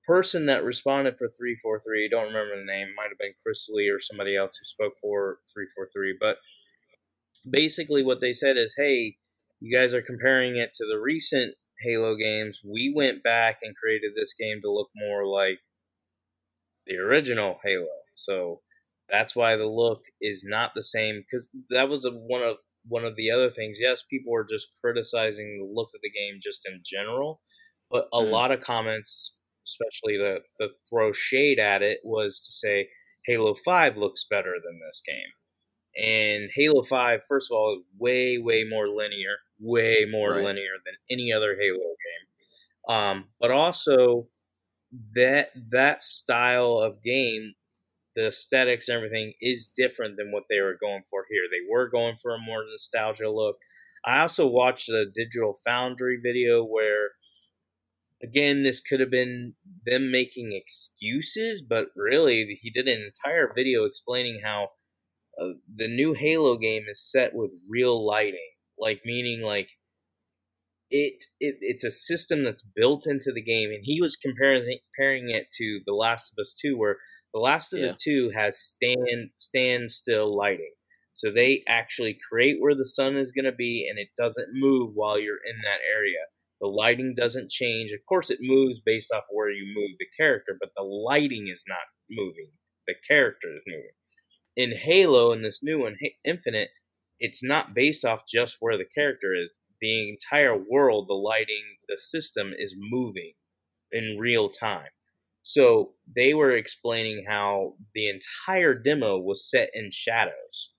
[0.07, 3.89] person that responded for 343, I don't remember the name, might have been Chris Lee
[3.89, 6.39] or somebody else who spoke for 343, but
[7.51, 9.17] basically what they said is, hey,
[9.61, 12.61] you guys are comparing it to the recent Halo games.
[12.65, 15.61] We went back and created this game to look more like
[16.87, 17.87] the original Halo.
[18.15, 18.63] So
[19.09, 22.57] that's why the look is not the same because that was a, one of
[22.89, 23.79] one of the other things.
[23.81, 27.41] Yes, people are just criticizing the look of the game just in general,
[27.91, 28.21] but a Mhm.
[28.21, 29.36] lot of comments,
[29.67, 32.89] especially the the throw shade at it, was to say
[33.27, 35.31] Halo Five looks better than this game.
[35.99, 40.45] And Halo Five, first of all, is way way more linear, way more Right.
[40.45, 42.95] linear than any other Halo game.
[42.97, 44.29] Um, but also
[45.15, 47.55] that that style of game
[48.17, 51.43] the aesthetics and everything is different than what they were going for here.
[51.51, 53.59] They were going for a more nostalgia look.
[54.07, 57.11] I also watched the Digital Foundry video where,
[58.27, 59.55] again, this could have been
[59.85, 64.71] them making excuses, but really, he did an entire video explaining how
[65.41, 69.69] uh, the new Halo game is set with real lighting, like meaning like
[70.91, 75.31] it, it it's a system that's built into the game, and he was comparing comparing
[75.31, 76.99] it to The Last of Us Two, where
[77.35, 77.91] the Last of Yeah.
[77.91, 80.73] Us Two has stand standstill lighting.
[81.15, 84.93] So they actually create where the sun is going to be, and it doesn't move
[84.95, 86.25] while you're in that area.
[86.61, 87.93] The lighting doesn't change.
[87.93, 91.65] Of course, it moves based off where you move the character, but the lighting is
[91.69, 91.79] not
[92.11, 92.51] moving.
[92.87, 93.91] The character is moving.
[94.57, 96.71] In Halo, in this new one, Infinite,
[97.21, 99.51] it's not based off just where the character is.
[99.83, 103.35] The entire world, the lighting, the system is moving
[103.93, 104.89] in real time.
[105.43, 110.73] So they were explaining how the entire demo was set in shadows.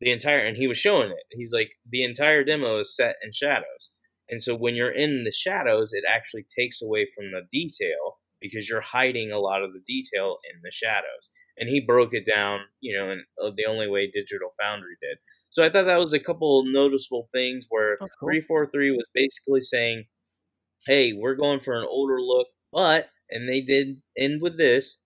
[0.00, 1.24] The entire, and he was showing it.
[1.30, 3.91] He's like, the entire demo is set in shadows.
[4.32, 8.66] And so when you're in the shadows, it actually takes away from the detail because
[8.66, 11.30] you're hiding a lot of the detail in the shadows.
[11.58, 15.18] And he broke it down, you know, in uh, the only way Digital Foundry did.
[15.50, 18.08] So I thought that was a couple noticeable things where cool.
[18.22, 20.04] 343 was basically saying,
[20.86, 24.96] hey, we're going for an older look, but, and they did end with this,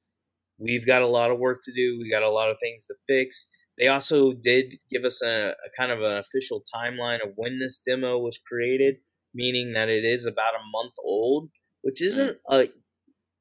[0.59, 1.99] we've got a lot of work to do.
[2.01, 3.49] We got a lot of things to fix.
[3.77, 7.81] They also did give us a, a kind of an official timeline of when this
[7.85, 8.97] demo was created,
[9.37, 11.51] meaning that it is about a month old,
[11.83, 12.69] which isn't a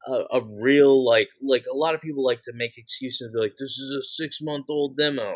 [0.07, 3.55] a, a real like like a lot of people like to make excuses be like
[3.59, 5.35] this is a six month old demo.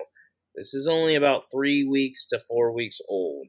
[0.56, 3.48] This is only about three weeks to four weeks old.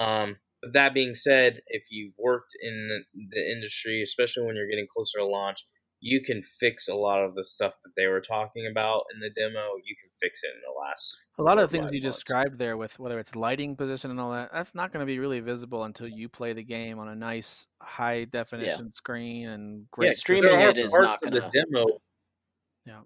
[0.00, 4.68] Um, but that being said if you've worked in the, the industry especially when you're
[4.68, 5.64] getting closer to launch
[6.00, 9.30] you can fix a lot of the stuff that they were talking about in the
[9.30, 12.16] demo you can fix it in the last A lot of the things you months.
[12.18, 15.18] described there, with whether it's lighting position and all that, that's not going to be
[15.18, 19.86] really visible until you play the game on a nice high definition screen and yeah,
[19.90, 20.08] great.
[20.08, 21.86] 'cause streaming there are it is parts not of the gonna- demo
[22.86, 23.00] Yeah.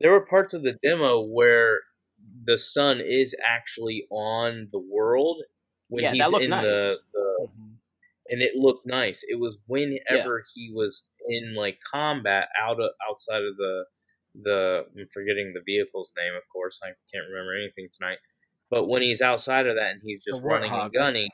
[0.00, 1.80] there were parts of the demo where
[2.44, 5.42] the sun is actually on the world
[5.88, 6.64] when Yeah, he's that looked in nice.
[6.64, 7.76] the, the Mhm.
[8.30, 9.22] and it looked nice.
[9.28, 13.84] It was whenever he was in like combat out of outside of the
[14.42, 16.80] the I'm forgetting the vehicle's name, of course.
[16.82, 18.18] I can't remember anything tonight.
[18.70, 21.30] But when he's outside of that and he's just running and gunning,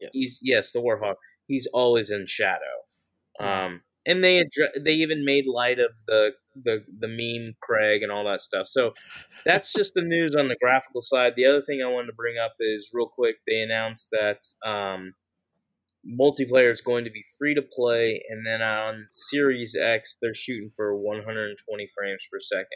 [0.00, 0.10] Yes.
[0.14, 1.16] he's yes, the Warhawk.
[1.46, 2.60] He's always in shadow.
[3.40, 3.66] Yeah.
[3.66, 8.10] Um, and they addre- they even made light of the the the meme Craig and
[8.10, 8.66] all that stuff.
[8.66, 8.92] So
[9.44, 11.34] that's just the news on the graphical side.
[11.36, 13.36] The other thing I wanted to bring up is real quick.
[13.46, 15.14] They announced that um,
[16.06, 20.70] multiplayer is going to be free to play, and then on Series X they're shooting
[20.74, 22.66] for 120 frames per second.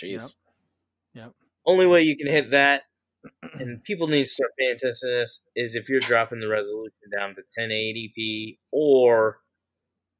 [0.00, 0.36] Jeez.
[1.14, 1.32] Yep.
[1.66, 2.82] Only way you can hit that,
[3.54, 6.92] and people need to start paying attention to this, is if you're dropping the resolution
[7.16, 9.38] down to 1080p or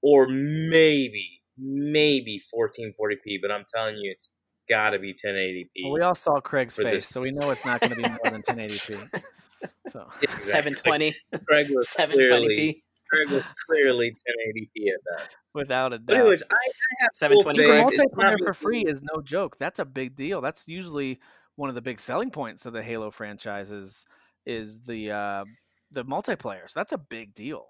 [0.02, 3.38] or maybe maybe 1440p.
[3.40, 4.30] But I'm telling you, it's
[4.68, 5.66] got to be 1080p.
[5.84, 7.08] Well, we all saw Craig's face, this.
[7.08, 9.22] so we know it's not going to be more than 1080p.
[9.88, 10.72] So Exactly.
[10.74, 11.16] 720,
[11.48, 12.82] Craig was 720p,
[13.12, 15.38] Craig was clearly 1080p at best.
[15.54, 16.20] without a But doubt.
[16.20, 17.86] anyways, I, I have full 720 the faith.
[17.86, 17.98] frames.
[18.00, 19.56] It's not multiplayer for free is no joke.
[19.58, 20.40] That's a big deal.
[20.40, 21.20] That's usually
[21.56, 24.06] one of the big selling points of the Halo franchises
[24.46, 25.44] is the uh,
[25.90, 26.68] the multiplayer.
[26.68, 27.66] So that's a big deal.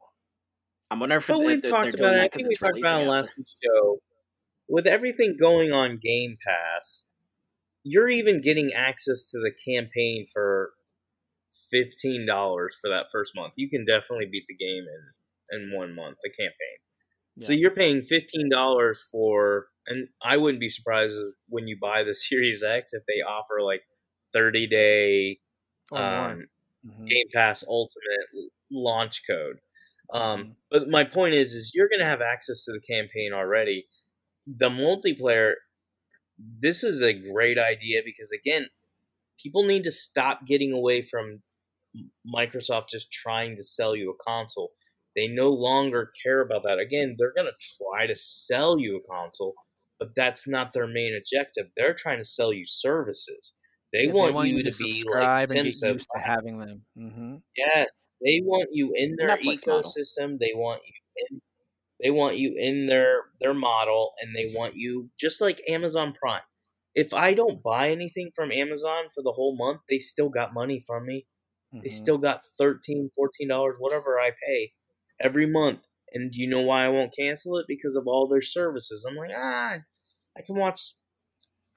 [0.90, 2.32] I'm wondering if But they're, we've they're, talked they're doing about it.
[2.34, 3.30] I think we talked about it releasing on after.
[3.38, 3.98] last show.
[4.68, 7.06] With everything going on Game Pass,
[7.82, 10.70] you're even getting access to the campaign for
[11.72, 13.54] fifteen dollars for that first month.
[13.56, 14.84] You can definitely beat the game
[15.50, 16.18] in in one month.
[16.24, 16.78] The campaign.
[17.44, 21.14] So you're paying fifteen dollars for, and I wouldn't be surprised
[21.48, 23.82] when you buy the Series X if they offer like
[24.32, 25.40] thirty day
[25.92, 26.46] um,
[26.86, 27.08] Mhm.
[27.08, 29.58] Game Pass Ultimate launch code.
[30.12, 30.56] Um, Mhm.
[30.70, 33.88] But my point is, is you're going to have access to the campaign already.
[34.46, 35.54] The multiplayer,
[36.38, 38.68] this is a great idea because again,
[39.42, 41.42] people need to stop getting away from
[42.26, 44.72] Microsoft just trying to sell you a console.
[45.16, 46.78] They no longer care about that.
[46.78, 49.54] Again, they're going to try to sell you a console,
[49.98, 51.66] but that's not their main objective.
[51.76, 53.54] They're trying to sell you services.
[53.92, 56.84] They, Yeah, want, you to, be like and Tim get said, used to having them.
[56.96, 57.88] hmm Yes,
[58.24, 59.92] they want you in their Netflix model.
[59.92, 60.38] ecosystem.
[60.38, 60.94] They want you
[61.30, 61.40] in.
[62.02, 66.42] They want you in their their model, and they want you just like Amazon Prime.
[66.94, 70.82] If I don't buy anything from Amazon for the whole month, they still got money
[70.86, 71.26] from me.
[71.80, 71.90] They Mm-hmm.
[71.90, 73.10] still got 13
[73.48, 74.72] dollars, whatever I pay
[75.20, 75.80] every month.
[76.12, 77.66] And do you know why I won't cancel it?
[77.68, 79.04] Because of all their services.
[79.08, 79.78] I'm like, ah,
[80.36, 80.94] I can watch,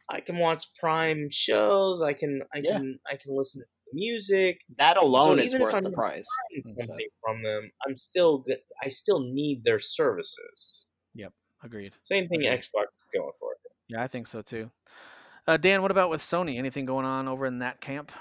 [0.09, 2.01] I can watch Prime shows.
[2.01, 2.77] I can, I Yeah.
[2.77, 5.89] can, I can listen to music That alone So is even if worth I'm the
[5.91, 6.27] price.
[6.51, 10.85] buying something from them, I'm still g- I still need their services.
[11.13, 11.93] Yep, agreed.
[12.03, 12.59] Same thing Agreed.
[12.59, 13.53] Xbox is going for.
[13.53, 13.59] it.
[13.87, 14.71] Yeah, I think so too.
[15.47, 16.57] Uh, Dan, what about with Sony?
[16.57, 18.11] Anything going on over in that camp?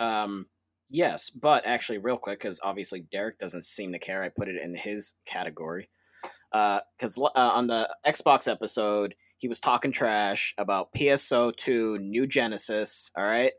[0.00, 0.48] Um,
[0.94, 4.22] yes, but actually, real quick, because obviously Derek doesn't seem to care.
[4.22, 5.90] I put it in his category.
[6.52, 13.10] Because uh, on the Xbox episode, he was talking trash about PSO2 New Genesis.
[13.16, 13.52] All right.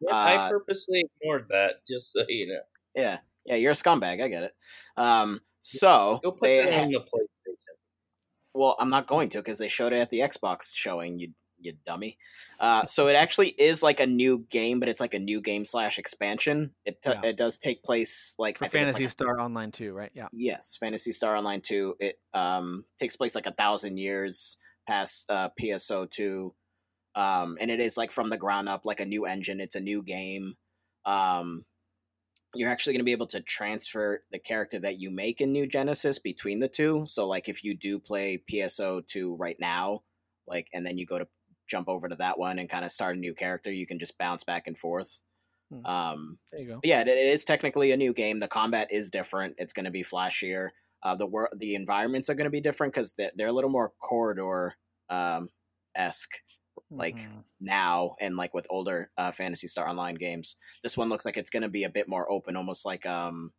[0.00, 2.60] Yeah, I Uh, purposely ignored that just so you know.
[2.94, 3.18] Yeah.
[3.44, 4.22] Yeah, you're a scumbag.
[4.22, 4.54] I get it.
[4.96, 7.76] Um, so Go put that on the PlayStation.
[8.54, 11.18] Well, I'm not going to because they showed it at the Xbox showing.
[11.18, 12.18] You you dummy.
[12.58, 15.64] Uh, so it actually is like a new game, but it's like a new game
[15.64, 16.72] slash expansion.
[16.84, 17.20] It t- Yeah.
[17.24, 20.10] it does take place like For I think Phantasy like a- Star Online two, right?
[20.14, 20.28] Yeah.
[20.32, 21.96] Yes, Phantasy Star Online two.
[22.00, 26.54] It um takes place like a thousand years past uh, PSO two,
[27.14, 29.60] um, and it is like from the ground up, like a new engine.
[29.60, 30.54] It's a new game.
[31.04, 31.64] Um,
[32.52, 35.68] you're actually going to be able to transfer the character that you make in New
[35.68, 37.04] Genesis between the two.
[37.06, 40.02] So, like, if you do play PSO two right now,
[40.48, 41.28] like, and then you go to
[41.70, 44.18] jump over to that one and kind of start a new character, you can just
[44.18, 45.22] bounce back and forth.
[45.72, 45.86] Hmm.
[45.86, 46.80] Um, There you go.
[46.82, 48.40] yeah, it, it is technically a new game.
[48.40, 49.54] The combat is different.
[49.58, 50.70] It's going to be flashier.
[51.02, 53.70] Uh, the wor- the environments are going to be different because they're, they're a little
[53.70, 54.74] more corridor
[55.08, 55.48] um,
[55.94, 56.32] esque
[56.90, 57.44] like Mhm.
[57.60, 60.56] now and like with older uh, Phantasy Star Online games.
[60.82, 63.52] This one looks like it's going to be a bit more open, almost like um,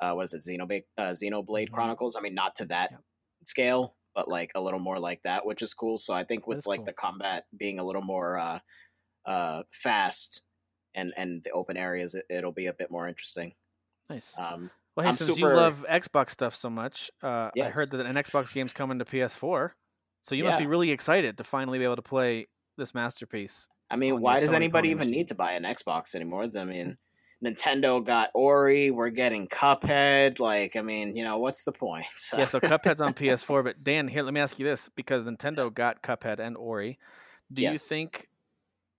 [0.00, 1.72] uh, what is it, Xenoblade uh, Xenoblade Mhm.
[1.72, 2.14] Chronicles?
[2.16, 2.92] I mean, not to that
[3.46, 5.98] scale, but like a little more like that, which is cool.
[5.98, 6.86] So I think with is like cool.
[6.86, 8.58] the combat being a little more uh,
[9.26, 10.42] uh, fast
[10.94, 13.54] and and the open areas, it, it'll be a bit more interesting.
[14.10, 14.34] Nice.
[14.38, 17.90] Um, Well, hey, I'm since super- you love Xbox stuff so much, uh, I heard
[17.92, 19.70] that an Xbox game's coming to PS4.
[20.24, 23.68] So you must be really excited to finally be able to play this masterpiece.
[23.90, 25.12] I mean, why does Sony anybody even machine.
[25.12, 26.46] need to buy an Xbox anymore?
[26.56, 26.96] I mean,
[27.44, 30.38] Nintendo got Ori, we're getting Cuphead.
[30.38, 32.06] Like, I mean, you know, what's the point?
[32.36, 35.72] yeah, so Cuphead's on PS4, but Dan, here, let me ask you this because Nintendo
[35.72, 36.98] got Cuphead and Ori.
[37.52, 38.28] Do you think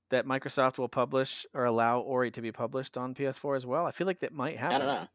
[0.10, 3.86] that Microsoft will publish or allow Ori to be published on PS4 as well?
[3.86, 4.76] I feel like that might happen.
[4.76, 5.08] I don't know.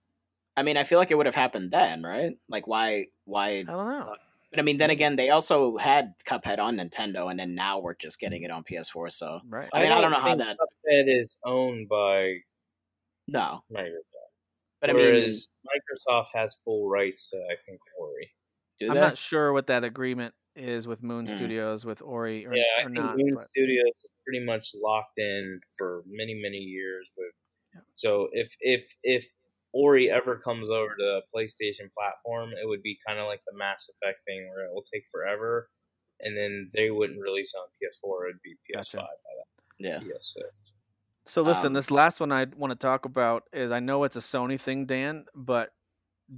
[0.57, 2.37] I mean, I feel like it would have happened then, right?
[2.49, 3.07] Like, why?
[3.27, 3.49] Why?
[3.49, 4.17] I don't know.
[4.51, 7.95] But I mean, then again, they also had Cuphead on Nintendo, and then now we're
[7.95, 9.13] just getting it on PS4.
[9.13, 9.69] So Right.
[9.73, 12.39] I mean, I don't know how that- Cuphead is owned by
[13.29, 14.33] no, Microsoft.
[14.81, 18.31] but I mean, Microsoft has full rights to, I think, Ori.
[18.81, 19.01] do I'm they?
[19.01, 21.37] not sure what that agreement is with Moon Mm.
[21.37, 23.17] Studios with Ori or, yeah, I or think not.
[23.17, 27.09] Moon but- Studios is pretty much locked in for many, many years.
[27.17, 27.33] With
[27.75, 27.81] Yeah.
[27.95, 29.29] so if if if
[29.73, 33.57] Ori ever comes over to the PlayStation platform, it would be kind of like the
[33.57, 35.69] Mass Effect thing, where it will take forever,
[36.21, 38.31] and then they wouldn't release on PS4.
[38.31, 38.97] It'd be PS5 Gotcha.
[38.97, 39.05] by
[39.79, 40.09] yeah, then.
[40.09, 40.43] PS6.
[41.29, 44.17] So listen, Um, this last one I want to talk about is I know it's
[44.17, 45.73] a Sony thing, Dan, but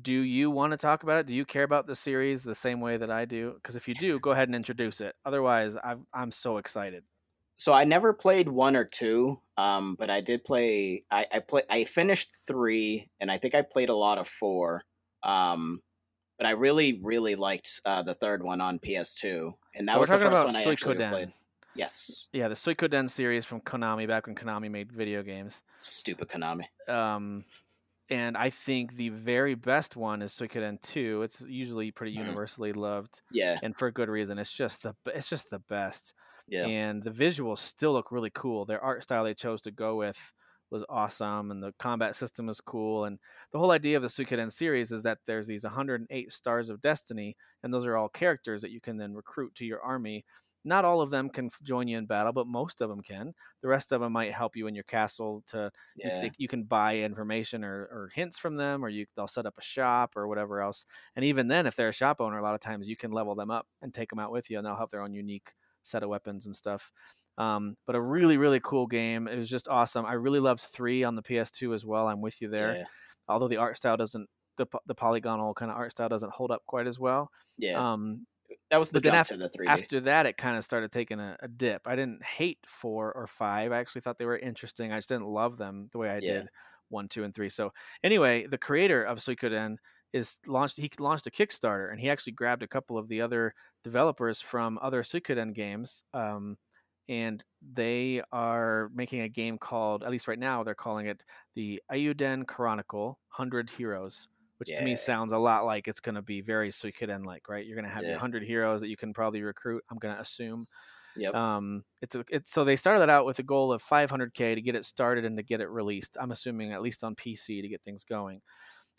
[0.03, 1.27] do you want to talk about it?
[1.27, 3.53] Do you care about the series the same way that I do?
[3.55, 5.15] Because if you do, go ahead and introduce it.
[5.25, 7.05] Otherwise, I'm I'm so excited.
[7.57, 11.05] so I never played one or two, um, but I did play.
[11.11, 11.63] I I play.
[11.71, 14.83] I finished three, and I think I played a lot of four.
[15.23, 15.83] Um,
[16.39, 20.11] but I really, really liked uh, the third one on PS2, and that so was
[20.11, 21.33] the first one I actually played.
[21.75, 25.63] Yes, Yeah, the Suikoden series from Konami back when Konami made video games.
[25.81, 26.69] stupid Konami.
[26.89, 27.45] Um,
[28.11, 31.23] and I think the very best one is Suikoden 2.
[31.23, 32.41] It's usually pretty Mhm.
[32.53, 34.39] universally loved, Yeah, and for good reason.
[34.39, 36.15] It's just the it's just the best.
[36.47, 38.67] yeah, and the visuals still look really cool.
[38.67, 40.33] Their art style they chose to go with
[40.71, 43.05] was awesome, and the combat system is cool.
[43.07, 43.19] And
[43.53, 47.37] the whole idea of the Suikoden series is that there's these 108 stars of destiny,
[47.63, 50.25] and those are all characters that you can then recruit to your army.
[50.65, 53.35] Not all of them can join you in battle, but most of them can.
[53.63, 55.43] The rest of them might help you in your castle.
[55.49, 56.21] To you, yeah.
[56.23, 59.57] they- you can buy information or, or hints from them, or you they'll set up
[59.59, 60.85] a shop or whatever else.
[61.17, 63.35] And even then, if they're a shop owner, a lot of times you can level
[63.35, 66.03] them up and take them out with you, and they'll have their own unique set
[66.03, 66.93] of weapons and stuff.
[67.39, 69.27] Um, but a really, really cool game.
[69.27, 70.05] It was just awesome.
[70.05, 72.07] I really loved three on the PS2 as well.
[72.07, 72.75] I'm with you there.
[72.77, 72.85] Yeah,
[73.29, 74.29] Although the art style doesn't,
[74.59, 77.31] the, the polygonal kind of art style doesn't hold up quite as well.
[77.57, 77.93] yeah.
[77.93, 78.27] Um,
[78.71, 79.71] that was the jump after, to the 3D.
[79.73, 81.87] after that, it kind of started taking a, a dip.
[81.87, 83.73] I didn't hate four or five.
[83.73, 84.93] I actually thought they were interesting.
[84.93, 86.43] I just didn't love them the way I Yeah.
[86.43, 86.51] did
[86.89, 87.51] one, two, and three.
[87.51, 87.73] So
[88.03, 89.77] anyway, the creator of Suikoden
[90.13, 90.77] is launched.
[90.77, 93.55] He launched a Kickstarter, and he actually grabbed a couple of the other
[93.85, 96.03] developers from other Suikoden games.
[96.13, 96.59] Um,
[97.09, 101.25] and they are making a game called, at least right now, they're calling it
[101.55, 104.29] the Eiyuden Chronicle Hundred Heroes,
[104.61, 107.67] which to me sounds a lot like it's going to be very Suikoden like, right?
[107.67, 108.19] You're going to have your Yeah.
[108.19, 109.85] hundred heroes that you can probably recruit.
[109.91, 110.69] I'm going to assume.
[111.17, 111.37] Yep.
[111.37, 114.63] Um, it's a, it's so they started it out with a goal of 500k to
[114.63, 116.17] get it started and to get it released.
[116.21, 118.43] I'm assuming at least on PC to get things going.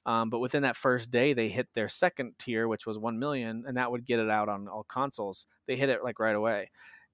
[0.05, 3.65] Um, but within that first day, they hit their second tier, which was one million,
[3.67, 5.45] and that would get it out on all consoles.
[5.67, 6.71] They hit it like right away,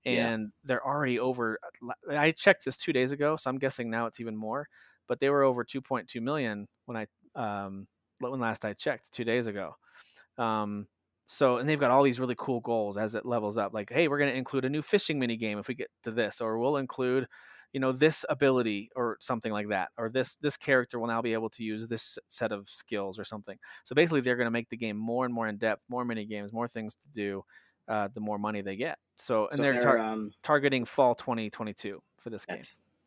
[0.10, 0.32] Yeah.
[0.32, 1.60] and they're already over.
[2.10, 4.68] I checked this two days ago, so I'm guessing now it's even more.
[5.08, 7.88] But they were over 2.2 million when I um,
[8.20, 9.76] when last I checked two days ago.
[10.38, 10.88] Um,
[11.26, 13.74] so and they've got all these really cool goals as it levels up.
[13.74, 16.12] Like, hey, we're going to include a new fishing mini game if we get to
[16.12, 17.28] this, or we'll include,
[17.74, 21.34] you know, this ability or something like that, or this this character will now be
[21.34, 23.58] able to use this set of skills or something.
[23.84, 26.26] So basically, they're going to make the game more and more in depth, more mini
[26.26, 27.44] games, more things to do.
[27.90, 28.98] Uh, the more money they get.
[29.16, 32.58] So and so they're, they're, tar- um, targeting fall 2022 for this game.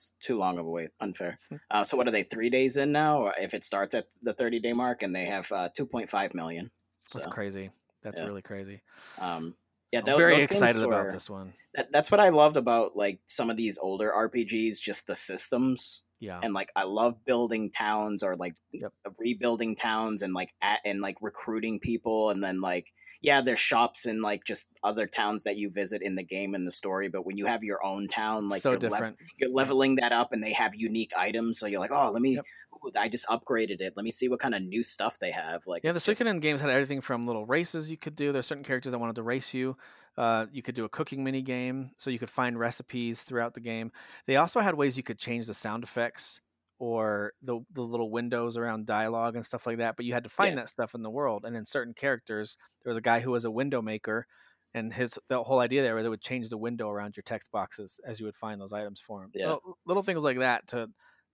[0.01, 0.91] It's too long of a wait.
[0.99, 1.39] Unfair.
[1.51, 1.57] Hmm.
[1.71, 2.23] Uh, so what are they?
[2.23, 5.27] Three days in now, or if it starts at the 30 day mark, and they
[5.27, 6.71] have uh, 2.5 million.
[7.07, 7.71] So, That's crazy.
[8.03, 8.27] That's yeah.
[8.27, 8.81] really crazy.
[9.21, 9.55] um,
[9.93, 11.53] yeah, I'm very excited were- about this one.
[11.75, 16.05] That, that's what I loved about like some of these older RPGs, just the systems.
[16.19, 16.39] Yeah.
[16.43, 18.93] and like I love building towns or like Yep.
[19.19, 24.07] rebuilding towns and like at and like recruiting people and then like yeah there's shops
[24.07, 27.27] and like just other towns that you visit in the game and the story but
[27.27, 29.17] when you have your own town like so you're, lev- different.
[29.39, 32.37] you're leveling that up and they have unique items so you're like oh let me
[32.37, 32.45] Yep.
[32.85, 35.67] ooh, I just upgraded it let me see what kind of new stuff they have
[35.67, 38.33] like Yeah, the it's just- games had everything from little races you could do.
[38.33, 39.75] There's certain characters that wanted to race you.
[40.17, 43.61] Uh, you could do a cooking mini game, so you could find recipes throughout the
[43.61, 43.93] game.
[44.27, 46.41] They also had ways you could change the sound effects
[46.81, 49.97] or the the little windows around dialogue and stuff like that.
[49.97, 50.57] But you had to find Yeah.
[50.57, 51.45] that stuff in the world.
[51.47, 54.27] And in certain characters, there was a guy who was a window maker,
[54.75, 57.53] and his the whole idea there was it would change the window around your text
[57.53, 59.35] boxes as you would find those items for him.
[59.35, 59.47] Yeah.
[59.47, 60.91] So little things like that to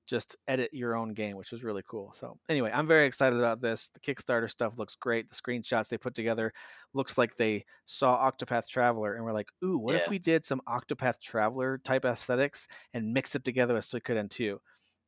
[0.07, 2.13] just edit your own game, which was really cool.
[2.17, 3.89] So anyway, I'm very excited about this.
[3.89, 5.31] The Kickstarter stuff looks great.
[5.31, 6.53] The screenshots they put together
[6.95, 10.61] looks like they saw Octopath Traveler and were like, "Ooh, what if we did some
[10.69, 14.61] Octopath Traveler type aesthetics and mixed it together with Suikoden 2?"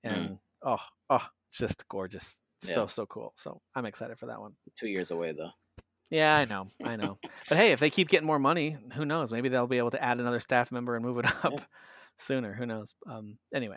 [0.04, 0.78] And oh,
[1.10, 2.42] oh, it's just gorgeous.
[2.62, 2.86] So Yeah.
[2.86, 3.32] so cool.
[3.36, 4.52] So I'm excited for that one.
[4.76, 5.50] Two years away though.
[6.10, 7.18] Yeah, I know, I know.
[7.48, 9.30] but hey, if they keep getting more money, who knows?
[9.30, 11.60] Maybe they'll be able to add another staff member and move it up
[12.16, 12.54] sooner.
[12.54, 12.94] Who knows?
[13.08, 13.76] Um, anyway,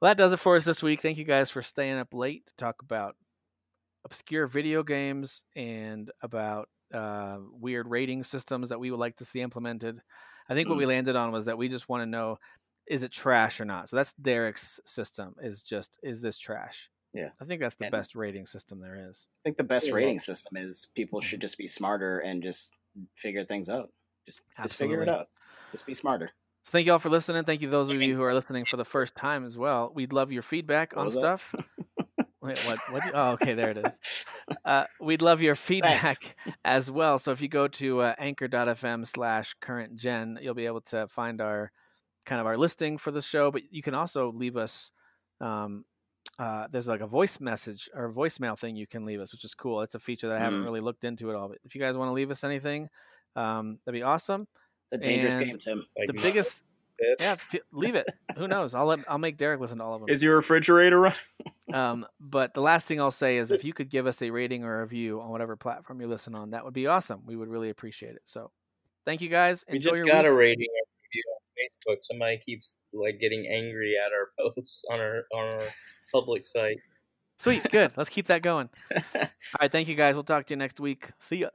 [0.00, 1.02] well, that does it for us this week.
[1.02, 3.16] Thank you guys for staying up late to talk about
[4.04, 9.40] obscure video games and about uh, weird rating systems that we would like to see
[9.40, 10.00] implemented.
[10.48, 12.38] I think what we landed on was that we just want to know
[12.90, 13.88] is it trash or not.
[13.88, 15.34] So that's Derek's system.
[15.42, 16.90] Is just is this trash?
[17.14, 17.30] Yeah.
[17.40, 19.28] I think that's the And- best rating system there is.
[19.40, 19.94] I think the best Yeah.
[19.94, 22.76] rating system is people should just be smarter and just
[23.16, 23.92] figure things out.
[24.26, 25.20] Just just figure it Absolutely.
[25.22, 25.28] out.
[25.72, 26.30] Just be smarter.
[26.64, 27.44] So thank you all for listening.
[27.44, 29.90] Thank you those of you who are listening for the first time as well.
[29.94, 31.54] We'd love your feedback What on stuff.
[32.42, 32.78] Wait, what?
[32.92, 33.04] What?
[33.06, 33.98] you- Oh, okay, there it is.
[34.64, 36.34] Uh, we'd love your feedback
[36.64, 37.18] as well.
[37.18, 41.40] So if you go to uh, anchor.fm slash current gen, you'll be able to find
[41.42, 41.70] our
[42.28, 43.50] kind of our listing for the show.
[43.50, 44.92] But you can also leave us.
[45.40, 45.84] Um,
[46.38, 49.54] uh, there's like a voice message or voicemail thing you can leave us, which is
[49.54, 49.80] cool.
[49.82, 50.64] It's a feature that I haven't Mhm.
[50.66, 51.48] really looked into at all.
[51.48, 52.88] But if you guys want to leave us anything,
[53.34, 54.46] um, that'd be awesome.
[54.84, 55.78] It's a dangerous And game, Tim.
[55.98, 56.22] Like The this.
[56.22, 56.60] biggest,
[57.20, 58.06] yeah, f- leave it.
[58.36, 58.74] Who knows?
[58.74, 60.10] I'll let, I'll make Derek listen to all of them.
[60.10, 61.18] Is your refrigerator running?
[61.74, 64.62] Um, but the last thing I'll say is if you could give us a rating
[64.64, 67.22] or a review on whatever platform you listen on, that would be awesome.
[67.26, 68.22] We would really appreciate it.
[68.24, 68.50] So
[69.04, 69.64] thank you guys.
[69.68, 70.30] We Enjoy just your got week.
[70.32, 70.87] a rating or review on
[71.86, 71.98] Facebook.
[72.02, 75.68] Somebody keeps like getting angry at our posts on our on our
[76.12, 76.78] public site.
[77.38, 77.92] Sweet, good.
[77.96, 78.68] Let's keep that going.
[78.96, 79.02] All
[79.60, 80.14] right, thank you guys.
[80.14, 81.10] We'll talk to you next week.
[81.20, 81.50] See ya.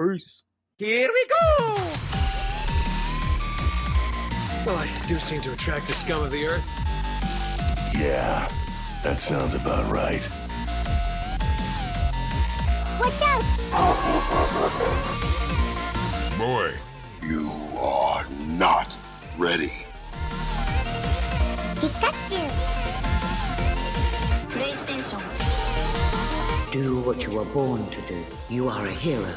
[0.00, 0.44] Peace.
[0.76, 1.64] Here we go.
[4.64, 6.64] Well, I do seem to attract the scum of the earth.
[7.98, 8.48] Yeah,
[9.02, 10.28] that sounds about right.
[13.00, 13.44] Watch out!
[16.38, 16.74] Boy,
[17.26, 18.96] you are not
[19.38, 19.72] ready.
[21.76, 22.42] Pikachu!
[26.72, 28.24] Do what you were born to do.
[28.50, 29.32] You are a hero.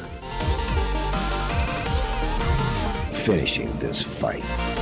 [3.12, 4.81] Finishing this fight.